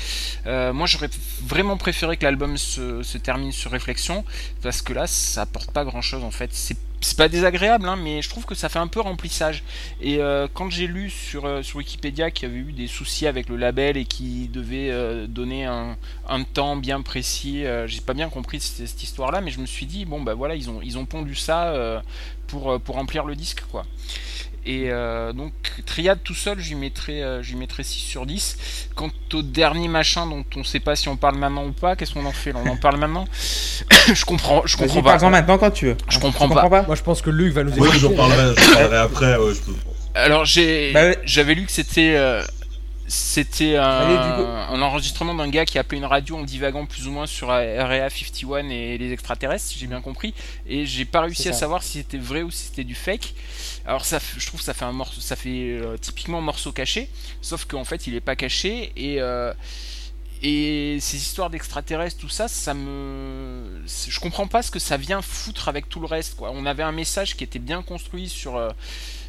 [0.46, 1.10] Euh, moi j'aurais
[1.42, 4.24] vraiment préféré que l'album se, se termine sur réflexion
[4.62, 6.50] parce que là ça apporte pas grand chose en fait.
[6.52, 9.62] C'est c'est pas désagréable, hein, mais je trouve que ça fait un peu remplissage.
[10.00, 13.26] Et euh, quand j'ai lu sur, euh, sur Wikipédia qu'il y avait eu des soucis
[13.26, 15.96] avec le label et qui devait euh, donner un,
[16.54, 20.20] temps bien précis, j'ai pas bien compris cette, histoire-là, mais je me suis dit bon
[20.20, 22.02] bah voilà ils ont pondu ça
[22.46, 23.86] pour pour remplir le disque quoi.
[24.66, 25.52] Et euh, donc
[25.84, 28.56] Triade tout seul, je lui mettrais euh, je lui mettrais 6 sur 10.
[28.94, 32.14] Quant au dernier machin dont on sait pas si on parle maintenant ou pas, qu'est-ce
[32.14, 32.52] qu'on en fait?
[32.52, 33.26] Là On en parle maintenant?
[34.14, 35.12] Je comprends je comprends pas.
[35.18, 35.96] parle-en maintenant quand tu veux.
[36.08, 37.98] Je comprends comprends pas Moi, je pense que Luc va nous Oui, expliquer.
[38.00, 39.36] j'en parlerai, j'en parlerai après.
[39.36, 39.74] ouais, je peux-
[40.14, 42.42] Alors j'ai Bah j'avais lu que c'était euh,
[43.06, 47.26] c'était un, Allez, enregistrement d'un gars qui appelait une radio en divagant plus ou moins
[47.26, 50.34] sur Area 51 et les extraterrestres, si j'ai bien compris,
[50.66, 53.34] et j'ai pas réussi à savoir si c'était vrai ou si c'était du fake.
[53.86, 57.10] Alors ça, je trouve que ça fait un morceau, ça fait euh, typiquement morceau caché,
[57.42, 59.52] sauf qu'en fait il est pas caché et euh,
[60.42, 65.22] et ces histoires d'extraterrestres, tout ça, ça me, je comprends pas ce que ça vient
[65.22, 66.36] foutre avec tout le reste.
[66.36, 66.50] Quoi.
[66.52, 68.70] On avait un message qui était bien construit sur euh,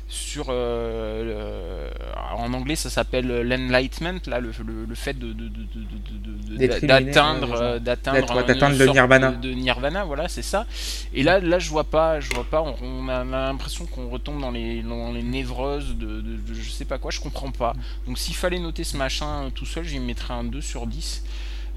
[0.08, 5.50] sur euh, le- en anglais ça s'appelle l'enlightenment là le, le, le fait de, de-
[5.50, 9.32] de- d'atteindre euh, d'atteindre ouais, le nirvana.
[9.32, 10.66] de, nirvana voilà c'est ça.
[11.14, 14.40] Et là là je vois pas je vois pas on, on a l'impression qu'on retombe
[14.42, 16.24] dans les dans les névroses de,
[16.54, 17.74] je sais pas quoi je comprends pas.
[18.06, 21.24] Donc s'il fallait noter ce machin tout seul j'y mettrais un 2 sur 10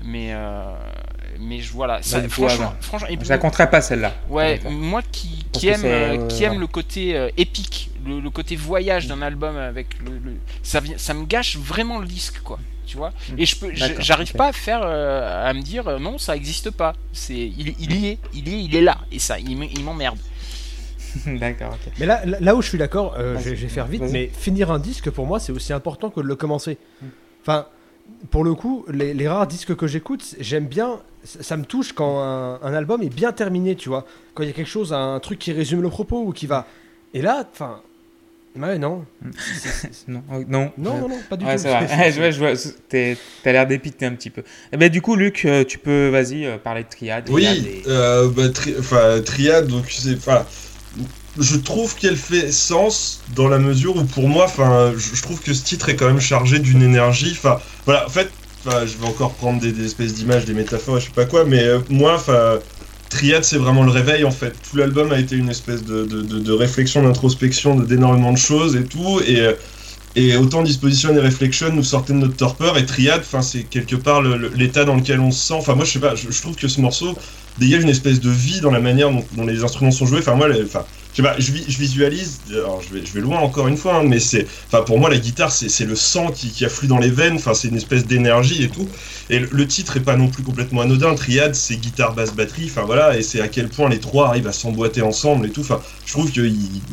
[0.05, 0.65] mais euh,
[1.41, 4.15] mais je voilà ça, franchement, ah bah, franchement et puis Je la compterai pas celle-là.
[4.29, 4.73] Ouais, D'accord.
[4.73, 6.59] moi qui, aime, euh, qui aime ouais.
[6.59, 10.99] le côté euh, épique, le, le côté voyage d'un album avec le, le- ça, vient-
[10.99, 12.59] ça me gâche vraiment le disque quoi.
[12.87, 16.17] Tu vois Et je peux, j'arrive pas à faire, euh, à me dire euh, non,
[16.17, 16.95] ça existe pas.
[17.13, 18.97] C'est, il, il y est, il y est, il est là.
[19.13, 20.19] Et ça, il m'emmerde.
[21.27, 21.93] D'accord, ok.
[21.99, 24.27] Mais là, là où je suis d'accord, euh, je vais je vais faire vite, mais
[24.33, 26.79] finir un disque pour moi c'est aussi important que de le commencer.
[27.03, 27.07] Mm.
[27.43, 27.67] Enfin,
[28.31, 31.93] pour le coup, les, les rares disques que j'écoute, j'aime bien, ça, ça me touche
[31.93, 34.07] quand un, un album est bien terminé, tu vois.
[34.35, 36.67] Quand il y a quelque chose, un truc qui résume le propos ou qui va.
[37.15, 37.81] Et là, enfin.
[38.59, 39.05] Ouais, non.
[40.09, 40.73] Non, euh, non.
[40.79, 41.63] Non, non, non, pas du Ouais, tout.
[41.63, 41.87] c'est vrai.
[41.99, 42.73] Ouais, je vois, je vois.
[42.89, 44.43] T'es- T'as l'air dépité un petit peu.
[44.73, 47.29] Eh ben, du coup, Luc, euh, tu peux, vas-y, euh, parler de triade.
[47.31, 50.45] Oui, et- euh, bah, tri- enfin, triade, donc c'est, enfin,
[51.39, 55.53] je trouve qu'elle fait sens dans la mesure où pour moi, enfin, je, trouve que
[55.55, 57.33] ce titre est quand même chargé d'une énergie.
[57.33, 58.31] Enfin, voilà, en fait,
[58.65, 61.81] je vais encore prendre des, espèces d'images, des métaphores, je sais pas quoi, mais euh,
[61.91, 62.59] moi, enfin,
[63.09, 64.55] triade, c'est vraiment le réveil en fait.
[64.71, 69.41] Tout l'album a été une espèce de, réflexion, d'introspection, d'énormément de choses et tout, et
[69.41, 69.53] euh,
[70.17, 73.95] et autant Disposition et Reflection nous sortaient de notre torpeur, et Triade, enfin, c'est quelque
[73.95, 75.55] part l'état dans lequel on se sent.
[75.55, 77.17] Enfin, moi, je sais pas, je, trouve que ce morceau
[77.59, 80.19] dégage une espèce de vie dans la manière dont, les instruments sont joués.
[80.19, 80.85] Enfin, moi, enfin,
[81.23, 84.03] sais je, vi- je visualise, alors je vais, je vais loin encore une fois, hein,
[84.05, 87.11] mais c'est, enfin, pour moi, la guitare, c'est le sang qui, qui afflue dans les
[87.11, 88.89] veines, enfin, c'est une espèce d'énergie et tout.
[89.31, 91.15] Et le, titre est pas non plus complètement anodin.
[91.15, 94.47] Triade, c'est guitare, basse, batterie, enfin voilà, et c'est à quel point les trois arrivent
[94.47, 95.61] à s'emboîter ensemble et tout.
[95.61, 96.47] Enfin, je trouve qu'ils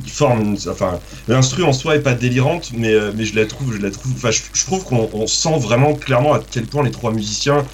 [0.03, 3.73] ils forment, enfin, l'instru en soi est pas délirante, mais, euh, mais je la trouve,
[3.73, 6.91] je la trouve, enfin, je, trouve qu'on on sent vraiment clairement à quel point les
[6.91, 7.65] trois musiciens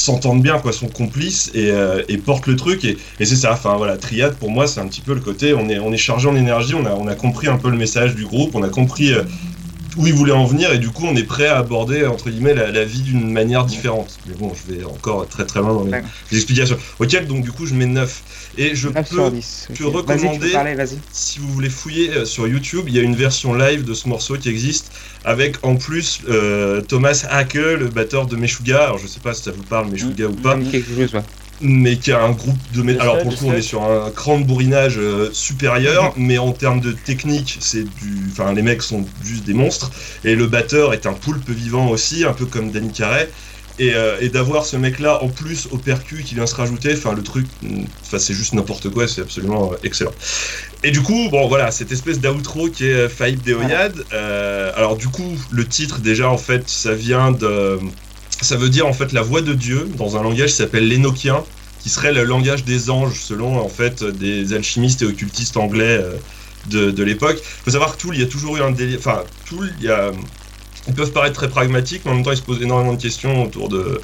[0.00, 2.84] s'entendent bien, quoi, sont complices et, euh, et portent le truc.
[2.84, 5.68] Et, c'est ça, enfin voilà, triade pour moi, c'est un petit peu le côté, on
[5.68, 8.14] est, on est chargé en énergie, on a, on a compris un peu le message
[8.14, 9.12] du groupe, on a compris.
[9.12, 9.24] euh,
[9.98, 12.54] où il voulait en venir et du coup on est prêt à aborder entre guillemets
[12.54, 14.18] la, la vie d'une manière différente.
[14.26, 16.78] Mais bon, je vais encore très très loin dans les, explications.
[17.00, 18.22] Ok, donc du coup je mets 9.
[18.56, 19.68] Et je 9 peux sur 10.
[19.74, 20.06] que ok.
[20.06, 20.76] Vas-y, tu recommander- parler,
[21.12, 24.08] si vous voulez fouiller euh, sur YouTube, il y a une version live de ce
[24.08, 24.92] morceau qui existe
[25.24, 28.84] avec en plus euh, Thomas Hake, le batteur de Meshuga.
[28.84, 31.22] Alors je sais pas si ça vous parle Meshuga ou pas, quelque chose, ouais.
[31.60, 34.38] Mais qui a un groupe de Alors pour le coup, on est sur un cran
[34.38, 38.30] de bourrinage euh, supérieur, mais en termes de technique, c'est du.
[38.30, 39.90] Enfin, les mecs sont juste des monstres.
[40.24, 42.88] Et le batteur est un poulpe vivant aussi, un peu comme Danny.
[43.80, 47.12] Et, euh, et d'avoir ce mec-là en plus au percu qui vient se rajouter, enfin
[47.12, 50.10] le truc, mm, enfin c'est juste n'importe quoi, c'est absolument euh, excellent.
[50.82, 53.94] Et du coup, bon voilà, cette espèce d'outro qui est Faïd Deoyad.
[54.74, 57.78] alors du coup, le titre déjà en fait, ça vient de,
[58.40, 61.44] ça veut dire en fait la voix de Dieu dans un langage qui s'appelle l'Énochien,
[61.80, 66.14] qui serait le langage des anges selon en fait des alchimistes et occultistes anglais euh,
[66.70, 67.40] de, de l'époque.
[67.42, 69.90] Faut savoir que Tool, il y a toujours eu un délire, enfin Tool, il y
[69.90, 70.10] a
[70.88, 73.44] ils peuvent paraître très pragmatiques, mais en même temps, ils se posent énormément de questions
[73.44, 74.00] autour de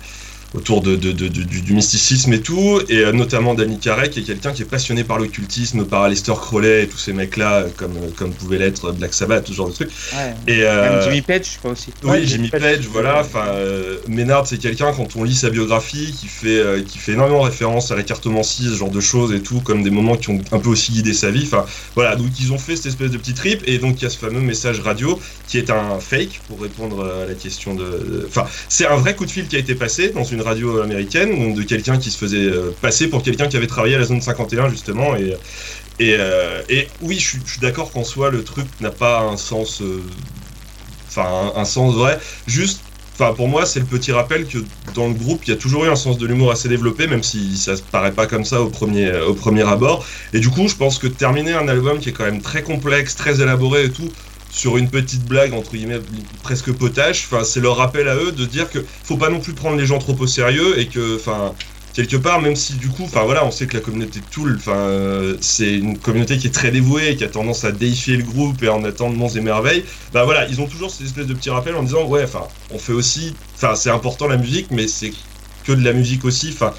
[0.55, 4.21] autour de, de- de- du, du mysticisme et tout, et euh, notamment Danny Carey, qui
[4.21, 7.69] est quelqu'un qui est passionné par l'occultisme, par Aleister Crowley et tous ces mecs-là, euh,
[7.77, 9.91] comme, euh, comme pouvait l'être Black Sabbath, tout ce genre de trucs.
[10.15, 10.35] Ouais.
[10.47, 11.91] Et, euh, Jimmy Page, je crois aussi.
[12.03, 12.61] oui, Ouais, Jimmy Page.
[12.63, 13.21] Page, voilà.
[13.21, 17.13] Enfin, euh, Ménard, c'est quelqu'un quand on lit sa biographie qui fait euh, qui fait
[17.13, 20.31] énormément référence à la cartomancie, ce genre de choses et tout, comme des moments qui
[20.31, 21.43] ont un peu aussi guidé sa vie.
[21.45, 21.65] Enfin,
[21.97, 22.15] voilà.
[22.17, 24.19] Donc ils ont fait cette espèce de petit trip et donc il y a ce
[24.19, 25.19] fameux message radio
[25.49, 27.83] qui est un fake pour répondre à la question de.
[27.85, 30.81] de- Enfin, c'est un vrai coup de fil qui a été passé dans une radio
[30.81, 34.05] américaine, de quelqu'un qui se faisait euh, passer pour quelqu'un qui avait travaillé à la
[34.05, 35.37] zone 51 justement et.
[36.01, 39.81] Et, euh, et oui, je suis, d'accord qu'en soi, le truc n'a pas un sens,
[39.81, 40.03] euh,
[41.07, 42.19] enfin un, sens vrai.
[42.49, 42.81] Juste,
[43.13, 44.59] enfin pour moi, c'est le petit rappel que
[44.97, 47.23] dans le groupe, il y a toujours eu un sens de l'humour assez développé, même
[47.23, 50.05] si ça se paraît pas comme ça au premier, au premier abord.
[50.33, 53.15] Et du coup, je pense que terminer un album qui est quand même très complexe,
[53.15, 54.11] très élaboré et tout,
[54.55, 56.01] sur une petite blague entre guillemets
[56.43, 59.53] presque potache, enfin c'est leur rappel à eux de dire que faut pas non plus
[59.53, 61.55] prendre les gens trop au sérieux et que, enfin
[61.93, 64.57] quelque part, même si du coup, enfin voilà, on sait que la communauté de Tool,
[64.57, 68.25] enfin, c'est une communauté qui est très dévouée, et qui a tendance à déifier le
[68.25, 69.85] groupe et en attendre monts et merveilles.
[70.13, 72.79] Bah voilà, ils ont toujours cette espèce de petit rappel en disant, ouais, enfin, on
[72.79, 75.13] fait aussi, enfin, c'est important la musique, mais c'est
[75.65, 76.75] que de la musique aussi, enfin.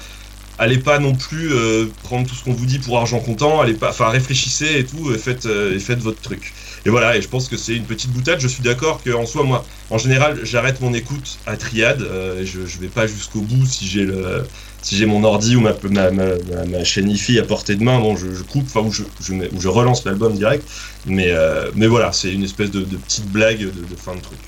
[0.58, 3.74] Allez pas non plus euh, prendre tout ce qu'on vous dit pour argent comptant, allez
[3.74, 6.54] pas, enfin réfléchissez et tout, et faites, euh, et faites votre truc.
[6.86, 8.38] Et voilà, et je pense que c'est une petite boutade.
[8.38, 12.00] Je suis d'accord qu'en soi, moi, en général, j'arrête mon écoute à triade.
[12.00, 14.44] euh, je, je vais pas jusqu'au bout si j'ai le,
[14.82, 18.40] si j'ai mon ordi ou ma, ma, chaîne IFI à portée de main, bon, je,
[18.44, 20.64] coupe, enfin, ou je, relance l'album direct.
[21.06, 24.38] Mais, euh, mais voilà, c'est une espèce de, petite blague de, fin de truc.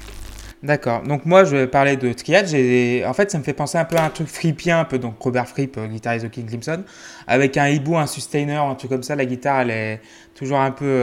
[0.62, 1.02] D'accord.
[1.02, 2.46] Donc moi, je parler de Triad.
[2.46, 3.04] J'ai...
[3.04, 5.16] En fait, ça me fait penser un peu à un truc frippien, un peu donc
[5.18, 6.84] Robert Fripp, euh, guitariste King Crimson,
[7.26, 9.16] avec un hibou, un sustainer, un truc comme ça.
[9.16, 10.00] La guitare, elle est
[10.36, 11.02] toujours un peu,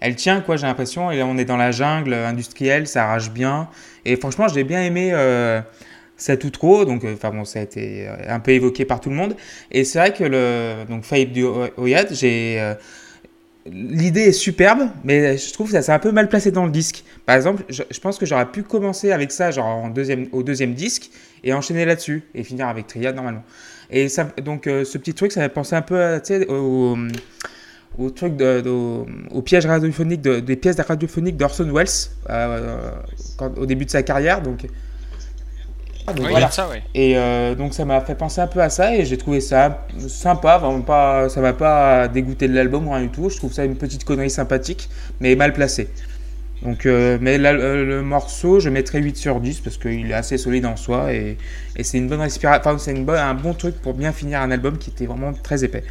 [0.00, 1.10] elle tient quoi, j'ai l'impression.
[1.10, 3.68] Et là, on est dans la jungle industrielle, ça arrache bien.
[4.04, 5.10] Et franchement, j'ai bien aimé.
[5.12, 5.60] Euh,
[6.16, 9.10] cet outro, donc euh, enfin bon, ça a été euh, un peu évoqué par tout
[9.10, 9.36] le monde.
[9.70, 11.44] Et c'est vrai que le donc du
[11.76, 12.74] Oyad, j'ai euh,
[13.66, 16.72] l'idée est superbe, mais je trouve que ça c'est un peu mal placé dans le
[16.72, 17.04] disque.
[17.26, 20.74] Par exemple, je, pense que j'aurais pu commencer avec ça, genre en deuxième, au deuxième
[20.74, 21.10] disque,
[21.44, 23.44] et enchaîner là-dessus, et finir avec Triad normalement.
[23.90, 26.96] Et ça, donc ce petit truc, ça m'a pensé un peu au,
[27.98, 31.86] au truc de, de- au, au piège radiophonique, de- des pièces radiophoniques d'Orson Welles
[32.30, 32.90] euh,
[33.36, 34.42] quand- au début de sa carrière.
[34.42, 34.66] Donc,
[36.08, 36.50] Ah, donc Oui, voilà.
[36.52, 36.82] ça, ouais.
[36.94, 39.86] Et euh, donc ça m'a fait penser un peu à ça et j'ai trouvé ça
[40.06, 43.28] sympa, vraiment pas, ça m'a pas dégoûté de l'album ou rien du tout.
[43.28, 44.88] Je trouve ça une petite connerie sympathique,
[45.20, 45.88] mais mal placée.
[46.62, 50.64] Donc, euh, mais le, morceau, je mettrais 8 sur 10 parce qu'il est assez solide
[50.66, 51.36] en soi et,
[51.76, 54.78] et c'est une bonne respiration, enfin, c'est un bon truc pour bien finir un album
[54.78, 55.84] qui était vraiment très épais.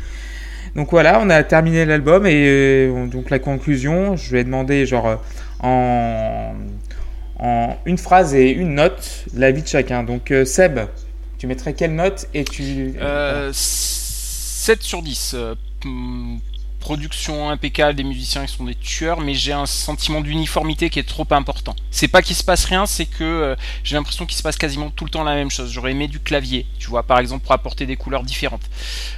[0.75, 5.07] Donc voilà, on a terminé l'album et euh, donc la conclusion, je vais demander genre
[5.07, 5.15] euh,
[5.61, 6.53] en,
[7.39, 10.03] en une phrase et une note l'avis de chacun.
[10.03, 10.79] Donc euh, Seb,
[11.37, 15.35] tu mettrais quelle note et tu Euh, 7 sur 10.
[16.85, 21.09] Production impeccable, des musiciens qui sont des tueurs, mais j'ai un sentiment d'uniformité qui est
[21.15, 21.75] trop important.
[21.89, 24.91] C'est pas qu'il se passe rien, c'est que euh, j'ai l'impression qu'il se passe quasiment
[24.91, 25.71] tout le temps la même chose.
[25.71, 28.69] J'aurais aimé du clavier, tu vois, par exemple, pour apporter des couleurs différentes.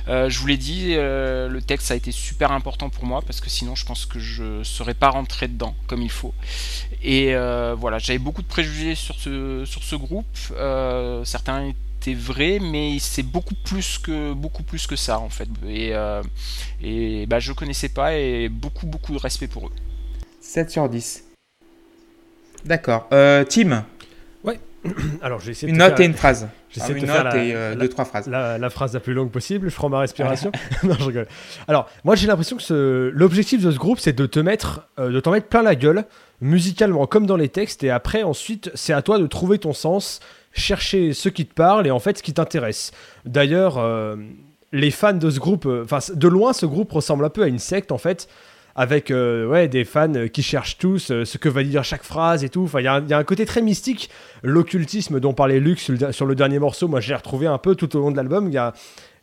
[0.08, 3.42] Euh, je vous l'ai dit, euh, le texte a été super important pour moi, parce
[3.42, 6.34] que sinon je pense que je serais pas rentré dedans comme il faut.
[7.04, 7.34] Et
[7.78, 10.38] voilà, j'avais beaucoup de préjugés sur ce, sur ce groupe.
[11.26, 15.50] Certains étaient vrai, mais c'est beaucoup plus que beaucoup plus que ça en fait.
[15.68, 16.22] Et, euh,
[16.82, 19.72] et bah, je connaissais pas et beaucoup beaucoup de respect pour eux.
[20.42, 21.24] 7 sur 10.
[22.66, 23.08] D'accord.
[23.14, 23.86] Euh, Tim,
[25.22, 26.48] Alors, j'ai essayé de Une te note faire- et une phrase.
[26.70, 28.28] j'essaie de une faire note la- et euh, la- deux, trois phrases.
[28.30, 30.52] la, la phrase la plus longue possible, je prends ma respiration.
[30.84, 31.28] non, je rigole.
[31.68, 35.12] Alors, moi j'ai l'impression que ce- l'objectif de ce groupe, c'est de te mettre, euh,
[35.12, 36.06] de t'en mettre plein la gueule,
[36.42, 40.20] musicalement comme dans les textes, et après, ensuite, c'est à toi de trouver ton sens,
[40.58, 42.92] chercher ce qui te parle et en fait ce qui t'intéresse.
[43.26, 44.16] D'ailleurs, euh,
[44.72, 47.48] les fans de ce groupe, euh, enfin, de loin, ce groupe ressemble un peu à
[47.48, 48.28] une secte en fait.
[48.80, 52.50] Avec euh, ouais, des fans qui cherchent tous ce que va dire chaque phrase et
[52.50, 52.66] tout.
[52.66, 54.12] Enfin, il y, a un- il y a un côté très mystique.
[54.44, 58.00] L'occultisme dont parlait Luc sur le, dernier morceau, moi j'ai retrouvé un peu tout au
[58.02, 58.48] long de l'album.
[58.50, 58.74] Il y a,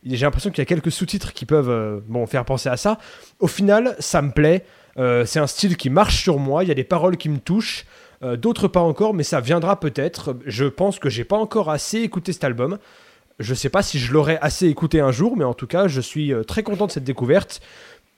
[0.05, 2.97] j'ai l'impression qu'il y a quelques sous-titres qui peuvent euh, bon, faire penser à ça.
[3.39, 4.65] Au final, ça me plaît.
[4.97, 6.63] C'est un style qui marche sur moi.
[6.63, 7.85] Il y a des paroles qui me touchent.
[8.23, 10.35] Euh, D'autres pas encore, mais ça viendra peut-être.
[10.45, 12.77] Je pense que j'ai pas encore assez écouté cet album.
[13.39, 15.99] Je sais pas si je l'aurais assez écouté un jour, mais en tout cas, je
[15.99, 17.61] suis euh, très content de cette découverte.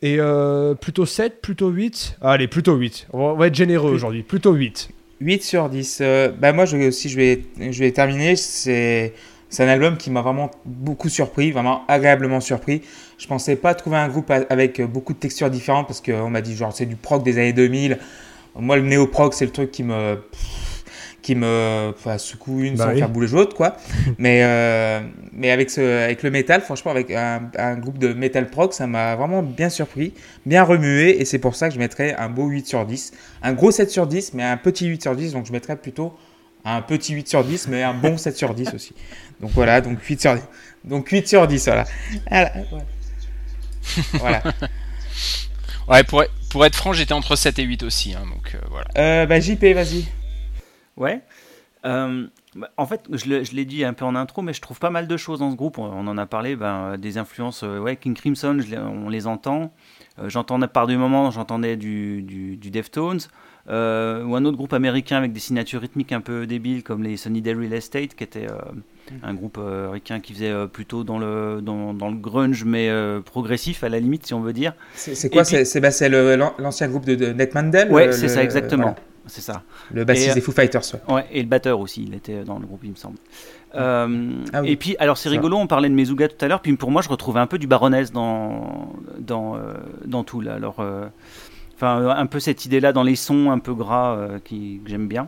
[0.04, 3.08] Et euh, plutôt 7, plutôt 8 Allez, plutôt 8.
[3.14, 4.22] On va, être généreux aujourd'hui.
[4.22, 4.92] Plutôt 8.
[5.22, 6.00] 8 sur 10.
[6.02, 9.14] Euh, bah moi, je, si je vais, je vais terminer, c'est
[9.58, 12.84] un album qui m'a vraiment beaucoup surpris, vraiment agréablement surpris.
[13.18, 16.56] Je pensais pas trouver un groupe avec beaucoup de textures différentes parce qu'on m'a dit
[16.56, 17.98] genre c'est du prog des années 2000.
[18.60, 20.18] Moi, le néo-prog, c'est le truc qui me
[21.28, 23.00] qui me enfin, secoue une Bah sans oui.
[23.00, 23.76] faire bouger l'autre quoi.
[24.18, 25.02] mais euh,
[25.34, 28.88] mais avec ce avec le métal, franchement avec un, un groupe de metal prog, ça
[28.88, 30.14] m'a vraiment bien surpris,
[30.46, 33.12] bien remué et c'est pour ça que je mettrais un beau 8 sur 10,
[33.44, 36.14] un gros 7 sur 10 mais un petit 8 sur 10 donc je mettrais plutôt
[36.64, 38.94] un petit 8 sur 10 mais un bon 7 sur 10 aussi.
[39.42, 40.42] Donc voilà, donc 8 sur 10.
[40.86, 41.84] Donc 8 sur 10 voilà.
[42.30, 42.52] Voilà.
[44.14, 44.44] voilà.
[45.90, 46.24] Ouais, pour,
[46.58, 48.16] pour être franc, j'étais entre 7 et 8 aussi.
[48.16, 48.88] hein, donc euh, voilà.
[48.98, 50.06] Euh, bah JP, vas-y.
[50.96, 51.22] Ouais.
[51.86, 52.26] Euh,
[52.56, 55.08] bah, en fait, je l'ai dit un peu en intro, mais je trouve pas mal
[55.08, 55.78] de choses dans ce groupe.
[55.78, 57.62] On, on en a parlé, ben, des influences.
[57.62, 59.72] euh, ouais, King Crimson, je on les entend.
[60.18, 63.20] Euh, j'entendais par des moments, j'entendais du, du, du Deftones.
[63.70, 67.18] Euh, ou un autre groupe américain avec des signatures rythmiques un peu débiles comme les
[67.18, 68.58] Sunny Day Real Estate, qui était euh,
[69.24, 72.90] un groupe euh, américain qui faisait euh, plutôt dans le, dans, dans le grunge, mais
[72.90, 74.74] euh, progressif à la limite, si on veut dire.
[74.96, 75.90] C'est quoi C'est bah,
[76.60, 78.84] l'ancien groupe de, de Ned Mandel Ouais, c'est ça, exactement.
[78.84, 78.96] voilà.
[79.30, 79.64] C'est ça.
[79.92, 80.82] Le bassiste des Foo Fighters.
[81.10, 81.14] ouais.
[81.16, 83.18] Ouais, et le batteur aussi, il était dans le groupe, il me semble.
[83.76, 84.70] Euh, Ah oui.
[84.70, 87.02] Et puis, alors c'est rigolo, on parlait de Mezuga tout à l'heure, puis pour moi,
[87.02, 89.58] je retrouvais un peu du Baroness dans, dans,
[90.06, 90.54] dans tout là.
[90.54, 91.08] Alors, euh,
[91.76, 95.10] enfin, un peu cette idée-là dans les sons un peu gras euh, qui, que j'aime
[95.10, 95.28] bien.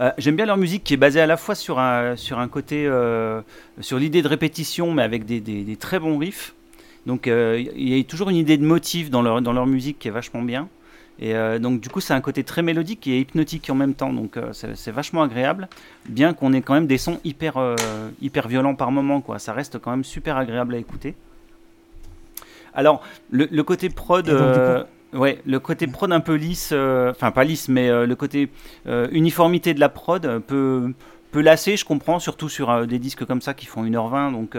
[0.00, 2.46] Euh, j'aime bien leur musique qui est basée à la fois sur un, sur un
[2.48, 3.40] côté, euh,
[3.80, 6.54] sur l'idée de répétition, mais avec des, des- des très bons riffs.
[7.06, 9.98] Donc euh, il y a toujours une idée de motif dans leur, dans leur musique
[9.98, 10.68] qui est vachement bien.
[11.20, 14.38] Et donc du coup c'est un côté très mélodique et hypnotique en même temps, donc
[14.52, 15.68] c'est vachement agréable,
[16.08, 17.54] bien qu'on ait quand même des sons hyper,
[18.22, 19.40] hyper violents par moment, quoi.
[19.40, 21.16] ça reste quand même super agréable à écouter.
[22.72, 23.02] Alors
[23.32, 24.60] le, le côté prod, Et donc, du
[25.12, 28.50] ouais, le côté prod un peu lisse, euh, enfin pas lisse, mais euh, le côté
[28.86, 30.92] euh, uniformité de la prod peut,
[31.32, 34.56] peut lasser, je comprends, surtout sur des disques comme ça qui font 1h20, donc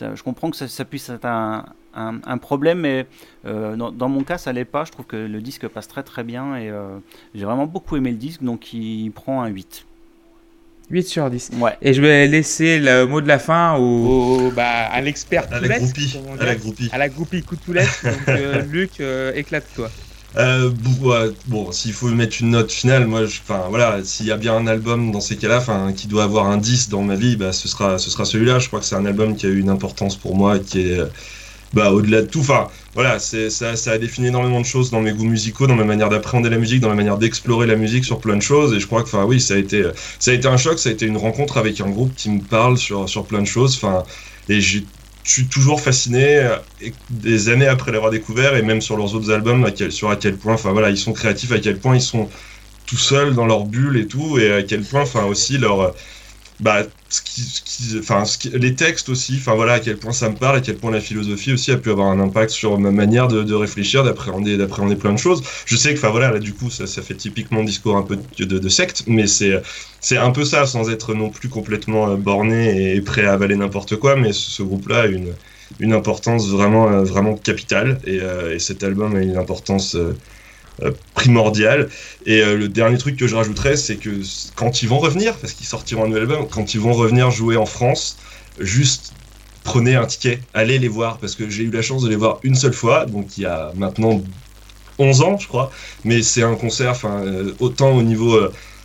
[0.00, 1.64] je comprends que ça, puisse être un,
[1.94, 3.06] un- problème, mais
[3.44, 4.84] dans, mon cas, ça l'est pas.
[4.84, 6.72] Je trouve que le disque passe très très bien et
[7.34, 9.87] j'ai vraiment beaucoup aimé le disque, donc il prend un 8.
[10.90, 11.50] 8 sur 10.
[11.58, 11.76] Ouais.
[11.82, 15.60] Et je vais laisser le mot de la fin au, au- bah, à l'expert À
[15.60, 16.18] la groupie.
[16.38, 16.88] À la groupie.
[16.92, 17.88] à la groupie coup de toulette.
[18.02, 19.90] Donc euh, Luc, euh, éclate-toi.
[20.36, 24.30] Euh, bon, ouais, bon, s'il faut mettre une note finale, moi, enfin voilà, s'il y
[24.30, 27.16] a bien un album dans ces cas-là, enfin, qui doit avoir un 10 dans ma
[27.16, 28.58] vie, bah, ce sera, ce sera celui-là.
[28.58, 30.80] Je crois que c'est un album qui a eu une importance pour moi, et qui
[30.92, 31.06] est, euh,
[31.72, 32.40] bah, au-delà de tout.
[32.40, 35.84] Enfin, voilà, ça, ça a défini énormément de choses dans mes goûts musicaux, dans ma
[35.84, 38.74] manière d'appréhender la musique, dans ma manière d'explorer la musique sur plein de choses.
[38.74, 39.84] Et je crois que, enfin, oui, ça a été,
[40.18, 42.42] ça a été un choc, ça a été une rencontre avec un groupe qui me
[42.42, 43.76] parle sur, sur plein de choses.
[43.76, 44.04] Enfin,
[44.48, 44.80] et je
[45.24, 46.48] suis toujours fasciné
[47.10, 50.54] des années après l'avoir découvert et même sur leurs autres albums sur à quel point
[50.54, 52.30] enfin voilà ils sont créatifs à quel point ils sont
[52.86, 55.94] tout seuls dans leur bulle et tout et à quel point enfin aussi leur
[56.60, 59.98] bah ce qui, ce qui- enfin ce qui- les textes aussi enfin voilà à quel
[59.98, 62.50] point ça me parle à quel point la philosophie aussi a pu avoir un impact
[62.50, 65.42] sur ma manière de, de réfléchir d'appréhender d'appréhender plein de choses.
[65.66, 68.16] Je sais que enfin voilà là du coup ça, ça fait typiquement discours un peu
[68.38, 69.60] de, de, secte mais c'est
[70.00, 73.56] c'est un peu ça sans être non plus complètement euh, borné et prêt à avaler
[73.56, 75.36] n'importe quoi mais ce, ce groupe là a une
[75.78, 78.00] une importance vraiment euh, vraiment capitale.
[78.04, 80.18] Et, euh, et cet album a une importance euh,
[80.82, 81.88] euh, primordiale
[82.26, 84.20] et euh, le dernier truc que je rajouterais c'est que
[84.54, 87.56] quand ils vont revenir parce qu'ils sortiront un nouvel album quand ils vont revenir jouer
[87.56, 88.18] en France
[88.58, 89.12] juste
[89.64, 92.40] prenez un ticket allez les voir parce que j'ai eu la chance de les voir
[92.42, 94.24] une seule fois donc il y a maintenant
[94.98, 95.70] 11 ans je crois.
[96.04, 98.36] Mais c'est un concert enfin euh, autant au niveau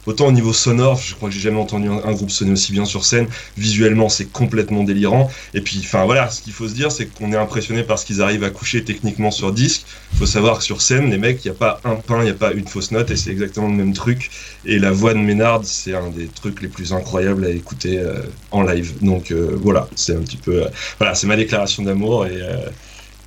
[0.05, 2.71] autant au niveau sonore, je crois que j'ai jamais entendu un, un groupe sonner aussi
[2.71, 3.27] bien sur scène.
[3.57, 5.29] Visuellement, c'est complètement délirant.
[5.53, 8.05] Et puis, enfin voilà, ce qu'il faut se dire, c'est qu'on est impressionné par ce
[8.05, 9.85] qu'ils arrivent à coucher techniquement sur disque.
[10.11, 12.25] Il faut savoir que sur scène, les mecs, il n'y a pas un pain, il
[12.25, 14.29] n'y a pas une fausse note, et c'est exactement le même truc.
[14.63, 18.23] Et la voix de Ménard, c'est un des trucs les plus incroyables à écouter euh,
[18.51, 18.97] en live.
[19.01, 20.69] Donc euh, voilà, c'est un petit peu, euh,
[20.99, 22.69] voilà, c'est ma déclaration d'amour et, euh,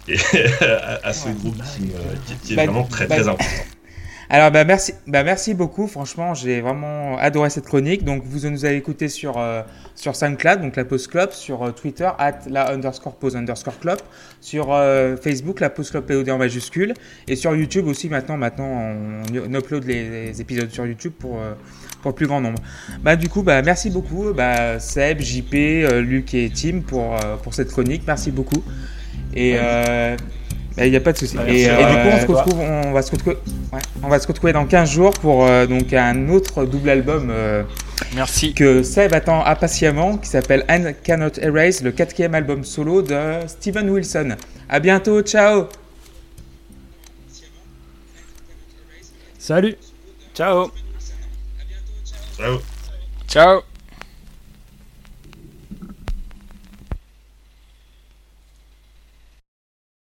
[0.09, 0.17] et
[0.65, 1.93] à, à ce groupe qui-
[2.43, 3.45] qui est Bah, vraiment très bah, très important.
[4.29, 5.87] Alors bah merci, bah merci beaucoup.
[5.87, 8.05] Franchement, j'ai vraiment adoré cette chronique.
[8.05, 9.63] Donc vous nous avez écouté sur euh,
[9.97, 13.99] sur SoundCloud, donc la Pause sur euh, Twitter at la underscore pause underscore club,
[14.41, 16.95] sur euh, Facebook la Pause Club POD en majuscule,
[17.27, 18.09] et sur YouTube aussi.
[18.09, 18.93] Maintenant, maintenant
[19.33, 21.55] on, upload les, épisodes sur YouTube pour euh,
[22.03, 22.61] pour le plus grand nombre.
[23.03, 25.55] Bah du coup, bah merci beaucoup, bah Seb, JP,
[26.03, 28.03] Luc et Tim pour pour cette chronique.
[28.07, 28.63] Merci beaucoup.
[30.85, 31.37] Il n'y a pas de souci.
[31.47, 33.37] Et, euh, et du coup, on se retrouve, on va se retrouver,
[33.73, 37.29] ouais, on va se retrouver dans 15 jours pour euh, donc un autre double album
[37.31, 37.63] euh,
[38.15, 38.53] Merci.
[38.53, 43.17] que Seb attend impatiemment, qui s'appelle I Cannot Erase, le quatrième album solo de
[43.47, 44.37] Steven Wilson.
[44.69, 45.67] À bientôt, ciao.
[49.39, 49.77] Salut
[50.35, 50.71] Ciao
[52.37, 52.61] Ciao.
[53.29, 53.76] Ciao.